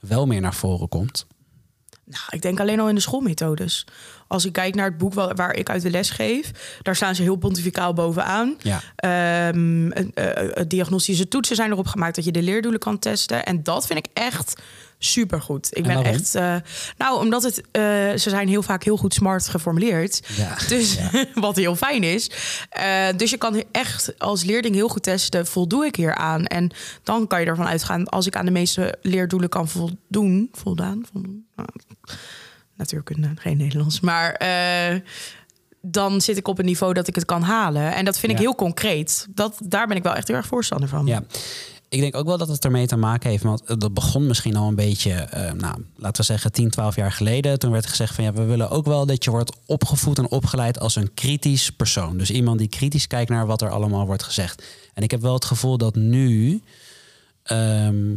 wel 0.00 0.26
meer 0.26 0.40
naar 0.40 0.54
voren 0.54 0.88
komt? 0.88 1.26
Nou, 2.04 2.22
ik 2.30 2.42
denk 2.42 2.60
alleen 2.60 2.80
al 2.80 2.88
in 2.88 2.94
de 2.94 3.00
schoolmethodes. 3.00 3.86
Als 4.26 4.44
ik 4.44 4.52
kijk 4.52 4.74
naar 4.74 4.88
het 4.88 4.98
boek 4.98 5.14
wa- 5.14 5.34
waar 5.34 5.54
ik 5.54 5.70
uit 5.70 5.82
de 5.82 5.90
les 5.90 6.10
geef, 6.10 6.78
daar 6.82 6.96
staan 6.96 7.14
ze 7.14 7.22
heel 7.22 7.36
pontificaal 7.36 7.92
bovenaan. 7.92 8.56
Ja. 8.62 8.80
Eh, 8.96 10.66
diagnostische 10.68 11.28
toetsen 11.28 11.56
zijn 11.56 11.70
erop 11.70 11.86
gemaakt 11.86 12.14
dat 12.14 12.24
je 12.24 12.32
de 12.32 12.42
leerdoelen 12.42 12.80
kan 12.80 12.98
testen. 12.98 13.44
En 13.44 13.62
dat 13.62 13.86
vind 13.86 13.98
ik 13.98 14.06
echt 14.12 14.60
supergoed. 15.04 15.66
Ik 15.70 15.76
En 15.76 15.82
ben 15.82 15.94
waarom? 15.94 16.12
echt. 16.14 16.34
eh, 16.34 16.56
nou, 16.98 17.20
omdat 17.20 17.42
het. 17.42 17.60
eh, 17.70 17.82
ze 18.10 18.28
zijn 18.30 18.48
heel 18.48 18.62
vaak 18.62 18.84
heel 18.84 18.96
goed 18.96 19.14
smart 19.14 19.48
geformuleerd. 19.48 20.20
Ja. 20.36 20.56
Dus 20.68 20.98
wat 21.34 21.56
heel 21.56 21.76
fijn 21.76 22.02
is. 22.02 22.30
Eh, 22.70 23.06
dus 23.16 23.30
je 23.30 23.36
kan 23.36 23.62
echt 23.72 24.18
als 24.18 24.44
leerling 24.44 24.74
heel 24.74 24.88
goed 24.88 25.02
testen: 25.02 25.46
voldoe 25.46 25.86
ik 25.86 25.96
hier 25.96 26.14
aan? 26.14 26.44
En 26.46 26.70
dan 27.02 27.26
kan 27.26 27.40
je 27.40 27.46
ervan 27.46 27.66
uitgaan, 27.66 28.08
als 28.08 28.26
ik 28.26 28.36
aan 28.36 28.44
de 28.44 28.50
meeste 28.50 28.98
leerdoelen 29.02 29.48
kan 29.48 29.68
voldoen, 29.68 30.48
voldaan, 30.52 31.02
voldoen. 31.12 31.46
Nou, 31.56 31.68
natuurkunde, 32.76 33.30
geen 33.34 33.56
Nederlands. 33.56 34.00
Maar 34.00 34.40
dan 35.82 36.20
zit 36.20 36.36
ik 36.36 36.48
op 36.48 36.58
een 36.58 36.64
niveau 36.64 36.92
dat 36.94 37.08
ik 37.08 37.14
het 37.14 37.24
kan 37.24 37.42
halen. 37.42 37.94
En 37.94 38.04
dat 38.04 38.18
vind 38.18 38.32
ik 38.32 38.38
heel 38.38 38.54
concreet. 38.54 39.26
Dat, 39.30 39.58
daar 39.64 39.86
ben 39.86 39.96
ik 39.96 40.02
wel 40.02 40.14
echt 40.14 40.28
heel 40.28 40.36
erg 40.36 40.46
voorstander 40.46 40.88
van. 40.88 41.06
Ja, 41.06 41.22
ik 41.92 42.00
denk 42.00 42.16
ook 42.16 42.26
wel 42.26 42.38
dat 42.38 42.48
het 42.48 42.64
ermee 42.64 42.86
te 42.86 42.96
maken 42.96 43.30
heeft. 43.30 43.42
Want 43.42 43.80
dat 43.80 43.94
begon 43.94 44.26
misschien 44.26 44.56
al 44.56 44.68
een 44.68 44.74
beetje, 44.74 45.12
eh, 45.12 45.52
nou, 45.52 45.84
laten 45.96 46.20
we 46.20 46.22
zeggen 46.22 46.52
10, 46.52 46.70
12 46.70 46.96
jaar 46.96 47.12
geleden. 47.12 47.58
Toen 47.58 47.70
werd 47.70 47.86
gezegd 47.86 48.14
van 48.14 48.24
ja, 48.24 48.32
we 48.32 48.44
willen 48.44 48.70
ook 48.70 48.84
wel 48.84 49.06
dat 49.06 49.24
je 49.24 49.30
wordt 49.30 49.56
opgevoed 49.66 50.18
en 50.18 50.30
opgeleid 50.30 50.80
als 50.80 50.96
een 50.96 51.14
kritisch 51.14 51.70
persoon. 51.70 52.18
Dus 52.18 52.30
iemand 52.30 52.58
die 52.58 52.68
kritisch 52.68 53.06
kijkt 53.06 53.30
naar 53.30 53.46
wat 53.46 53.62
er 53.62 53.70
allemaal 53.70 54.06
wordt 54.06 54.22
gezegd. 54.22 54.62
En 54.94 55.02
ik 55.02 55.10
heb 55.10 55.20
wel 55.20 55.34
het 55.34 55.44
gevoel 55.44 55.78
dat 55.78 55.94
nu 55.94 56.62
ehm, 57.42 58.16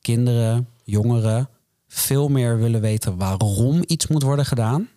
kinderen, 0.00 0.68
jongeren 0.84 1.48
veel 1.88 2.28
meer 2.28 2.58
willen 2.58 2.80
weten 2.80 3.16
waarom 3.16 3.82
iets 3.86 4.06
moet 4.06 4.22
worden 4.22 4.46
gedaan. 4.46 4.88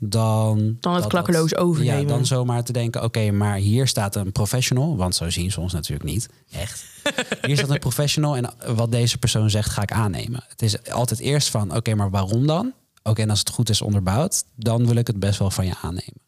Dan, 0.00 0.76
Dan 0.80 0.94
het 0.94 1.06
klakkeloos 1.06 1.56
overnemen. 1.56 2.00
Ja, 2.00 2.06
dan 2.06 2.26
zomaar 2.26 2.64
te 2.64 2.72
denken, 2.72 3.02
oké, 3.02 3.30
maar 3.30 3.56
hier 3.56 3.86
staat 3.86 4.16
een 4.16 4.32
professional. 4.32 4.96
Want 4.96 5.14
zo 5.14 5.30
zien 5.30 5.50
ze 5.50 5.60
ons 5.60 5.72
natuurlijk 5.72 6.10
niet. 6.10 6.28
Echt. 6.50 6.84
Hier 7.46 7.56
staat 7.56 7.70
een 7.70 7.78
professional 7.78 8.36
en 8.36 8.50
wat 8.74 8.90
deze 8.90 9.18
persoon 9.18 9.50
zegt 9.50 9.70
ga 9.70 9.82
ik 9.82 9.92
aannemen. 9.92 10.44
Het 10.48 10.62
is 10.62 10.90
altijd 10.90 11.20
eerst 11.20 11.50
van, 11.50 11.76
oké, 11.76 11.94
maar 11.94 12.10
waarom 12.10 12.46
dan? 12.46 12.72
Oké, 13.02 13.22
en 13.22 13.30
als 13.30 13.38
het 13.38 13.50
goed 13.50 13.68
is 13.68 13.82
onderbouwd, 13.82 14.44
dan 14.54 14.86
wil 14.86 14.96
ik 14.96 15.06
het 15.06 15.18
best 15.18 15.38
wel 15.38 15.50
van 15.50 15.66
je 15.66 15.74
aannemen. 15.82 16.20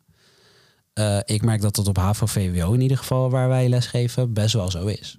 Eh, 0.93 1.19
ik 1.25 1.43
merk 1.43 1.61
dat 1.61 1.77
dat 1.77 1.89
op 1.89 1.97
HAVO-VWO 1.97 2.73
in 2.73 2.81
ieder 2.81 2.97
geval, 2.97 3.31
waar 3.31 3.49
wij 3.49 3.69
lesgeven, 3.69 4.33
best 4.33 4.55
wel 4.55 4.71
zo 4.71 4.87
is. 4.87 5.19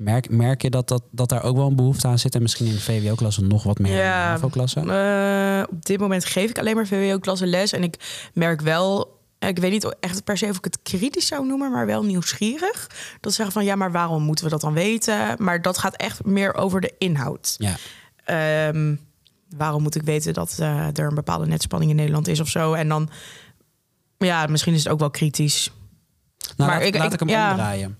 Merk, 0.00 0.30
merk 0.30 0.62
je 0.62 0.70
dat, 0.70 0.88
dat, 0.88 1.02
dat 1.10 1.28
daar 1.28 1.42
ook 1.42 1.56
wel 1.56 1.66
een 1.66 1.76
behoefte 1.76 2.08
aan 2.08 2.18
zit? 2.18 2.34
En 2.34 2.42
misschien 2.42 2.66
in 2.66 2.72
de 2.72 2.80
VWO-klasse 2.80 3.42
nog 3.42 3.62
wat 3.62 3.78
meer 3.78 3.96
de 3.96 4.02
HAVO-klasse? 4.02 4.80
eh, 4.80 5.74
op 5.76 5.84
dit 5.84 6.00
moment 6.00 6.24
geef 6.24 6.50
ik 6.50 6.58
alleen 6.58 6.74
maar 6.74 6.86
VWO-klasse 6.86 7.46
les. 7.46 7.72
En 7.72 7.82
ik 7.82 8.28
merk 8.34 8.60
wel 8.60 9.18
ik 9.38 9.58
weet 9.58 9.70
niet 9.70 9.96
echt 10.00 10.24
per 10.24 10.38
se 10.38 10.46
of 10.46 10.56
ik 10.56 10.64
het 10.64 10.78
kritisch 10.82 11.26
zou 11.26 11.46
noemen, 11.46 11.70
maar 11.70 11.86
wel 11.86 12.04
nieuwsgierig. 12.04 12.86
Dat 13.20 13.30
ze 13.32 13.36
zeggen 13.36 13.52
van 13.52 13.64
ja, 13.64 13.74
maar 13.74 13.92
waarom 13.92 14.22
moeten 14.22 14.44
we 14.44 14.50
dat 14.50 14.60
dan 14.60 14.72
weten? 14.72 15.34
Maar 15.38 15.62
dat 15.62 15.78
gaat 15.78 15.96
echt 15.96 16.24
meer 16.24 16.54
over 16.54 16.80
de 16.80 16.94
inhoud. 16.98 17.54
Ja. 17.58 17.76
Ehm, 18.24 18.94
waarom 19.56 19.82
moet 19.82 19.94
ik 19.94 20.02
weten 20.02 20.32
dat 20.34 20.56
eh, 20.58 20.86
er 20.86 21.06
een 21.06 21.14
bepaalde 21.14 21.46
netspanning 21.46 21.90
in 21.90 21.96
Nederland 21.96 22.28
is 22.28 22.40
of 22.40 22.48
zo? 22.48 22.72
En 22.72 22.88
dan, 22.88 23.10
ja, 24.18 24.46
misschien 24.46 24.74
is 24.74 24.84
het 24.84 24.92
ook 24.92 24.98
wel 24.98 25.10
kritisch. 25.10 25.70
Nou, 26.56 26.70
Maar 26.70 26.78
laat, 26.78 26.86
ik- 26.86 26.94
laat 26.96 27.06
ik- 27.06 27.12
ik 27.12 27.18
hem 27.20 27.28
ja. 27.28 27.50
omdraaien. 27.50 27.98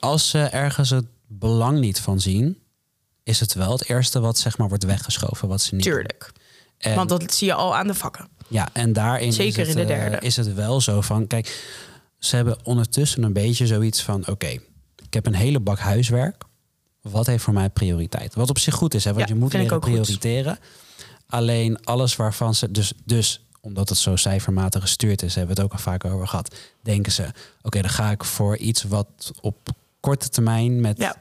Als 0.00 0.28
ze 0.30 0.38
ergens 0.38 0.90
het 0.90 1.06
belang 1.32 1.78
niet 1.78 2.00
van 2.00 2.20
zien, 2.20 2.58
is 3.22 3.40
het 3.40 3.54
wel 3.54 3.72
het 3.72 3.88
eerste 3.88 4.20
wat 4.20 4.38
zeg 4.38 4.58
maar 4.58 4.68
wordt 4.68 4.84
weggeschoven, 4.84 5.48
wat 5.48 5.60
ze 5.60 5.74
niet. 5.74 5.84
Tuurlijk. 5.84 6.32
En, 6.78 6.94
Want 6.94 7.08
dat 7.08 7.34
zie 7.34 7.46
je 7.46 7.54
al 7.54 7.76
aan 7.76 7.86
de 7.86 7.94
vakken. 7.94 8.28
ja, 8.48 8.68
en 8.72 8.92
daarin 8.92 9.32
Zeker 9.32 9.60
is, 9.60 9.68
het, 9.68 9.76
in 9.76 9.86
de 9.86 9.92
eh, 9.92 10.00
derde. 10.00 10.26
is 10.26 10.36
het 10.36 10.54
wel 10.54 10.80
zo 10.80 11.00
van, 11.00 11.26
kijk, 11.26 11.64
ze 12.18 12.36
hebben 12.36 12.58
ondertussen 12.62 13.22
een 13.22 13.32
beetje 13.32 13.66
zoiets 13.66 14.02
van, 14.02 14.26
oké, 14.28 14.46
ik 15.02 15.14
heb 15.14 15.26
een 15.26 15.34
hele 15.34 15.60
bak 15.60 15.78
huiswerk. 15.78 16.42
Wat 17.00 17.26
heeft 17.26 17.44
voor 17.44 17.54
mij 17.54 17.70
prioriteit? 17.70 18.34
Wat 18.34 18.50
op 18.50 18.58
zich 18.58 18.74
goed 18.74 18.94
is, 18.94 19.04
hè, 19.04 19.12
want 19.12 19.28
Ja, 19.28 19.34
je 19.34 19.40
moet 19.40 19.52
leren 19.52 19.70
goed. 19.70 19.80
prioriteren. 19.80 20.58
Alleen 21.26 21.84
alles 21.84 22.16
waarvan 22.16 22.54
ze 22.54 22.70
dus, 22.70 22.92
dus 23.04 23.44
omdat 23.60 23.88
het 23.88 23.98
zo 23.98 24.16
cijfermatig 24.16 24.80
gestuurd 24.82 25.22
is, 25.22 25.34
hebben 25.34 25.54
we 25.56 25.62
het 25.62 25.70
ook 25.70 25.76
al 25.78 25.82
vaker 25.84 26.12
over 26.12 26.28
gehad, 26.28 26.54
denken 26.82 27.12
ze, 27.12 27.26
oké, 27.62 27.80
dan 27.80 27.90
ga 27.90 28.10
ik 28.10 28.24
voor 28.24 28.56
iets 28.56 28.82
wat 28.82 29.30
op 29.40 29.56
korte 30.00 30.28
termijn 30.28 30.80
met 30.80 30.98
Ja, 30.98 31.16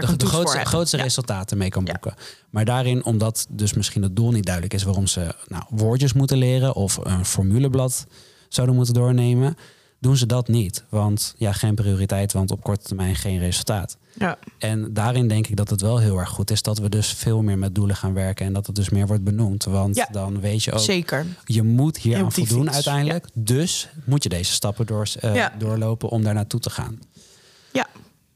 de, 0.00 0.26
grootste, 0.26 0.64
grootste 0.64 0.96
Ja. 0.96 1.02
resultaten 1.02 1.58
mee 1.58 1.68
kan 1.68 1.84
Ja. 1.84 1.92
boeken. 1.92 2.14
Maar 2.50 2.64
daarin, 2.64 3.04
omdat 3.04 3.46
dus 3.50 3.72
misschien 3.72 4.02
het 4.02 4.16
doel 4.16 4.30
niet 4.30 4.44
duidelijk 4.44 4.74
is 4.74 4.82
waarom 4.82 5.06
ze 5.06 5.34
nou, 5.48 5.64
woordjes 5.70 6.12
moeten 6.12 6.38
leren 6.38 6.74
of 6.74 6.98
een 7.02 7.24
formuleblad 7.24 8.06
zouden 8.48 8.76
moeten 8.76 8.94
doornemen, 8.94 9.56
doen 10.00 10.16
ze 10.16 10.26
dat 10.26 10.48
niet. 10.48 10.84
Want 10.88 11.34
ja, 11.36 11.52
geen 11.52 11.74
prioriteit, 11.74 12.32
want 12.32 12.50
op 12.50 12.62
korte 12.62 12.86
termijn 12.86 13.16
geen 13.16 13.38
resultaat. 13.38 13.96
ja. 14.14 14.38
En 14.58 14.92
daarin 14.92 15.28
denk 15.28 15.46
ik 15.46 15.56
dat 15.56 15.70
het 15.70 15.80
wel 15.80 15.98
heel 15.98 16.18
erg 16.18 16.28
goed 16.28 16.50
is 16.50 16.62
dat 16.62 16.78
we 16.78 16.88
dus 16.88 17.12
veel 17.12 17.42
meer 17.42 17.58
met 17.58 17.74
doelen 17.74 17.96
gaan 17.96 18.12
werken 18.14 18.46
en 18.46 18.52
dat 18.52 18.66
het 18.66 18.74
dus 18.76 18.88
meer 18.88 19.06
wordt 19.06 19.24
benoemd. 19.24 19.64
Want 19.64 19.96
Ja. 19.96 20.08
dan 20.12 20.40
weet 20.40 20.64
je 20.64 20.72
ook, 20.72 20.78
zeker. 20.78 21.26
je 21.44 21.62
moet 21.62 21.96
hier 21.98 22.16
aan 22.24 22.32
voldoen 22.32 22.62
fiets, 22.64 22.74
uiteindelijk. 22.74 23.26
Dus 23.34 23.88
moet 24.04 24.22
je 24.22 24.28
deze 24.28 24.52
stappen 24.52 24.86
door, 24.86 25.08
eh, 25.20 25.46
doorlopen 25.58 26.08
om 26.08 26.22
daar 26.22 26.34
naartoe 26.34 26.60
te 26.60 26.70
gaan. 26.70 26.98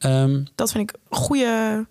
Ehm, 0.02 0.42
Dat 0.54 0.72
vind 0.72 0.90
ik 0.90 0.96
een 1.08 1.16
goede. 1.18 1.86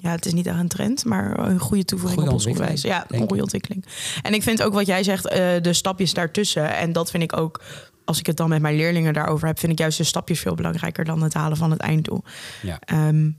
Ja, 0.00 0.10
het 0.10 0.26
is 0.26 0.32
niet 0.32 0.46
echt 0.46 0.58
een 0.58 0.68
trend, 0.68 1.04
maar 1.04 1.38
een 1.38 1.58
goede 1.58 1.84
toevoeging 1.84 2.20
Goede 2.20 2.34
op 2.34 2.38
ons 2.38 2.46
onderwijs. 2.46 2.82
Ja, 2.82 3.04
een 3.08 3.26
goede 3.28 3.42
ontwikkeling. 3.42 3.84
En 4.22 4.34
ik 4.34 4.42
vind 4.42 4.62
ook 4.62 4.72
wat 4.72 4.86
jij 4.86 5.02
zegt, 5.02 5.26
eh, 5.26 5.60
de 5.62 5.72
stapjes 5.72 6.14
daartussen. 6.14 6.76
En 6.76 6.92
dat 6.92 7.10
vind 7.10 7.22
ik 7.22 7.36
ook, 7.36 7.60
als 8.04 8.18
ik 8.18 8.26
het 8.26 8.36
dan 8.36 8.48
met 8.48 8.60
mijn 8.60 8.76
leerlingen 8.76 9.12
daarover 9.12 9.46
heb, 9.46 9.58
vind 9.58 9.72
ik 9.72 9.78
juist 9.78 9.98
de 9.98 10.04
stapjes 10.04 10.40
veel 10.40 10.54
belangrijker 10.54 11.04
dan 11.04 11.22
het 11.22 11.34
halen 11.34 11.56
van 11.56 11.70
het 11.70 11.80
einddoel. 11.80 12.22
ja. 12.62 12.78
Ehm, 12.80 13.30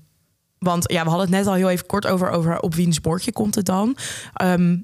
want 0.57 0.91
ja, 0.91 1.03
we 1.03 1.09
hadden 1.09 1.27
het 1.27 1.35
net 1.37 1.47
al 1.47 1.53
heel 1.53 1.69
even 1.69 1.85
kort 1.85 2.07
over, 2.07 2.29
over 2.29 2.59
op 2.59 2.75
wiens 2.75 3.01
bordje 3.01 3.31
komt 3.31 3.55
het 3.55 3.65
dan. 3.65 3.97
Ehm, 4.33 4.77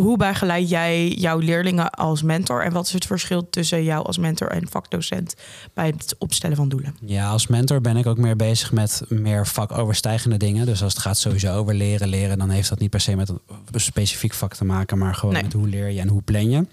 hoe 0.00 0.16
begeleid 0.16 0.68
jij 0.68 1.08
jouw 1.08 1.38
leerlingen 1.38 1.90
als 1.90 2.22
mentor? 2.22 2.62
En 2.64 2.72
wat 2.72 2.86
is 2.86 2.92
het 2.92 3.06
verschil 3.06 3.50
tussen 3.50 3.84
jou 3.84 4.04
als 4.06 4.18
mentor 4.18 4.48
en 4.48 4.68
vakdocent 4.68 5.34
bij 5.74 5.86
het 5.86 6.14
opstellen 6.18 6.56
van 6.56 6.68
doelen? 6.68 6.96
Ja, 7.00 7.28
als 7.28 7.46
mentor 7.46 7.80
ben 7.80 7.96
ik 7.96 8.06
ook 8.06 8.18
meer 8.18 8.36
bezig 8.36 8.72
met 8.72 9.02
meer 9.08 9.46
vakoverstijgende 9.46 10.36
dingen. 10.36 10.66
Dus 10.66 10.82
als 10.82 10.92
het 10.92 11.02
gaat 11.02 11.18
sowieso 11.18 11.56
over 11.56 11.74
leren, 11.74 12.08
leren, 12.08 12.38
dan 12.38 12.50
heeft 12.50 12.68
dat 12.68 12.78
niet 12.78 12.90
per 12.90 13.00
se 13.00 13.16
met 13.16 13.28
een 13.28 13.40
specifiek 13.80 14.32
vak 14.32 14.54
te 14.54 14.64
maken, 14.64 14.98
maar 14.98 15.14
gewoon 15.14 15.34
Nee. 15.34 15.42
met 15.42 15.52
hoe 15.52 15.68
leer 15.68 15.88
je 15.88 16.00
en 16.00 16.08
hoe 16.08 16.22
plan 16.22 16.50
je. 16.50 16.66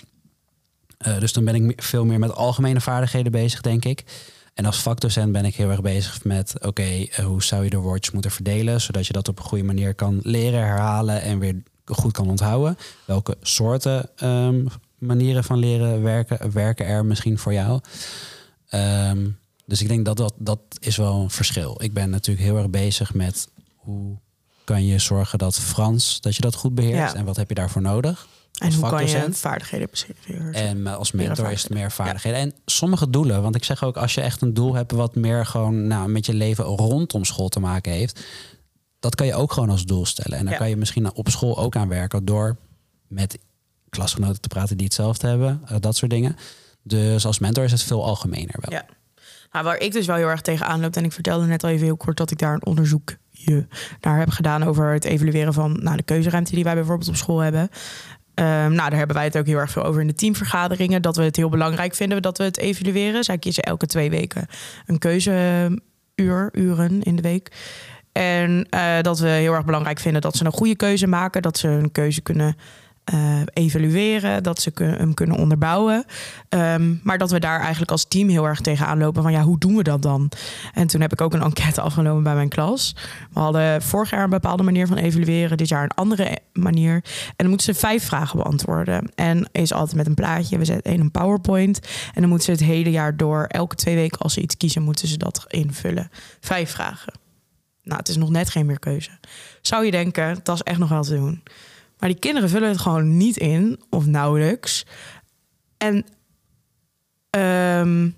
Eh, 0.97 1.19
dus 1.19 1.33
dan 1.33 1.43
ben 1.45 1.55
ik 1.69 1.83
veel 1.83 2.05
meer 2.05 2.19
met 2.19 2.36
algemene 2.36 2.81
vaardigheden 2.81 3.31
bezig, 3.31 3.62
denk 3.62 3.86
ik. 3.86 4.03
En 4.53 4.65
als 4.65 4.81
vakdocent 4.81 5.31
ben 5.31 5.45
ik 5.45 5.55
heel 5.55 5.69
erg 5.69 5.81
bezig 5.81 6.23
met, 6.23 6.53
oké, 6.62 6.83
eh, 6.83 7.25
hoe 7.25 7.43
zou 7.43 7.63
je 7.63 7.69
de 7.69 7.77
woordjes 7.77 8.13
moeten 8.13 8.31
verdelen, 8.31 8.81
zodat 8.81 9.07
je 9.07 9.13
dat 9.13 9.27
op 9.27 9.38
een 9.39 9.45
goede 9.45 9.63
manier 9.63 9.93
kan 9.95 10.19
leren, 10.23 10.59
herhalen 10.59 11.21
en 11.21 11.39
weer 11.39 11.63
goed 11.86 12.12
kan 12.12 12.30
onthouden. 12.30 12.78
Welke 13.06 13.38
soorten 13.41 14.10
ehm, 14.15 14.65
manieren 14.98 15.43
van 15.43 15.58
leren 15.58 16.04
werken, 16.04 16.52
werken 16.52 16.86
er 16.86 17.06
misschien 17.06 17.38
voor 17.38 17.54
jou? 17.54 17.80
Ehm, 18.67 19.30
dus 19.65 19.82
ik 19.82 19.88
denk 19.88 20.06
dat, 20.06 20.17
dat 20.17 20.34
dat 20.38 20.60
is 20.80 20.98
wel 20.98 21.22
een 21.22 21.30
verschil. 21.30 21.78
Ik 21.84 21.93
ben 21.93 22.10
natuurlijk 22.10 22.46
heel 22.46 22.58
erg 22.58 22.69
bezig 22.69 23.13
met 23.13 23.48
hoe 23.76 24.17
kan 24.63 24.86
je 24.86 25.00
zorgen 25.00 25.39
dat 25.39 25.60
Frans, 25.60 26.22
dat 26.22 26.36
je 26.36 26.41
dat 26.41 26.56
goed 26.56 26.76
beheerst 26.76 27.13
Ja. 27.13 27.19
en 27.19 27.26
wat 27.26 27.36
heb 27.36 27.50
je 27.50 27.56
daarvoor 27.56 27.82
nodig? 27.82 28.28
En 28.54 28.65
Als 28.65 28.76
hoe 28.76 28.89
kan 28.89 29.08
je 29.08 29.28
vaardigheden? 29.32 29.89
En 30.52 30.88
als 30.88 31.12
Meer 31.12 31.28
mentor 31.28 31.52
is 31.52 31.63
het 31.63 31.72
meer 31.72 31.91
vaardigheden. 31.91 32.39
En 32.39 32.54
sommige 32.65 33.10
doelen, 33.10 33.41
want 33.41 33.56
ik 33.56 33.63
zeg 33.63 33.84
ook 33.84 33.98
als 33.98 34.13
je 34.13 34.22
echt 34.22 34.41
een 34.41 34.54
doel 34.54 34.74
hebt 34.74 34.91
wat 34.91 35.15
meer 35.15 35.46
gewoon 35.46 35.88
nou, 35.88 36.10
met 36.10 36.26
je 36.26 36.34
leven 36.34 36.63
rondom 36.63 37.26
school 37.26 37.50
te 37.50 37.60
maken 37.60 37.91
heeft, 37.91 38.19
dat 39.04 39.16
kan 39.16 39.26
je 39.28 39.34
ook 39.36 39.52
gewoon 39.54 39.70
als 39.70 39.86
doel 39.86 40.06
stellen. 40.06 40.38
En 40.38 40.44
daar 40.44 40.54
Ja. 40.54 40.60
kan 40.60 40.70
je 40.70 40.78
misschien 40.78 41.13
op 41.13 41.30
school 41.30 41.58
ook 41.58 41.76
aan 41.76 41.88
werken 41.88 42.26
door 42.26 42.58
met 43.08 43.38
klasgenoten 43.89 44.42
te 44.42 44.48
praten 44.48 44.78
die 44.78 44.86
hetzelfde 44.86 45.28
hebben, 45.28 45.62
eh, 45.66 45.76
dat 45.80 45.96
soort 45.96 46.12
dingen. 46.12 46.36
Dus 46.84 47.26
als 47.26 47.39
mentor 47.39 47.63
is 47.63 47.72
het 47.72 47.84
veel 47.84 48.04
algemener 48.04 48.56
wel. 48.60 48.72
Ja. 48.80 48.86
Nou, 49.52 49.66
waar 49.66 49.78
ik 49.80 49.92
dus 49.92 50.06
wel 50.06 50.16
heel 50.16 50.28
erg 50.28 50.42
tegenaan 50.42 50.80
loop, 50.80 50.96
en 50.96 51.04
ik 51.04 51.12
vertelde 51.12 51.46
net 51.46 51.63
al 51.63 51.70
even 51.70 51.86
heel 51.86 51.98
kort 51.98 52.18
dat 52.18 52.32
ik 52.32 52.38
daar 52.39 52.54
een 52.54 52.66
onderzoekje 52.66 53.18
naar 54.02 54.20
heb 54.20 54.30
gedaan 54.30 54.63
over 54.63 54.94
het 54.94 55.04
evalueren 55.06 55.54
van 55.54 55.84
nou, 55.84 55.98
de 55.98 56.04
keuzeruimte 56.04 56.56
die 56.56 56.63
wij 56.63 56.74
bijvoorbeeld 56.76 57.10
op 57.10 57.16
school 57.16 57.39
hebben. 57.39 57.70
Ehm, 58.34 58.48
nou, 58.74 58.89
daar 58.89 58.98
hebben 58.98 59.16
wij 59.16 59.26
het 59.26 59.38
ook 59.38 59.46
heel 59.46 59.58
erg 59.58 59.72
veel 59.72 59.84
over 59.84 60.02
in 60.02 60.08
de 60.08 60.13
teamvergaderingen. 60.13 61.02
Dat 61.02 61.16
we 61.16 61.24
het 61.24 61.36
heel 61.36 61.50
belangrijk 61.50 61.96
vinden 61.96 62.22
dat 62.22 62.38
we 62.38 62.44
het 62.44 62.58
evalueren. 62.58 63.24
Zij 63.24 63.38
kiezen 63.38 63.63
elke 63.63 63.86
twee 63.86 64.10
weken 64.10 64.48
een 64.86 65.00
keuzeuur, 65.00 66.50
uren 66.52 67.02
in 67.04 67.16
de 67.16 67.22
week. 67.22 67.52
En 68.13 68.67
eh, 68.69 69.02
dat 69.02 69.19
we 69.19 69.28
heel 69.28 69.54
erg 69.54 69.65
belangrijk 69.65 69.99
vinden 69.99 70.21
dat 70.21 70.36
ze 70.36 70.45
een 70.45 70.52
goede 70.52 70.76
keuze 70.76 71.08
maken. 71.08 71.41
Dat 71.41 71.58
ze 71.58 71.67
een 71.67 71.91
keuze 71.91 72.21
kunnen 72.21 72.56
eh, 73.04 73.41
evalueren. 73.54 74.43
Dat 74.43 74.62
ze 74.62 74.71
hem 74.76 75.13
kunnen 75.13 75.38
onderbouwen. 75.38 76.06
Ehm, 76.49 76.95
maar 77.04 77.17
dat 77.17 77.32
we 77.32 77.39
daar 77.39 77.60
eigenlijk 77.60 77.91
als 77.91 78.06
team 78.08 78.30
heel 78.30 78.47
erg 78.47 78.62
tegenaan 78.62 78.97
lopen 78.97 79.23
van 79.23 79.32
ja, 79.32 79.41
hoe 79.41 79.60
doen 79.60 79.76
we 79.76 79.84
dat 79.84 80.02
dan? 80.02 80.32
En 80.73 80.88
toen 80.88 81.02
heb 81.02 81.12
ik 81.12 81.21
ook 81.21 81.34
een 81.34 81.41
enquête 81.41 81.82
afgenomen 81.88 82.23
bij 82.23 82.36
mijn 82.36 82.49
klas. 82.49 82.95
We 83.34 83.39
hadden 83.39 83.82
vorig 83.82 84.10
jaar 84.10 84.23
een 84.23 84.30
bepaalde 84.30 84.63
manier 84.63 84.88
van 84.88 84.97
evalueren, 84.97 85.58
dit 85.58 85.67
jaar 85.67 85.84
een 85.84 85.95
andere 85.95 86.38
manier. 86.54 86.93
En 87.26 87.34
dan 87.36 87.47
moeten 87.47 87.73
ze 87.73 87.80
vijf 87.80 88.06
vragen 88.06 88.38
beantwoorden. 88.38 89.12
En 89.15 89.49
is 89.52 89.73
altijd 89.73 89.97
met 89.97 90.08
een 90.08 90.13
plaatje. 90.13 90.58
We 90.58 90.65
zetten 90.65 90.93
in 90.93 90.99
een 90.99 91.12
PowerPoint. 91.12 91.80
En 92.13 92.21
dan 92.21 92.30
moeten 92.30 92.45
ze 92.45 92.63
het 92.63 92.71
hele 92.71 92.91
jaar 92.91 93.17
door, 93.17 93.45
elke 93.45 93.76
twee 93.76 93.95
weken 93.95 94.19
als 94.19 94.34
ze 94.34 94.41
iets 94.41 94.58
kiezen, 94.58 94.82
moeten 94.82 95.08
ze 95.08 95.17
dat 95.17 95.45
invullen. 95.47 96.10
Vijf 96.39 96.71
vragen. 96.71 97.22
Nou, 97.84 98.00
het 98.00 98.10
is 98.10 98.17
nog 98.17 98.30
net 98.30 98.50
geen 98.50 98.65
meer 98.65 98.80
keuze. 98.80 99.10
Zou 99.62 99.86
je 99.86 99.91
denken, 99.91 100.39
dat 100.43 100.56
is 100.56 100.62
echt 100.62 100.80
nog 100.80 100.89
wel 100.89 101.04
te 101.04 101.15
doen. 101.15 101.43
Maar 102.00 102.10
die 102.10 102.19
kinderen 102.19 102.50
vullen 102.50 102.69
het 102.69 102.80
gewoon 102.80 103.17
niet 103.17 103.38
in, 103.38 103.82
of 103.89 104.06
nauwelijks. 104.06 104.86
En 105.78 106.06
ehm, 107.30 108.10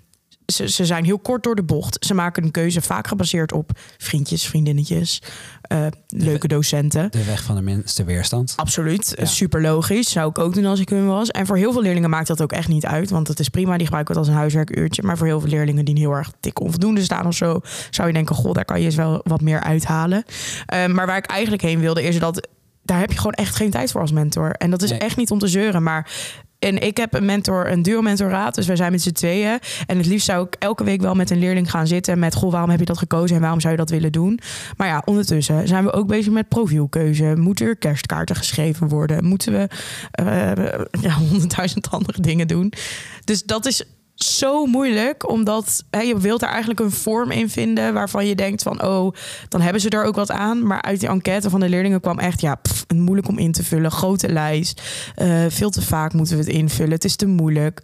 ze, 0.46 0.68
ze 0.68 0.84
zijn 0.84 1.04
heel 1.04 1.18
kort 1.18 1.42
door 1.42 1.54
de 1.54 1.62
bocht. 1.62 2.04
Ze 2.06 2.14
maken 2.14 2.44
een 2.44 2.50
keuze 2.50 2.80
vaak 2.80 3.06
gebaseerd 3.06 3.52
op 3.52 3.70
vriendjes, 3.98 4.46
vriendinnetjes, 4.46 5.22
eh, 5.62 5.86
leuke 6.08 6.48
docenten. 6.48 7.10
De 7.10 7.24
weg 7.24 7.42
van 7.42 7.54
de 7.54 7.60
minste 7.62 8.04
weerstand. 8.04 8.52
Absoluut, 8.56 9.14
Ja. 9.18 9.24
super 9.24 9.60
logisch. 9.62 10.10
Zou 10.10 10.28
ik 10.28 10.38
ook 10.38 10.54
doen 10.54 10.64
als 10.64 10.80
ik 10.80 10.88
hun 10.88 11.06
was. 11.06 11.28
En 11.30 11.46
voor 11.46 11.56
heel 11.56 11.72
veel 11.72 11.82
leerlingen 11.82 12.10
maakt 12.10 12.26
dat 12.28 12.42
ook 12.42 12.52
echt 12.52 12.68
niet 12.68 12.86
uit. 12.86 13.10
Want 13.10 13.28
het 13.28 13.38
is 13.40 13.48
prima, 13.48 13.76
die 13.76 13.84
gebruiken 13.84 14.14
het 14.14 14.24
als 14.24 14.32
een 14.32 14.40
huiswerkuurtje. 14.40 15.02
Maar 15.02 15.16
voor 15.16 15.26
heel 15.26 15.40
veel 15.40 15.50
leerlingen 15.50 15.84
die 15.84 15.98
heel 15.98 16.12
erg 16.12 16.30
dik 16.40 16.60
onvoldoende 16.60 17.02
staan 17.02 17.26
of 17.26 17.34
zo... 17.34 17.60
zou 17.90 18.08
je 18.08 18.14
denken, 18.14 18.34
goh, 18.36 18.52
daar 18.52 18.64
kan 18.64 18.78
je 18.78 18.84
eens 18.84 18.94
wel 18.94 19.20
wat 19.24 19.40
meer 19.40 19.60
uithalen. 19.60 20.24
Eh, 20.66 20.86
maar 20.86 21.06
waar 21.06 21.16
ik 21.16 21.26
eigenlijk 21.26 21.62
heen 21.62 21.80
wilde, 21.80 22.02
is 22.02 22.18
dat... 22.18 22.48
daar 22.82 22.98
heb 22.98 23.10
je 23.10 23.16
gewoon 23.18 23.32
echt 23.32 23.56
geen 23.56 23.70
tijd 23.70 23.90
voor 23.92 24.00
als 24.00 24.12
mentor. 24.12 24.50
En 24.50 24.70
dat 24.70 24.82
is 24.82 24.90
Nee. 24.90 24.98
echt 24.98 25.16
niet 25.16 25.30
om 25.30 25.38
te 25.38 25.46
zeuren, 25.48 25.82
maar... 25.82 26.10
En 26.66 26.82
ik 26.82 26.96
heb 26.96 27.14
een 27.14 27.24
mentor, 27.24 27.70
een 27.70 27.82
duo-mentoraat. 27.82 28.54
Dus 28.54 28.66
wij 28.66 28.76
zijn 28.76 28.92
met 28.92 29.02
z'n 29.02 29.12
tweeën. 29.12 29.58
En 29.86 29.96
het 29.96 30.06
liefst 30.06 30.26
zou 30.26 30.46
ik 30.46 30.54
elke 30.58 30.84
week 30.84 31.00
wel 31.00 31.14
met 31.14 31.30
een 31.30 31.38
leerling 31.38 31.70
gaan 31.70 31.86
zitten. 31.86 32.18
Met, 32.18 32.34
goh, 32.34 32.50
waarom 32.50 32.70
heb 32.70 32.78
je 32.78 32.84
dat 32.84 32.98
gekozen 32.98 33.36
en 33.36 33.42
waarom 33.42 33.60
zou 33.60 33.72
je 33.72 33.78
dat 33.78 33.90
willen 33.90 34.12
doen? 34.12 34.40
Maar 34.76 34.88
ja, 34.88 35.02
ondertussen 35.04 35.68
zijn 35.68 35.84
we 35.84 35.92
ook 35.92 36.06
bezig 36.06 36.32
met 36.32 36.48
profielkeuze. 36.48 37.34
Moeten 37.36 37.66
er 37.66 37.76
kerstkaarten 37.76 38.36
geschreven 38.36 38.88
worden? 38.88 39.24
Moeten 39.24 39.52
we 39.52 39.68
eh, 40.10 41.00
ja, 41.00 41.14
honderdduizend 41.28 41.90
andere 41.90 42.20
dingen 42.20 42.48
doen? 42.48 42.72
Dus 43.24 43.44
dat 43.44 43.66
is 43.66 43.84
zo 44.16 44.66
moeilijk, 44.66 45.30
omdat 45.30 45.84
hè, 45.90 46.00
je 46.00 46.18
wilt 46.18 46.42
er 46.42 46.48
eigenlijk 46.48 46.80
een 46.80 46.90
vorm 46.90 47.30
in 47.30 47.50
vinden 47.50 47.94
waarvan 47.94 48.26
je 48.26 48.34
denkt 48.34 48.62
van, 48.62 48.82
oh, 48.84 49.14
dan 49.48 49.60
hebben 49.60 49.80
ze 49.80 49.88
er 49.90 50.04
ook 50.04 50.14
wat 50.16 50.30
aan. 50.30 50.66
Maar 50.66 50.82
uit 50.82 51.00
die 51.00 51.08
enquête 51.08 51.50
van 51.50 51.60
de 51.60 51.68
leerlingen 51.68 52.00
kwam 52.00 52.18
echt, 52.18 52.40
ja, 52.40 52.54
pff, 52.54 52.84
moeilijk 52.94 53.28
om 53.28 53.38
in 53.38 53.52
te 53.52 53.64
vullen, 53.64 53.90
grote 53.90 54.28
lijst, 54.32 54.82
Eh, 55.14 55.44
veel 55.48 55.70
te 55.70 55.82
vaak 55.82 56.12
moeten 56.12 56.36
we 56.36 56.42
het 56.42 56.52
invullen, 56.52 56.92
het 56.92 57.04
is 57.04 57.16
te 57.16 57.26
moeilijk. 57.26 57.82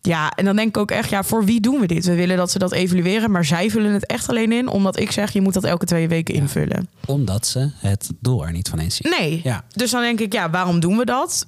Ja, 0.00 0.30
en 0.30 0.44
dan 0.44 0.56
denk 0.56 0.68
ik 0.68 0.76
ook 0.76 0.90
echt, 0.90 1.10
ja, 1.10 1.22
voor 1.22 1.44
wie 1.44 1.60
doen 1.60 1.80
we 1.80 1.86
dit? 1.86 2.04
We 2.04 2.14
willen 2.14 2.36
dat 2.36 2.50
ze 2.50 2.58
dat 2.58 2.72
evalueren, 2.72 3.30
maar 3.30 3.44
zij 3.44 3.70
vullen 3.70 3.92
het 3.92 4.06
echt 4.06 4.28
alleen 4.28 4.52
in, 4.52 4.68
omdat 4.68 4.98
ik 4.98 5.10
zeg, 5.12 5.32
je 5.32 5.40
moet 5.40 5.54
dat 5.54 5.64
elke 5.64 5.84
twee 5.86 6.08
weken 6.08 6.34
Ja. 6.34 6.40
invullen. 6.40 6.88
Omdat 7.06 7.46
ze 7.46 7.70
het 7.76 8.10
doel 8.20 8.44
er 8.46 8.52
niet 8.52 8.68
van 8.68 8.78
eens 8.78 8.96
zien. 8.96 9.14
Nee. 9.18 9.40
Ja. 9.44 9.64
Dus 9.74 9.90
dan 9.90 10.00
denk 10.02 10.20
ik, 10.20 10.32
ja, 10.32 10.50
waarom 10.50 10.80
doen 10.80 10.96
we 10.96 11.04
dat? 11.04 11.46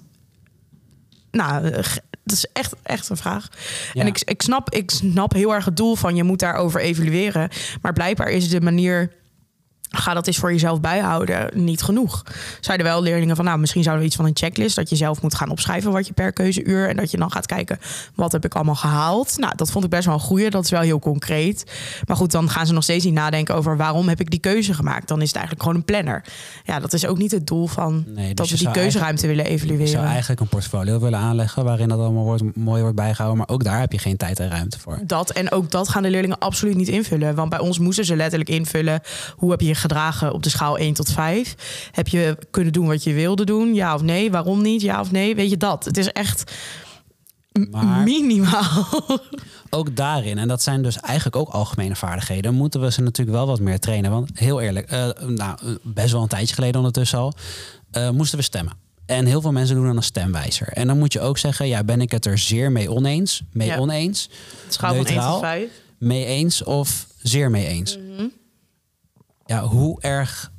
Nou, 1.31 1.67
eh, 1.69 1.85
dat 2.31 2.39
is 2.39 2.47
echt, 2.53 2.75
echt 2.83 3.09
een 3.09 3.17
vraag. 3.17 3.49
Ja. 3.93 4.01
En 4.01 4.07
ik, 4.07 4.21
ik, 4.25 4.43
snap, 4.43 4.71
ik 4.71 4.91
snap 4.91 5.33
heel 5.33 5.55
erg 5.55 5.65
het 5.65 5.77
doel 5.77 5.95
van 5.95 6.17
je 6.17 6.25
moet 6.25 6.39
daarover 6.39 6.81
evalueren. 6.81 7.51
Maar 7.83 7.93
blijkbaar 7.93 8.29
is 8.29 8.49
de 8.49 8.61
manier. 8.61 9.19
Ga 9.93 10.15
dat 10.15 10.27
eens 10.27 10.39
voor 10.39 10.53
jezelf 10.53 10.81
bijhouden, 10.81 11.51
niet 11.65 11.83
genoeg. 11.83 12.23
Zeiden 12.61 12.87
wel 12.87 13.03
leerlingen 13.03 13.37
van, 13.37 13.45
nou, 13.45 13.59
misschien 13.59 13.83
zouden 13.83 14.03
we 14.05 14.09
iets 14.09 14.19
van 14.19 14.27
een 14.29 14.37
checklist... 14.37 14.77
dat 14.77 14.91
je 14.91 14.97
zelf 14.97 15.23
moet 15.23 15.35
gaan 15.35 15.51
opschrijven 15.51 15.93
wat 15.93 16.07
je 16.07 16.13
per 16.13 16.33
keuzeuur... 16.33 16.89
en 16.89 16.97
dat 16.97 17.11
je 17.11 17.17
dan 17.17 17.31
gaat 17.31 17.47
kijken, 17.47 17.79
wat 18.15 18.33
heb 18.33 18.45
ik 18.45 18.55
allemaal 18.55 18.75
gehaald? 18.75 19.37
Nou, 19.39 19.53
dat 19.57 19.71
vond 19.71 19.85
ik 19.85 19.91
best 19.91 20.05
wel 20.05 20.15
een 20.15 20.21
goeie, 20.21 20.51
dat 20.51 20.65
is 20.65 20.71
wel 20.71 20.81
heel 20.81 20.99
concreet. 20.99 21.73
Maar 22.07 22.17
goed, 22.17 22.31
dan 22.31 22.51
gaan 22.51 22.67
ze 22.67 22.73
nog 22.73 22.83
steeds 22.83 23.05
niet 23.05 23.15
nadenken 23.15 23.55
over... 23.55 23.77
waarom 23.77 24.09
heb 24.09 24.21
ik 24.21 24.31
die 24.31 24.41
keuze 24.41 24.75
gemaakt? 24.75 25.09
Dan 25.09 25.21
is 25.21 25.27
het 25.27 25.37
eigenlijk 25.37 25.67
gewoon 25.67 25.79
een 25.79 25.87
planner. 25.87 26.25
Ja, 26.65 26.81
dat 26.81 26.93
is 26.93 27.07
ook 27.07 27.19
niet 27.19 27.31
het 27.31 27.47
doel 27.47 27.67
van 27.67 28.05
Nee, 28.07 28.27
dus 28.27 28.35
dat 28.35 28.49
we 28.49 28.57
die 28.57 28.71
keuzeruimte 28.71 29.27
willen 29.27 29.45
Je 29.45 29.51
evalueren. 29.51 29.89
zou 29.89 30.05
eigenlijk 30.05 30.41
een 30.41 30.49
portfolio 30.49 30.99
willen 31.01 31.19
aanleggen 31.19 31.65
waarin 31.65 31.89
dat 31.89 31.99
allemaal 31.99 32.25
wordt, 32.25 32.57
mooi 32.57 32.81
wordt 32.81 32.97
bijgehouden. 32.97 33.39
Maar 33.39 33.49
ook 33.49 33.65
daar 33.65 33.81
heb 33.81 33.93
je 33.93 33.99
geen 33.99 34.17
tijd 34.17 34.39
en 34.39 34.49
ruimte 34.49 34.79
voor. 34.79 34.99
Dat 35.03 35.31
en 35.31 35.53
ook 35.53 35.71
dat 35.71 35.89
gaan 35.89 36.03
de 36.03 36.11
leerlingen 36.11 36.39
absoluut 36.39 36.77
niet 36.77 36.89
invullen. 36.89 37.35
Want 37.35 37.51
bij 37.51 37.59
ons 37.59 37.79
moesten 37.79 38.05
ze 38.05 38.17
letterlijk 38.17 38.51
invullen... 38.51 39.01
hoe 39.37 39.51
heb 39.51 39.61
je 39.61 39.67
je 39.67 39.75
gedragen 39.81 40.33
op 40.33 40.43
de 40.43 40.49
schaal 40.51 40.79
1 40.79 40.95
tot 40.95 41.11
5? 41.13 41.55
Heb 41.93 42.09
je 42.09 42.37
kunnen 42.51 42.73
doen 42.73 42.87
wat 42.87 43.03
je 43.05 43.13
wilde 43.13 43.45
doen? 43.45 43.75
Ja 43.75 43.95
of 43.95 44.03
nee? 44.03 44.31
Waarom 44.31 44.63
niet? 44.63 44.81
Ja 44.81 45.01
of 45.01 45.11
nee? 45.11 45.35
Weet 45.35 45.51
je 45.51 45.57
dat? 45.57 45.85
Het 45.85 45.97
is 45.97 46.09
echt 46.13 46.53
Maar- 47.71 48.03
minimaal. 48.03 48.89
Ook 49.71 49.97
daarin, 49.97 50.39
en 50.39 50.49
dat 50.49 50.63
zijn 50.63 50.83
dus 50.83 50.97
eigenlijk 51.01 51.37
ook 51.37 51.49
algemene 51.49 51.97
vaardigheden, 51.97 52.55
moeten 52.55 52.81
we 52.81 52.93
ze 52.93 53.01
natuurlijk 53.03 53.37
wel 53.37 53.47
wat 53.47 53.61
meer 53.61 53.79
trainen. 53.81 54.11
Want 54.11 54.31
heel 54.35 54.61
eerlijk, 54.61 54.91
eh, 54.91 55.09
nou, 55.27 55.59
eh, 55.65 55.69
best 55.83 56.13
wel 56.13 56.23
een 56.23 56.29
tijdje 56.29 56.55
geleden 56.55 56.77
ondertussen 56.77 57.19
al, 57.19 57.33
eh, 57.91 58.11
moesten 58.11 58.39
we 58.39 58.45
stemmen. 58.45 58.73
En 59.07 59.27
heel 59.27 59.41
veel 59.41 59.53
mensen 59.53 59.75
doen 59.77 59.87
dan 59.87 59.97
een 59.97 60.03
stemwijzer. 60.03 60.69
En 60.69 60.87
dan 60.87 60.99
moet 60.99 61.13
je 61.13 61.21
ook 61.21 61.39
zeggen, 61.39 61.69
ja, 61.69 61.85
ben 61.85 62.01
ik 62.01 62.11
het 62.11 62.27
er 62.27 62.39
zeer 62.39 62.73
mee 62.73 62.91
oneens, 62.91 63.43
mee 63.53 63.69
Ja. 63.69 63.79
oneens, 63.79 64.29
Schaal 64.69 64.95
van 64.95 64.99
1 64.99 65.07
Neutraal. 65.07 65.33
tot 65.33 65.41
5. 65.41 65.71
mee 65.99 66.25
eens 66.25 66.65
of 66.65 67.07
zeer 67.23 67.51
mee 67.51 67.67
eens. 67.67 67.99
Mhm. 67.99 68.27
Ja, 69.51 69.63
hoe 69.63 70.01
erg 70.01 70.53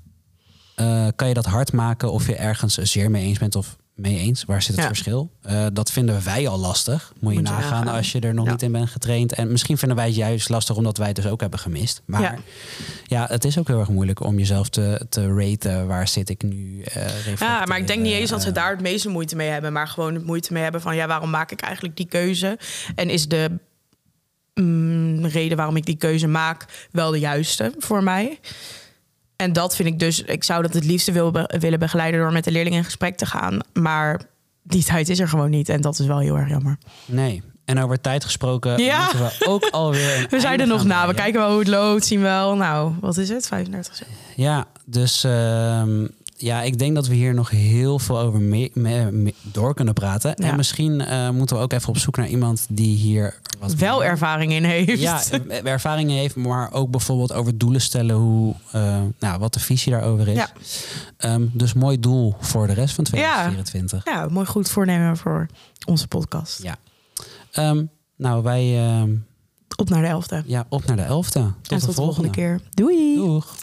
eh, 0.75 1.07
kan 1.15 1.27
je 1.27 1.33
dat 1.33 1.45
hard 1.45 1.71
maken 1.73 2.11
of 2.11 2.27
je 2.27 2.35
ergens 2.35 2.75
zeer 2.77 3.11
mee 3.11 3.23
eens 3.23 3.39
bent 3.39 3.55
of 3.55 3.77
mee 3.95 4.17
eens? 4.19 4.43
Waar 4.45 4.61
zit 4.61 4.71
het 4.71 4.79
Ja. 4.81 4.87
verschil? 4.87 5.31
Eh, 5.41 5.65
dat 5.73 5.91
vinden 5.91 6.23
wij 6.23 6.47
al 6.47 6.59
lastig. 6.59 7.13
Moet 7.19 7.33
je 7.33 7.39
Moet 7.39 7.47
je 7.47 7.53
nagaan 7.53 7.87
als 7.87 8.11
je 8.11 8.19
er 8.19 8.33
nog 8.33 8.45
Ja. 8.45 8.51
niet 8.51 8.61
in 8.61 8.71
bent 8.71 8.89
getraind. 8.89 9.33
En 9.33 9.51
misschien 9.51 9.77
vinden 9.77 9.97
wij 9.97 10.05
het 10.07 10.15
juist 10.15 10.49
lastig 10.49 10.75
omdat 10.75 10.97
wij 10.97 11.07
het 11.07 11.15
dus 11.15 11.25
ook 11.27 11.41
hebben 11.41 11.59
gemist. 11.59 12.01
Maar 12.05 12.21
ja, 12.21 12.35
Ja. 13.05 13.25
het 13.29 13.45
is 13.45 13.57
ook 13.57 13.67
heel 13.67 13.79
erg 13.79 13.89
moeilijk 13.89 14.19
om 14.23 14.37
jezelf 14.37 14.69
te, 14.69 15.05
te 15.09 15.33
raten. 15.33 15.87
Waar 15.87 16.07
zit 16.07 16.29
ik 16.29 16.43
nu? 16.43 16.81
eh, 16.81 17.35
Ja, 17.39 17.65
maar 17.65 17.77
ik 17.77 17.87
denk 17.87 18.01
niet 18.01 18.13
eens 18.13 18.29
dat 18.29 18.41
ze 18.41 18.51
daar 18.51 18.71
het 18.71 18.81
meeste 18.81 19.09
moeite 19.09 19.35
mee 19.35 19.49
hebben. 19.49 19.73
Maar 19.73 19.87
gewoon 19.87 20.13
het 20.13 20.25
moeite 20.25 20.53
mee 20.53 20.63
hebben 20.63 20.81
van... 20.81 20.95
ja, 20.95 21.07
waarom 21.07 21.29
maak 21.29 21.51
ik 21.51 21.61
eigenlijk 21.61 21.95
die 21.97 22.07
keuze? 22.07 22.59
En 22.95 23.09
is 23.09 23.27
de 23.27 23.59
mm, 24.53 25.25
reden 25.25 25.57
waarom 25.57 25.75
ik 25.75 25.85
die 25.85 25.97
keuze 25.97 26.27
maak 26.27 26.87
wel 26.91 27.11
de 27.11 27.19
juiste 27.19 27.73
voor 27.77 28.03
mij? 28.03 28.39
En 29.41 29.53
dat 29.53 29.75
vind 29.75 29.87
ik 29.89 29.99
dus... 29.99 30.21
Ik 30.21 30.43
zou 30.43 30.61
dat 30.61 30.73
het 30.73 30.83
liefste 30.83 31.11
wil 31.11 31.31
be- 31.31 31.55
willen 31.59 31.79
begeleiden... 31.79 32.19
door 32.19 32.31
met 32.31 32.43
de 32.43 32.51
leerlingen 32.51 32.77
in 32.77 32.85
gesprek 32.85 33.17
te 33.17 33.25
gaan. 33.25 33.59
Maar 33.73 34.21
die 34.63 34.83
tijd 34.83 35.09
is 35.09 35.19
er 35.19 35.27
gewoon 35.27 35.49
niet. 35.49 35.69
En 35.69 35.81
dat 35.81 35.99
is 35.99 36.05
wel 36.05 36.19
heel 36.19 36.37
erg 36.37 36.49
jammer. 36.49 36.77
Nee. 37.05 37.41
En 37.65 37.79
over 37.83 38.01
tijd 38.01 38.23
gesproken 38.23 38.77
Ja. 38.83 38.99
moeten 39.03 39.19
we 39.19 39.45
ook 39.47 39.63
alweer 39.71 40.25
We 40.29 40.39
zijn 40.39 40.59
er 40.59 40.67
nog 40.67 40.83
na. 40.83 41.07
We 41.07 41.13
kijken 41.13 41.39
wel 41.39 41.49
hoe 41.49 41.59
het 41.59 41.67
loopt. 41.67 42.05
Zien 42.05 42.21
wel, 42.21 42.55
nou, 42.55 42.93
wat 42.99 43.17
is 43.17 43.29
het? 43.29 43.47
35 43.47 43.95
cent. 43.95 44.09
Ja, 44.35 44.65
dus 44.85 45.23
ehm, 45.23 46.07
ja, 46.41 46.61
ik 46.61 46.79
denk 46.79 46.95
dat 46.95 47.07
we 47.07 47.15
hier 47.15 47.33
nog 47.33 47.49
heel 47.49 47.99
veel 47.99 48.19
over 48.19 48.39
mee, 48.39 48.71
door 49.41 49.73
kunnen 49.73 49.93
praten. 49.93 50.33
Ja. 50.35 50.49
En 50.49 50.55
misschien 50.55 51.01
eh, 51.01 51.29
moeten 51.29 51.55
we 51.55 51.61
ook 51.61 51.73
even 51.73 51.89
op 51.89 51.97
zoek 51.97 52.17
naar 52.17 52.27
iemand 52.27 52.65
die 52.69 52.95
hier 52.97 53.39
wat 53.59 53.73
Wel 53.73 53.97
meer- 53.99 54.07
ervaring 54.07 54.51
in 54.51 54.63
heeft. 54.63 54.99
Ja, 55.01 55.21
er- 55.31 55.65
ervaringen 55.65 56.17
heeft, 56.17 56.35
maar 56.35 56.73
ook 56.73 56.89
bijvoorbeeld 56.91 57.33
over 57.33 57.57
doelen 57.57 57.81
stellen, 57.81 58.15
hoe, 58.15 58.55
eh, 58.71 59.01
nou, 59.19 59.39
wat 59.39 59.53
de 59.53 59.59
visie 59.59 59.91
daarover 59.91 60.27
is. 60.27 60.35
Ja. 60.35 60.49
Ehm, 61.17 61.45
dus 61.53 61.73
mooi 61.73 61.99
doel 61.99 62.35
voor 62.39 62.67
de 62.67 62.73
rest 62.73 62.95
van 62.95 63.05
Ja. 63.11 63.33
2024. 63.43 64.05
Ja, 64.05 64.27
mooi 64.29 64.45
goed 64.45 64.69
voornemen 64.69 65.17
voor 65.17 65.47
onze 65.85 66.07
podcast. 66.07 66.63
Ja. 66.63 66.75
Ehm, 67.51 67.83
nou, 68.15 68.43
wij 68.43 68.87
ehm, 68.87 69.11
Op 69.75 69.89
naar 69.89 70.01
de 70.01 70.07
elfde. 70.07 70.43
ja, 70.45 70.65
op 70.69 70.85
naar 70.85 70.95
de 70.95 71.01
elfde. 71.01 71.39
Tot, 71.39 71.71
en 71.71 71.79
de, 71.79 71.85
tot 71.85 71.95
de 71.95 72.01
volgende 72.01 72.29
keer. 72.29 72.59
keer. 72.73 72.85
Doeg. 73.15 73.55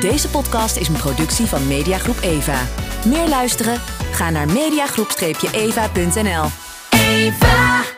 Deze 0.00 0.28
podcast 0.28 0.76
is 0.76 0.88
een 0.88 0.96
productie 0.96 1.46
van 1.46 1.66
Mediagroep 1.66 2.18
Eva. 2.22 2.66
Meer 3.06 3.28
luisteren? 3.28 3.80
Ga 4.12 4.30
naar 4.30 4.46
mediagroep-eva.nl. 4.46 6.44
Eva! 6.90 7.93